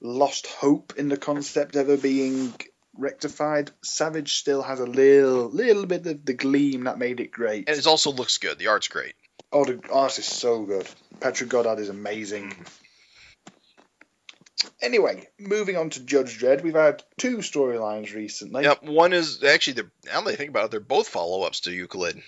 [0.01, 2.53] lost hope in the concept ever being
[2.97, 7.69] rectified, Savage still has a little little bit of the gleam that made it great.
[7.69, 8.57] And it also looks good.
[8.57, 9.15] The art's great.
[9.51, 10.87] Oh, the art is so good.
[11.19, 12.51] Patrick Goddard is amazing.
[12.51, 12.63] Mm-hmm.
[14.81, 18.63] Anyway, moving on to Judge Dredd, we've had two storylines recently.
[18.63, 21.71] Yep, one is actually they're now that I think about it, they're both follow-ups to
[21.71, 22.21] Euclid.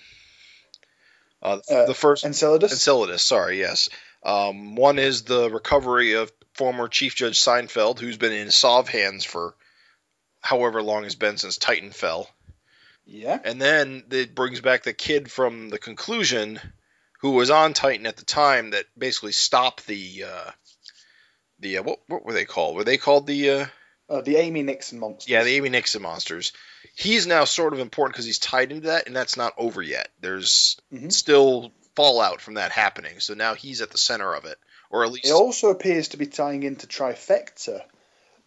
[1.42, 2.72] Uh, Uh, the first Enceladus.
[2.72, 3.88] Enceladus, sorry, yes.
[4.22, 9.24] Um, one is the recovery of former Chief Judge Sinfield, who's been in Sov hands
[9.24, 9.54] for
[10.40, 12.28] however long it's been since Titan fell.
[13.04, 13.38] yeah.
[13.44, 16.60] And then it brings back the kid from the conclusion
[17.20, 20.50] who was on Titan at the time that basically stopped the uh,
[21.60, 22.76] the uh, what what were they called?
[22.76, 23.66] Were they called the uh,
[24.12, 25.28] Uh, the Amy Nixon monsters.
[25.30, 26.52] yeah the Amy Nixon monsters?
[26.94, 30.08] He's now sort of important because he's tied into that, and that's not over yet.
[30.20, 31.10] There's Mhm.
[31.10, 34.58] still fallout from that happening, so now he's at the center of it,
[34.90, 37.82] or at least It also appears to be tying into Trifecta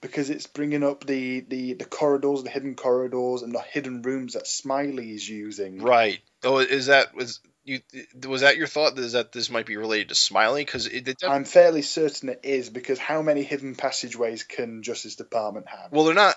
[0.01, 4.33] because it's bringing up the, the, the corridors, the hidden corridors, and the hidden rooms
[4.33, 5.81] that Smiley is using.
[5.81, 6.19] right.
[6.43, 7.81] Oh, is that was you?
[8.27, 8.97] Was that your thought?
[8.97, 10.63] Is that this might be related to Smiley?
[10.63, 15.15] Because it, it I'm fairly certain it is because how many hidden passageways can Justice
[15.15, 15.91] Department have?
[15.91, 16.35] Well, they're not.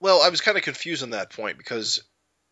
[0.00, 2.02] Well, I was kind of confused on that point because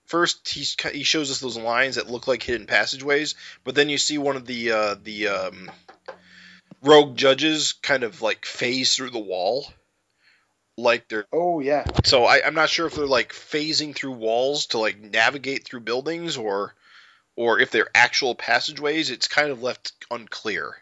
[0.07, 3.35] first he's he shows us those lines that look like hidden passageways,
[3.65, 5.71] but then you see one of the uh, the um,
[6.83, 9.67] rogue judges kind of like phase through the wall,
[10.77, 11.27] like they're.
[11.33, 15.01] oh yeah, So I, I'm not sure if they're like phasing through walls to like
[15.01, 16.75] navigate through buildings or
[17.39, 19.11] or if they're actual passageways.
[19.11, 20.75] It's kind of left unclear.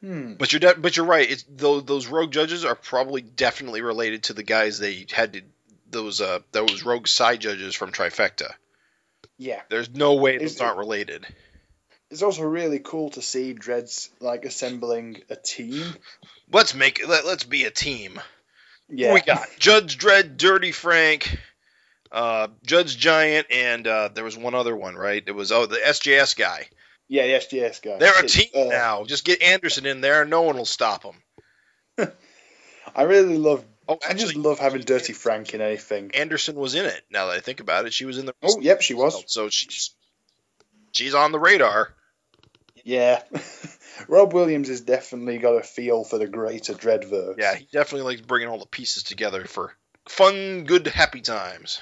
[0.00, 0.34] hmm.
[0.34, 1.28] But you're de- but you're right.
[1.28, 5.42] It's those those rogue judges are probably definitely related to the guys they had to
[5.90, 8.52] those uh those rogue side judges from Trifecta.
[9.36, 9.62] yeah.
[9.68, 11.26] There's no way those aren't related.
[12.10, 15.84] It's also really cool to see Dredd's like assembling a team.
[16.50, 17.06] Let's make.
[17.06, 18.18] Let, let's be a team.
[18.88, 21.38] Yeah, we got Judge Dredd, Dirty Frank,
[22.12, 25.22] uh, Judge Giant, and uh, there was one other one, right?
[25.24, 26.68] It was oh the SJS guy.
[27.08, 27.98] yeah, the SJS guy.
[27.98, 29.04] They're a team uh, now.
[29.04, 32.12] Just get Anderson in there, and no one will stop them.
[32.94, 33.64] I really love.
[33.88, 36.10] Oh, I just love having Dirty Frank in anything.
[36.14, 37.02] Anderson was in it.
[37.10, 38.34] Now that I think about it, she was in the.
[38.42, 39.24] Oh, yep, she was.
[39.26, 39.94] So she's
[40.92, 41.94] she's on the radar.
[42.84, 43.22] Yeah.
[44.08, 47.36] Rob Williams has definitely got a feel for the greater Dreddverse.
[47.38, 49.74] Yeah, he definitely likes bringing all the pieces together for
[50.08, 51.80] fun, good, happy times.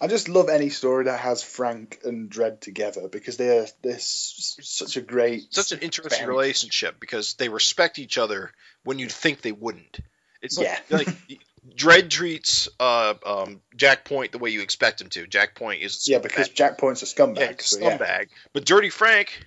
[0.00, 4.96] I just love any story that has Frank and Dredd together because they're they're such
[4.96, 6.34] a great Such an interesting family.
[6.34, 8.52] relationship because they respect each other
[8.84, 10.00] when you'd think they wouldn't.
[10.42, 10.96] It's like, Yeah.
[10.98, 11.08] like
[11.76, 15.26] Dredd treats uh, um, Jack Point the way you expect him to.
[15.26, 17.38] Jack Point is Yeah, because Jack Point's a scumbag.
[17.38, 17.96] yeah, so yeah.
[17.98, 18.28] scumbag.
[18.52, 19.44] But Dirty Frank,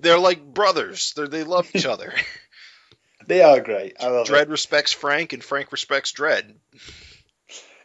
[0.00, 1.12] they're like brothers.
[1.14, 2.12] They're, they love each other.
[3.26, 3.96] They are great.
[4.00, 4.48] I love Dredd it.
[4.48, 6.54] respects Frank, and Frank respects Dredd.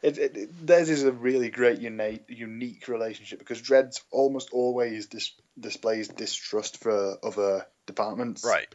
[0.06, 0.68] It, it.
[0.68, 6.78] Theirs is a really great, unique, unique relationship because Dredd's almost always dis- displays distrust
[6.84, 8.46] for other departments.
[8.46, 8.68] Right.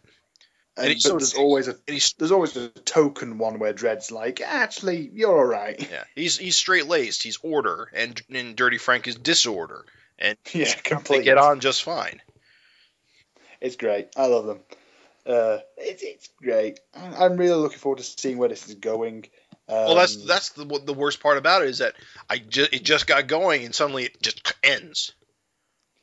[0.76, 1.76] And, And but so- there's always a
[2.18, 5.78] there's always a token one where Dredd's like, actually, you're all right.
[5.90, 7.22] yeah, he's he's straight laced.
[7.22, 9.84] He's order, and and Dirty Frank is disorder,
[10.18, 10.72] and Yeah,
[11.08, 12.20] they get on just fine.
[13.60, 14.08] It's great.
[14.16, 14.60] I love them.
[15.26, 16.80] Uh, it's it's great.
[16.94, 19.26] I'm really looking forward to seeing where this is going.
[19.70, 21.94] Um, Well, that's that's the what the worst part about it is that
[22.28, 25.12] I it just got going and suddenly it just ends.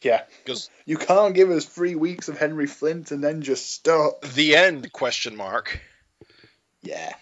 [0.02, 4.22] Yeah, because you can't give us three weeks of Henry Flint and then just stop.
[4.22, 4.92] The end?
[4.94, 5.82] Question mark.
[6.82, 7.14] Yeah.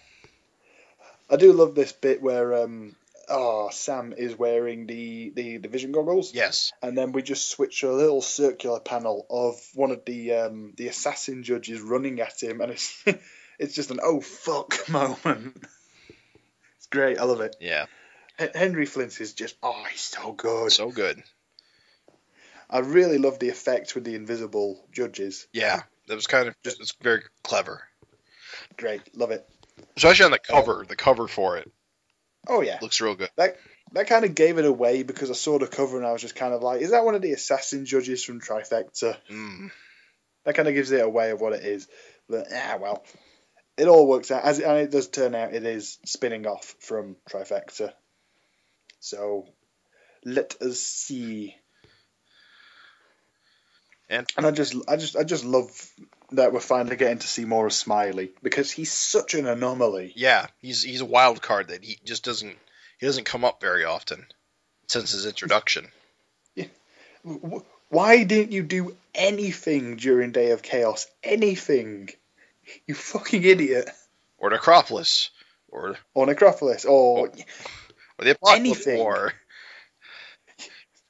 [1.28, 2.94] I do love this bit where um
[3.28, 6.32] oh Sam is wearing the the, the vision goggles.
[6.32, 6.72] Yes.
[6.82, 10.72] And then we just switch to a little circular panel of one of the um
[10.76, 13.04] the assassin judges running at him and it's
[13.58, 15.56] it's just an oh fuck moment.
[16.96, 17.54] Great, I love it.
[17.60, 17.84] Yeah.
[18.38, 20.72] H- Henry Flint is just oh he's so good.
[20.72, 21.22] So good.
[22.70, 25.46] I really love the effect with the invisible judges.
[25.52, 25.82] Yeah.
[26.08, 27.82] That was kind of just it's very clever,
[28.78, 29.46] Great, love it.
[29.96, 30.86] especially on the cover.
[30.88, 31.70] The cover for it
[32.48, 32.78] Oh yeah.
[32.80, 33.28] looks real good.
[33.36, 36.34] That kind of gave it away because I saw the cover and I was just
[36.34, 39.16] kind of like, is that one of the assassin judges from Trifecta?
[39.30, 39.70] Mm.
[40.44, 41.88] That kind of gives it away of what it is.
[42.28, 43.04] But ah, well,
[43.76, 44.44] it all works out.
[44.44, 47.92] As it, and it does turn out, it is spinning off from Trifecta.
[49.00, 49.46] So
[50.24, 51.54] let us see.
[54.08, 55.70] And And I just, I just, I just love
[56.32, 60.12] that we're finally getting to see more of Smiley because he's such an anomaly.
[60.16, 62.56] yeah, he's he's a wild card that he just doesn't
[62.98, 64.26] he doesn't come up very often
[64.88, 65.88] since his introduction.
[67.24, 71.06] W- Why didn't you do anything during Day of Chaos?
[71.22, 72.10] Anything?
[72.86, 73.88] You fucking idiot.
[74.38, 75.30] Or Necropolis.
[75.68, 76.84] Or Or Necropolis.
[76.84, 77.28] Or.
[77.28, 78.98] or the Apocalypse Anything.
[78.98, 79.32] War.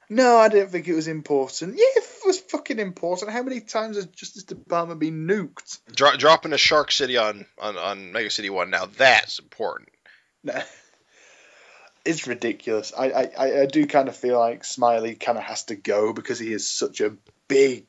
[0.09, 1.73] No, I didn't think it was important.
[1.75, 3.31] Yeah, it was fucking important.
[3.31, 5.79] How many times has Justice Department been nuked?
[5.93, 8.69] Dro- dropping a Shark City on, on, on Mega City 1.
[8.69, 9.89] Now that's important.
[12.05, 12.93] It's ridiculous.
[12.97, 16.39] I, I- I do kind of feel like Smiley kind of has to go because
[16.39, 17.13] he is such a
[17.49, 17.85] big,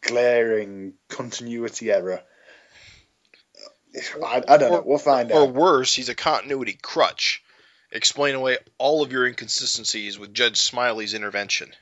[0.00, 2.22] glaring continuity error.
[4.24, 4.82] I, I don't know.
[4.84, 5.54] We'll find Or out.
[5.54, 7.42] worse, he's a continuity crutch.
[7.90, 11.72] Explain away all of your inconsistencies with Judge Smiley's intervention.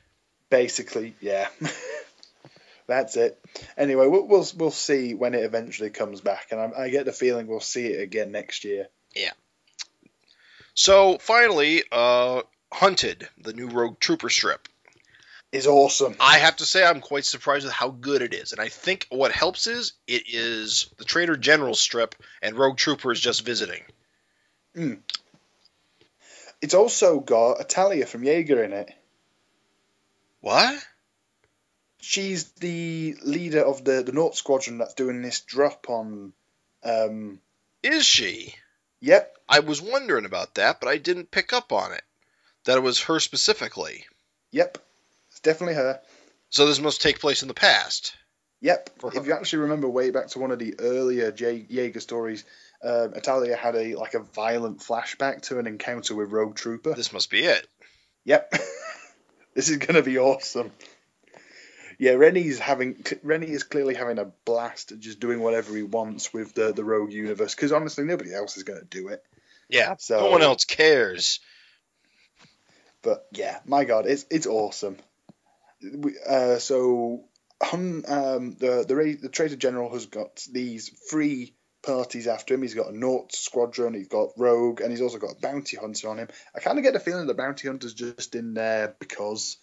[0.49, 1.49] Basically, yeah.
[2.87, 3.37] That's it.
[3.77, 7.11] Anyway, we'll, we'll we'll see when it eventually comes back, and I, I get the
[7.11, 8.87] feeling we'll see it again next year.
[9.13, 9.31] Yeah.
[10.73, 14.69] So finally, uh, Hunted, the new Rogue Trooper strip.
[15.53, 16.15] Is awesome.
[16.19, 19.07] I have to say I'm quite surprised with how good it is, and I think
[19.09, 23.81] what helps is it is the Traitor General strip, and Rogue Trooper is just visiting.
[26.61, 28.91] It's also got Atalia from Jaegir in it.
[30.41, 30.85] What?
[31.99, 36.33] She's the leader of the the Nort Squadron that's doing this drop on.
[36.83, 37.39] Um,
[37.83, 38.53] Is she?
[38.99, 42.03] yep, I was wondering about that, but I didn't pick up on it.
[42.65, 44.05] That it was her specifically.
[44.51, 44.77] yep,
[45.47, 45.99] definitely her.
[46.49, 48.13] So this must take place in the past.
[48.61, 48.89] Yep.
[49.13, 52.43] If you actually remember way back to one of the earlier J- Jaegir stories,
[52.83, 56.93] um, Atalia had a like a violent flashback to an encounter with Rogue Trooper.
[56.93, 57.67] This must be it.
[58.25, 58.51] Yep.
[59.53, 60.71] this is gonna be awesome.
[61.99, 66.33] Yeah, Rennie's having Rennie is clearly having a blast at just doing whatever he wants
[66.33, 69.23] with the the Rogue universe because honestly nobody else is gonna do it.
[69.69, 69.95] Yeah.
[69.97, 71.39] So no one else cares.
[73.01, 74.97] But yeah, my God, it's it's awesome.
[76.27, 77.25] Uh, so
[77.71, 82.61] um, the the Ra- the Traitor General has got these three parties after him.
[82.61, 86.09] He's got a Nort Squadron, he's got Rogue, and he's also got a Bounty Hunter
[86.09, 86.27] on him.
[86.55, 89.57] I kind of get the feeling the Bounty Hunter's just in there because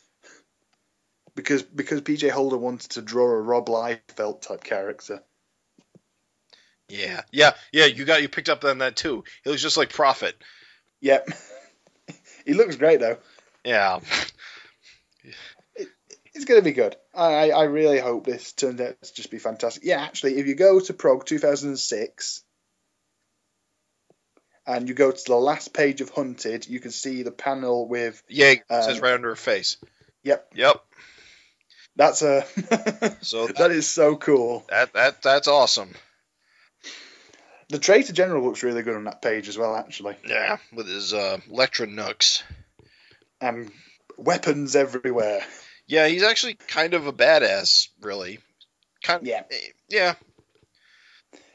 [1.34, 5.22] because because PJ Holden wanted to draw a Rob Liefeld type character.
[6.88, 7.22] Yeah.
[7.32, 7.52] Yeah.
[7.72, 7.86] Yeah.
[7.86, 9.24] You got you picked up on that too.
[9.42, 10.36] He looks just like Prophet.
[11.00, 11.28] Yep.
[12.46, 13.18] he looks great though.
[13.64, 14.00] Yeah.
[16.35, 16.97] It's going to be good.
[17.15, 19.85] I, I really hope this turns out to just be fantastic.
[19.85, 22.43] Yeah, actually, if you go to Prog 2006
[24.66, 28.23] and you go to the last page of Hunted, you can see the panel with.
[28.28, 28.51] Yeah.
[28.52, 29.77] It Um, says right under her face.
[30.24, 30.85] Yep, Yep.
[31.97, 32.44] that's a.
[33.23, 34.65] So that is so cool.
[34.70, 35.94] that that that's awesome.
[37.69, 40.16] The Traitor General looks really good on that page as well, actually.
[40.27, 42.43] Yeah, with his uh, Electra Nooks.
[43.40, 43.70] And
[44.16, 45.44] weapons everywhere.
[45.86, 48.39] Yeah, he's actually kind of a badass, really.
[49.02, 49.43] Kind of, Yeah.
[49.89, 50.15] yeah.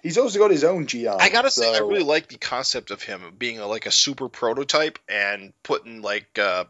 [0.02, 1.08] He's also got his own GI.
[1.08, 4.30] I gotta say, I really like the concept of him being a, like a super
[4.30, 6.66] prototype and putting like uh,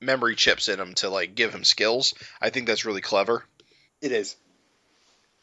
[0.00, 2.14] memory chips in him to like give him skills.
[2.42, 3.44] I think that's really clever.
[4.02, 4.36] It is.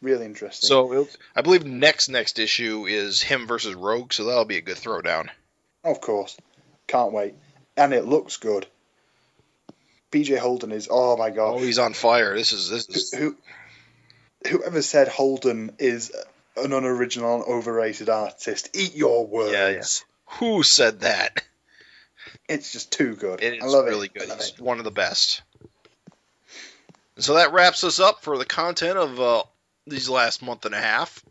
[0.01, 0.67] Really interesting.
[0.67, 4.77] So I believe next next issue is him versus Rogue, so that'll be a good
[4.77, 5.29] throwdown.
[5.83, 6.37] Of course.
[6.87, 7.35] Can't wait.
[7.77, 8.67] And it looks good.
[10.11, 11.55] PJ Holden is oh my god.
[11.55, 12.35] Oh, he's on fire.
[12.35, 13.35] This is this is Who
[14.47, 16.11] whoever said Holden is
[16.57, 19.53] an unoriginal and overrated artist, eat your words.
[19.53, 19.83] Yeah, yeah.
[20.39, 21.43] who said that?
[22.49, 23.41] It's just too good.
[23.41, 24.13] It is I love really it.
[24.13, 24.29] good.
[24.29, 24.59] Love He's it.
[24.59, 25.41] one of the best.
[27.17, 29.43] So that wraps us up for the content of uh,
[29.87, 31.23] these last month and a half.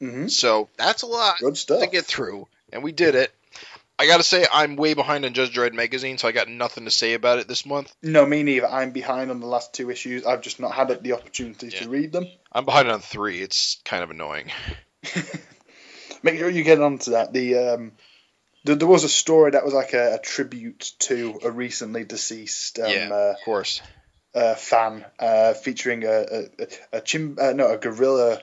[0.00, 0.30] Mhm.
[0.30, 1.80] So that's a lot Good stuff.
[1.80, 3.32] to get through, and we did it.
[3.98, 6.90] I gotta say, I'm way behind on Judge Dredd magazine, so I got nothing to
[6.90, 7.94] say about it this month.
[8.02, 8.66] No, me neither.
[8.68, 10.26] I'm behind on the last two issues.
[10.26, 11.80] I've just not had the opportunity Yeah.
[11.82, 12.26] to read them.
[12.52, 13.40] I'm behind on three.
[13.40, 14.50] It's kind of annoying.
[16.22, 17.32] Make sure you get onto that.
[17.32, 17.92] The um,
[18.64, 22.78] there, there was a story that was like a, a tribute to a recently deceased
[22.78, 23.08] um, Yeah.
[23.12, 23.80] uh, Of course.
[24.34, 28.42] uh, fan uh, featuring a a, a, a chim uh, no a gorilla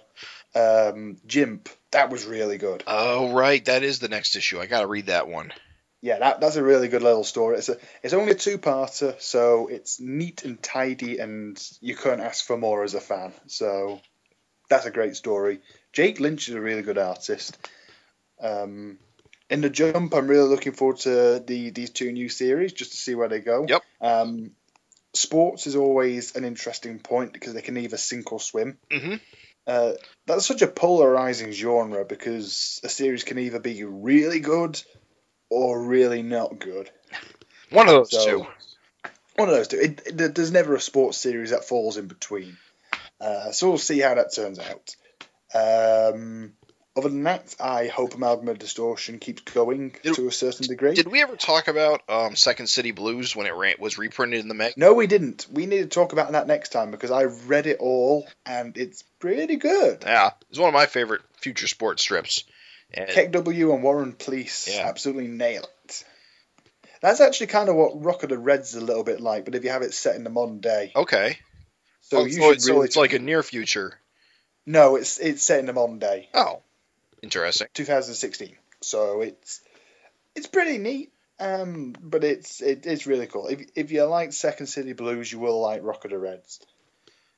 [0.56, 1.70] um, jimp.
[1.94, 2.84] That was really good.
[2.86, 4.60] Oh right, that is the next issue.
[4.60, 5.53] I gotta read that one.
[6.02, 7.57] Yeah, that, that's a really good little story.
[7.57, 12.20] It's a it's only a two parter, so it's neat and tidy, and you couldn't
[12.20, 13.32] ask for more as a fan.
[13.48, 14.02] So
[14.70, 15.61] that's a great story.
[15.94, 17.57] Jake Lynch is a really good artist.
[18.41, 18.98] Um,
[19.49, 22.98] in the jump, I'm really looking forward to the these two new series just to
[22.98, 23.65] see where they go.
[23.70, 23.84] Yep.
[24.02, 24.52] Um,
[25.14, 28.78] sports is always an interesting point because they can either sink or swim.
[28.91, 29.22] Mhm.
[29.65, 29.94] Uh,
[30.27, 34.81] that's such a polarizing genre because a series can either be really good
[35.49, 36.90] or really not good.
[37.69, 38.48] One of those So- two.
[39.35, 39.80] One of those two.
[39.80, 42.57] It, it- there's never a sports series that falls in between.
[43.19, 44.95] Uh, so we'll see how that turns out.
[45.56, 46.53] Um,
[46.95, 50.94] other than that, I hope Amalgama Distortion keeps going Did- to a certain degree.
[50.94, 54.48] Did we ever talk about um, Second City Blues when it ran, was reprinted in
[54.48, 54.74] the mag?
[54.78, 55.48] no, we didn't.
[55.52, 59.02] We need to talk about that next time because I read it all and it's
[59.20, 60.03] pretty good.
[60.06, 62.44] Yeah, it's one of my favorite future sports strips.
[62.94, 64.88] And Kek-W and Warren Pleece Yeah.
[64.88, 66.03] absolutely nail it.
[67.02, 69.56] That's actually kind of what Rok of the Reds is a little bit like, but
[69.56, 70.91] if you have it set in the modern day.
[70.95, 71.40] okay,
[72.02, 73.98] So oh, you so, should it's, so it's like a near future.
[74.68, 76.30] No, it's it's set in the modern day.
[76.34, 76.61] Oh,
[77.24, 77.68] interesting.
[77.74, 78.56] 2016.
[78.82, 79.62] So it's
[80.36, 81.12] it's pretty neat.
[81.40, 83.48] Um, but it's it, it's really cool.
[83.48, 86.60] If if you like Second City Blues, you will like Rok of the Reds.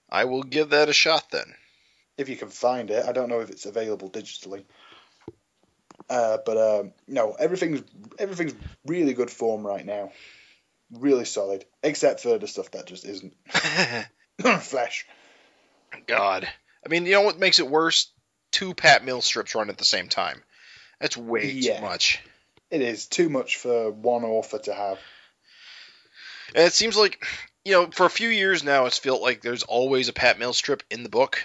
[0.09, 1.53] I will give that a shot then.
[2.17, 4.63] If you can find it, I don't know if it's available digitally.
[6.09, 7.83] Uh, but um, no, everything's
[8.19, 8.53] everything's
[8.85, 10.11] really good form right now.
[10.91, 13.33] Really solid, except for the stuff that just isn't.
[14.61, 15.07] Flesh.
[16.05, 16.47] God,
[16.85, 18.11] I mean, you know what makes it worse?
[18.55, 20.41] Two Pat Mill strips run at the same time.
[21.01, 21.75] That's way Yeah.
[21.79, 22.19] too much.
[22.71, 24.97] It is too much for one author to have.
[26.55, 27.25] And it seems like,
[27.65, 30.53] you know, for a few years now, it's felt like there's always a Pat Mill
[30.53, 31.43] strip in the book,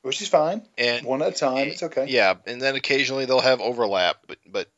[0.00, 0.66] Which is fine.
[0.78, 2.06] and One at a time, it's okay.
[2.08, 4.68] Yeah, and then occasionally they'll have overlap, but but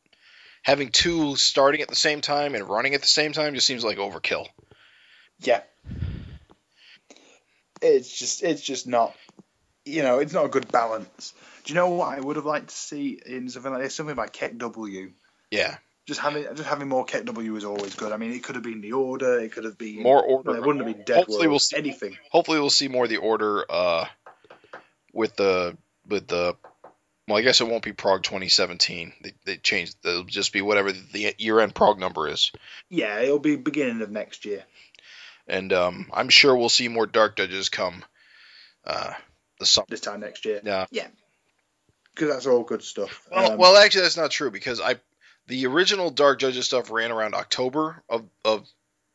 [0.63, 3.85] having two starting at the same time and running at the same time just seems
[3.85, 4.49] like overkill.
[5.39, 5.63] Yeah.
[7.81, 9.15] It's just it's just not
[9.85, 11.35] you know, it's not a good balance.
[11.65, 13.95] Do you know what I would have liked to see in something like this?
[13.95, 15.13] Something like Kek-W.
[15.51, 18.13] Yeah, Just having just having more Kek-W is always good.
[18.13, 20.51] I mean, it could have been the order, it could have been more order.
[20.51, 21.77] Well, it wouldn't have been Dead Hopefully World, we'll see.
[21.77, 22.17] anything.
[22.31, 24.07] Hopefully we'll see more of the order uh,
[25.13, 25.77] with the
[26.09, 26.57] with the.
[27.27, 29.15] Well, I guess it won't be Prog 2017.
[29.23, 29.97] They, they changed.
[30.05, 32.53] It'll just be whatever the year-end Prog number is,
[32.91, 34.63] Yeah, it'll be beginning of next year.
[35.47, 38.05] and um, I'm sure we'll see more Dark Judges come
[38.85, 39.15] uh,
[39.59, 39.87] the summer.
[39.89, 40.61] This time next year.
[40.65, 40.87] Yeah.
[40.91, 41.07] Yeah.
[42.15, 43.27] Because that's all good stuff.
[43.31, 44.97] Well, Um, well, actually, that's not true because I,
[45.49, 48.67] the original Dark Judges stuff ran around October of of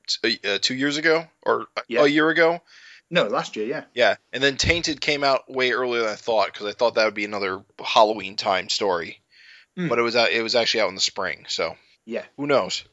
[0.07, 2.01] t- uh, two years ago or a- Yeah.
[2.03, 2.61] a year ago.
[3.11, 3.85] no, last year, yeah.
[3.95, 7.05] Yeah, and then Tainted came out way earlier than I thought because I thought that
[7.05, 9.21] would be another Halloween time story,
[9.75, 9.87] Hmm.
[9.87, 11.45] but it was out, it was actually out in the spring.
[11.47, 11.75] So
[12.05, 12.25] Yeah.
[12.37, 12.83] who knows?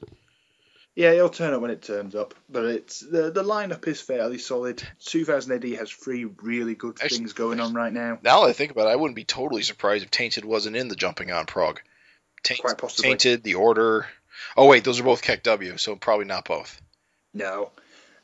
[0.96, 4.38] Yeah, it'll turn up when it turns up, but it's the the lineup is fairly
[4.38, 4.82] solid.
[5.04, 8.18] 2000 AD has three really good Actually- things going on right now.
[8.22, 10.88] Now that I think about it, I wouldn't be totally surprised if Tainted wasn't in
[10.88, 11.80] the Jumping on Prog.
[12.42, 13.10] Taint, Quite possibly.
[13.10, 14.06] Tainted, The Order.
[14.56, 16.80] Oh wait, those are both Kek-W, so probably not both.
[17.34, 17.70] No.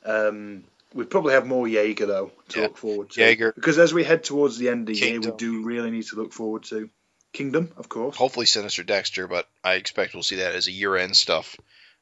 [0.05, 2.67] Um, we probably have more Jaegir though to Yeah.
[2.67, 3.21] look forward to.
[3.21, 3.55] Jaegir.
[3.55, 6.17] Because as we head towards the end of the year, we do really need to
[6.17, 6.89] look forward to
[7.35, 8.17] Kingdom, of course.
[8.17, 11.57] Hopefully Sinister Dexter, but I expect we'll see that as a year-end stuff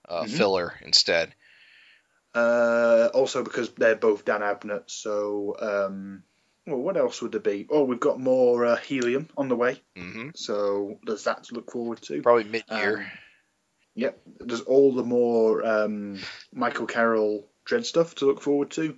[0.09, 0.36] uh, Mhm.
[0.36, 1.35] filler instead.
[2.35, 6.22] Uh, also because they're both Dan Abnett, so um,
[6.66, 7.66] well, what else would there be?
[7.68, 10.31] Oh, we've got more uh, Helium on the way, mm-hmm.
[10.35, 12.22] so there's that to look forward to.
[12.22, 12.98] Probably mid-year.
[12.98, 13.06] Um,
[13.97, 16.20] Yep, there's all the more um,
[16.55, 18.97] Michael Carroll Dredd stuff to look forward to,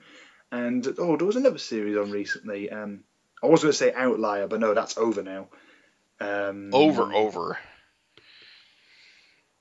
[0.53, 2.70] and oh, there was another series on recently.
[2.70, 3.03] Um,
[3.43, 5.49] I was going to say Outlier, but no, that's over now.
[6.20, 7.59] Um, over, over,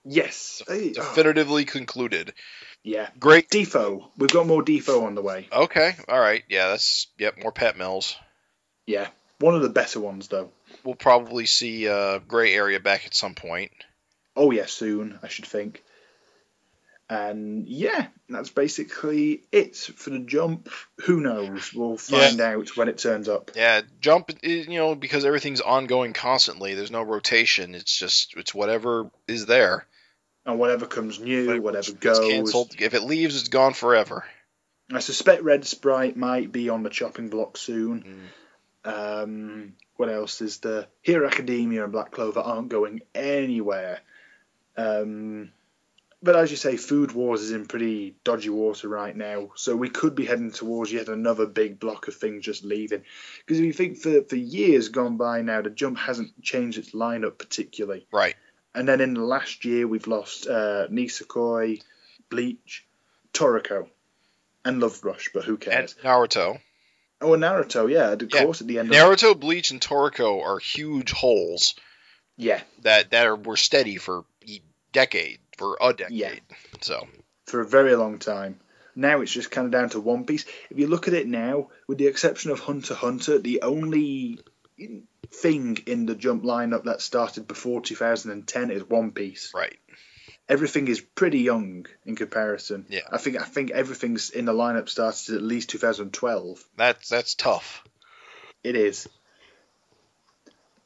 [0.04, 2.34] Yes, Hey, oh, definitively concluded.
[2.84, 3.10] yeah.
[3.20, 3.50] Great.
[3.50, 5.48] Defoe, we've got more Defoe on the way.
[5.52, 5.94] Okay.
[6.10, 6.44] All right.
[6.50, 6.70] Yeah.
[6.70, 7.38] That's yep.
[7.42, 8.16] More Pat Mills.
[8.88, 9.08] Yeah,
[9.40, 10.50] one of the better ones though.
[10.84, 13.72] We'll probably see uh, Gray Area back at some point.
[14.36, 15.84] Oh yeah, soon I should think.
[17.10, 20.70] And yeah, that's basically it for the jump.
[21.06, 21.74] Who knows?
[21.74, 23.52] We'll find out when it turns up.
[23.54, 24.32] Yeah, jump.
[24.42, 26.74] You know, because everything's ongoing constantly.
[26.74, 27.76] There's no rotation.
[27.76, 29.86] It's just it's whatever is there.
[30.46, 32.20] And whatever comes new, Whatever whatever goes.
[32.20, 32.76] canceled.
[32.80, 34.26] If it leaves, it's gone forever.
[34.92, 38.30] I suspect Red Sprite might be on the chopping block soon.
[38.84, 39.24] Mm.
[39.24, 40.88] Um, what else is there?
[41.02, 44.00] Hero Academia and Black Clover aren't going anywhere.
[44.76, 45.52] Um,
[46.24, 49.90] but as you say, Food Wars is in pretty dodgy water right now, so we
[49.90, 53.04] could be heading towards yet another big block of things just leaving.
[53.40, 56.92] Because if you think for, for years gone by now, the Jump hasn't changed its
[56.92, 58.06] lineup particularly.
[58.12, 58.36] Right.
[58.74, 61.82] And then in the last year, we've lost uh, Nisekoi,
[62.30, 62.86] Bleach,
[63.34, 63.88] Toriko,
[64.64, 65.96] and Love Rush, but who And cares?
[66.04, 66.60] Naruto.
[67.20, 68.44] Oh, and Naruto, yeah, of Yeah.
[68.46, 71.76] course, at the end of Naruto, Bleach, and Toriko are huge holes
[72.38, 74.62] Yeah, that that are were steady for a
[74.94, 76.18] decade, for a decade.
[76.18, 76.36] Yeah.
[76.82, 77.08] So
[77.46, 78.60] for a very long time.
[78.96, 80.46] Now it's just kind of down to One Piece.
[80.70, 84.40] If you look at it now, with the exception of Hunter x Hunter, the only
[85.34, 89.52] thing in the jump lineup that started before 2010 is One Piece.
[89.54, 89.78] right.
[90.50, 92.86] Everything is pretty young in comparison.
[92.90, 93.02] Yeah.
[93.10, 96.62] I think I think everything's in the lineup started at least 2012.
[96.76, 97.84] That's that's tough.
[98.64, 99.08] It is.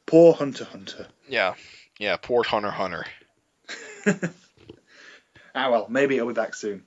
[0.06, 1.08] Poor Hunter Hunter.
[1.28, 1.54] Yeah.
[1.98, 2.16] Yeah.
[2.16, 3.06] Poor Hunter Hunter.
[5.58, 6.82] Ah well, maybe it'll be back soon.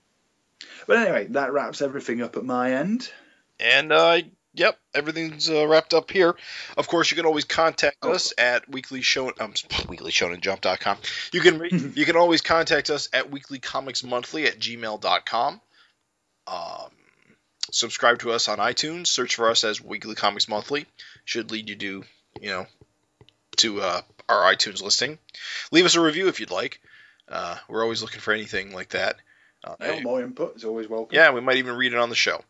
[0.86, 3.11] But anyway, that wraps everything up at my end.
[3.60, 4.19] And uh,
[4.54, 6.36] yep, everything's uh, wrapped up here.
[6.78, 8.12] Of course, you can always contact Oh.
[8.14, 10.98] us at weekly show um, weeklyshonenjump.com.
[11.34, 15.62] You can re- you can always contact us at weeklycomicsmonthly at gmail.com.
[16.48, 16.90] Um,
[17.72, 19.08] subscribe to us on iTunes.
[19.08, 20.86] Search for us as Weekly Comics Monthly.
[21.26, 22.04] Should lead you to
[22.42, 22.66] you know
[23.58, 25.20] to uh, our iTunes listing.
[25.72, 26.80] Leave us a review if you'd like.
[27.28, 29.18] Uh, we're always looking for anything like that.
[29.64, 31.16] Uh, Yeah, more input is always welcome.
[31.16, 32.42] yeah, we might even read it on the show.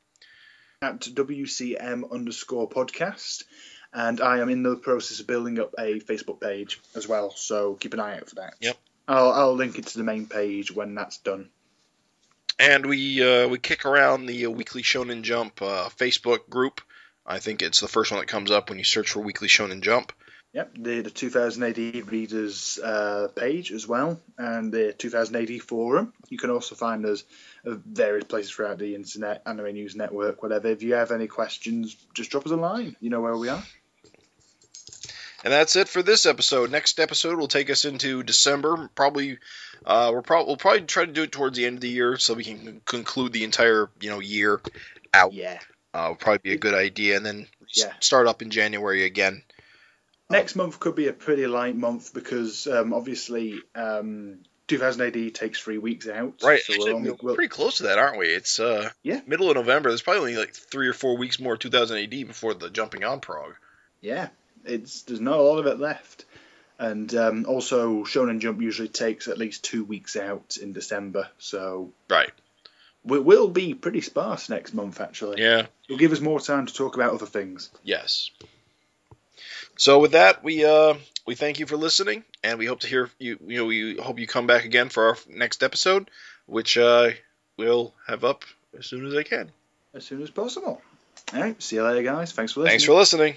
[0.81, 3.43] At WCM underscore podcast.
[3.91, 7.73] And I am in the process of building up a Facebook page as well, so
[7.73, 8.53] keep an eye out for that.
[8.61, 8.77] Yep.
[9.07, 11.49] I'll, I'll link it to the main page when that's done.
[12.59, 16.81] and we uh, we kick around the uh, Weekly Shonen Jump uh, Facebook group.
[17.25, 19.81] I think it's the first one that comes up when you search for Weekly Shonen
[19.81, 20.13] Jump.
[20.53, 26.11] Yep, the, the 2000 AD readers uh, page as well, and the 2080 forum.
[26.29, 27.23] You can also find us
[27.65, 30.67] at various places throughout the internet, Anime News Network, whatever.
[30.69, 32.95] If you have any questions, just drop us a line.
[32.99, 33.63] You know where we are.
[35.43, 36.71] And that's it for this episode.
[36.71, 38.89] Next episode will take us into December.
[38.95, 39.37] Probably,
[39.85, 42.17] uh, we're probably we'll probably try to do it towards the end of the year
[42.17, 44.59] so we can conclude the entire you know year
[45.13, 45.31] out.
[45.31, 45.59] Yeah.
[45.93, 47.93] Uh, will probably be a good idea, and then Yeah.
[47.99, 49.43] start up in January again.
[50.29, 55.59] Next month could be a pretty light month because um, obviously um, 2000 AD takes
[55.59, 56.41] three weeks out.
[56.43, 58.27] Right, So actually, we'll only, we're pretty close to that, aren't we?
[58.27, 59.21] It's uh, Yeah.
[59.25, 59.89] middle of November.
[59.89, 63.19] There's probably only like three or four weeks more 2000 AD before the jumping on
[63.21, 63.55] prog.
[64.01, 64.29] yeah,
[64.65, 66.25] it's there's not a lot of it left.
[66.77, 71.91] And um, also, Shonen Jump usually takes at least two weeks out in December, so
[72.09, 72.31] Right.
[73.03, 75.01] we will be pretty sparse next month.
[75.01, 75.65] Actually, Yeah.
[75.89, 77.69] it'll give us more time to talk about other things.
[77.83, 78.29] Yes.
[79.79, 80.95] So with that, we uh
[81.25, 83.39] we thank you for listening, and we hope to hear you.
[83.47, 86.11] You know, we hope you come back again for our next episode,
[86.47, 87.11] which uh
[87.57, 88.43] we'll have up
[88.77, 89.51] as soon as I can.
[89.93, 90.81] As soon as possible.
[91.33, 92.33] All right, see you later, guys.
[92.33, 92.71] Thanks for listening.
[92.71, 93.35] Thanks for listening.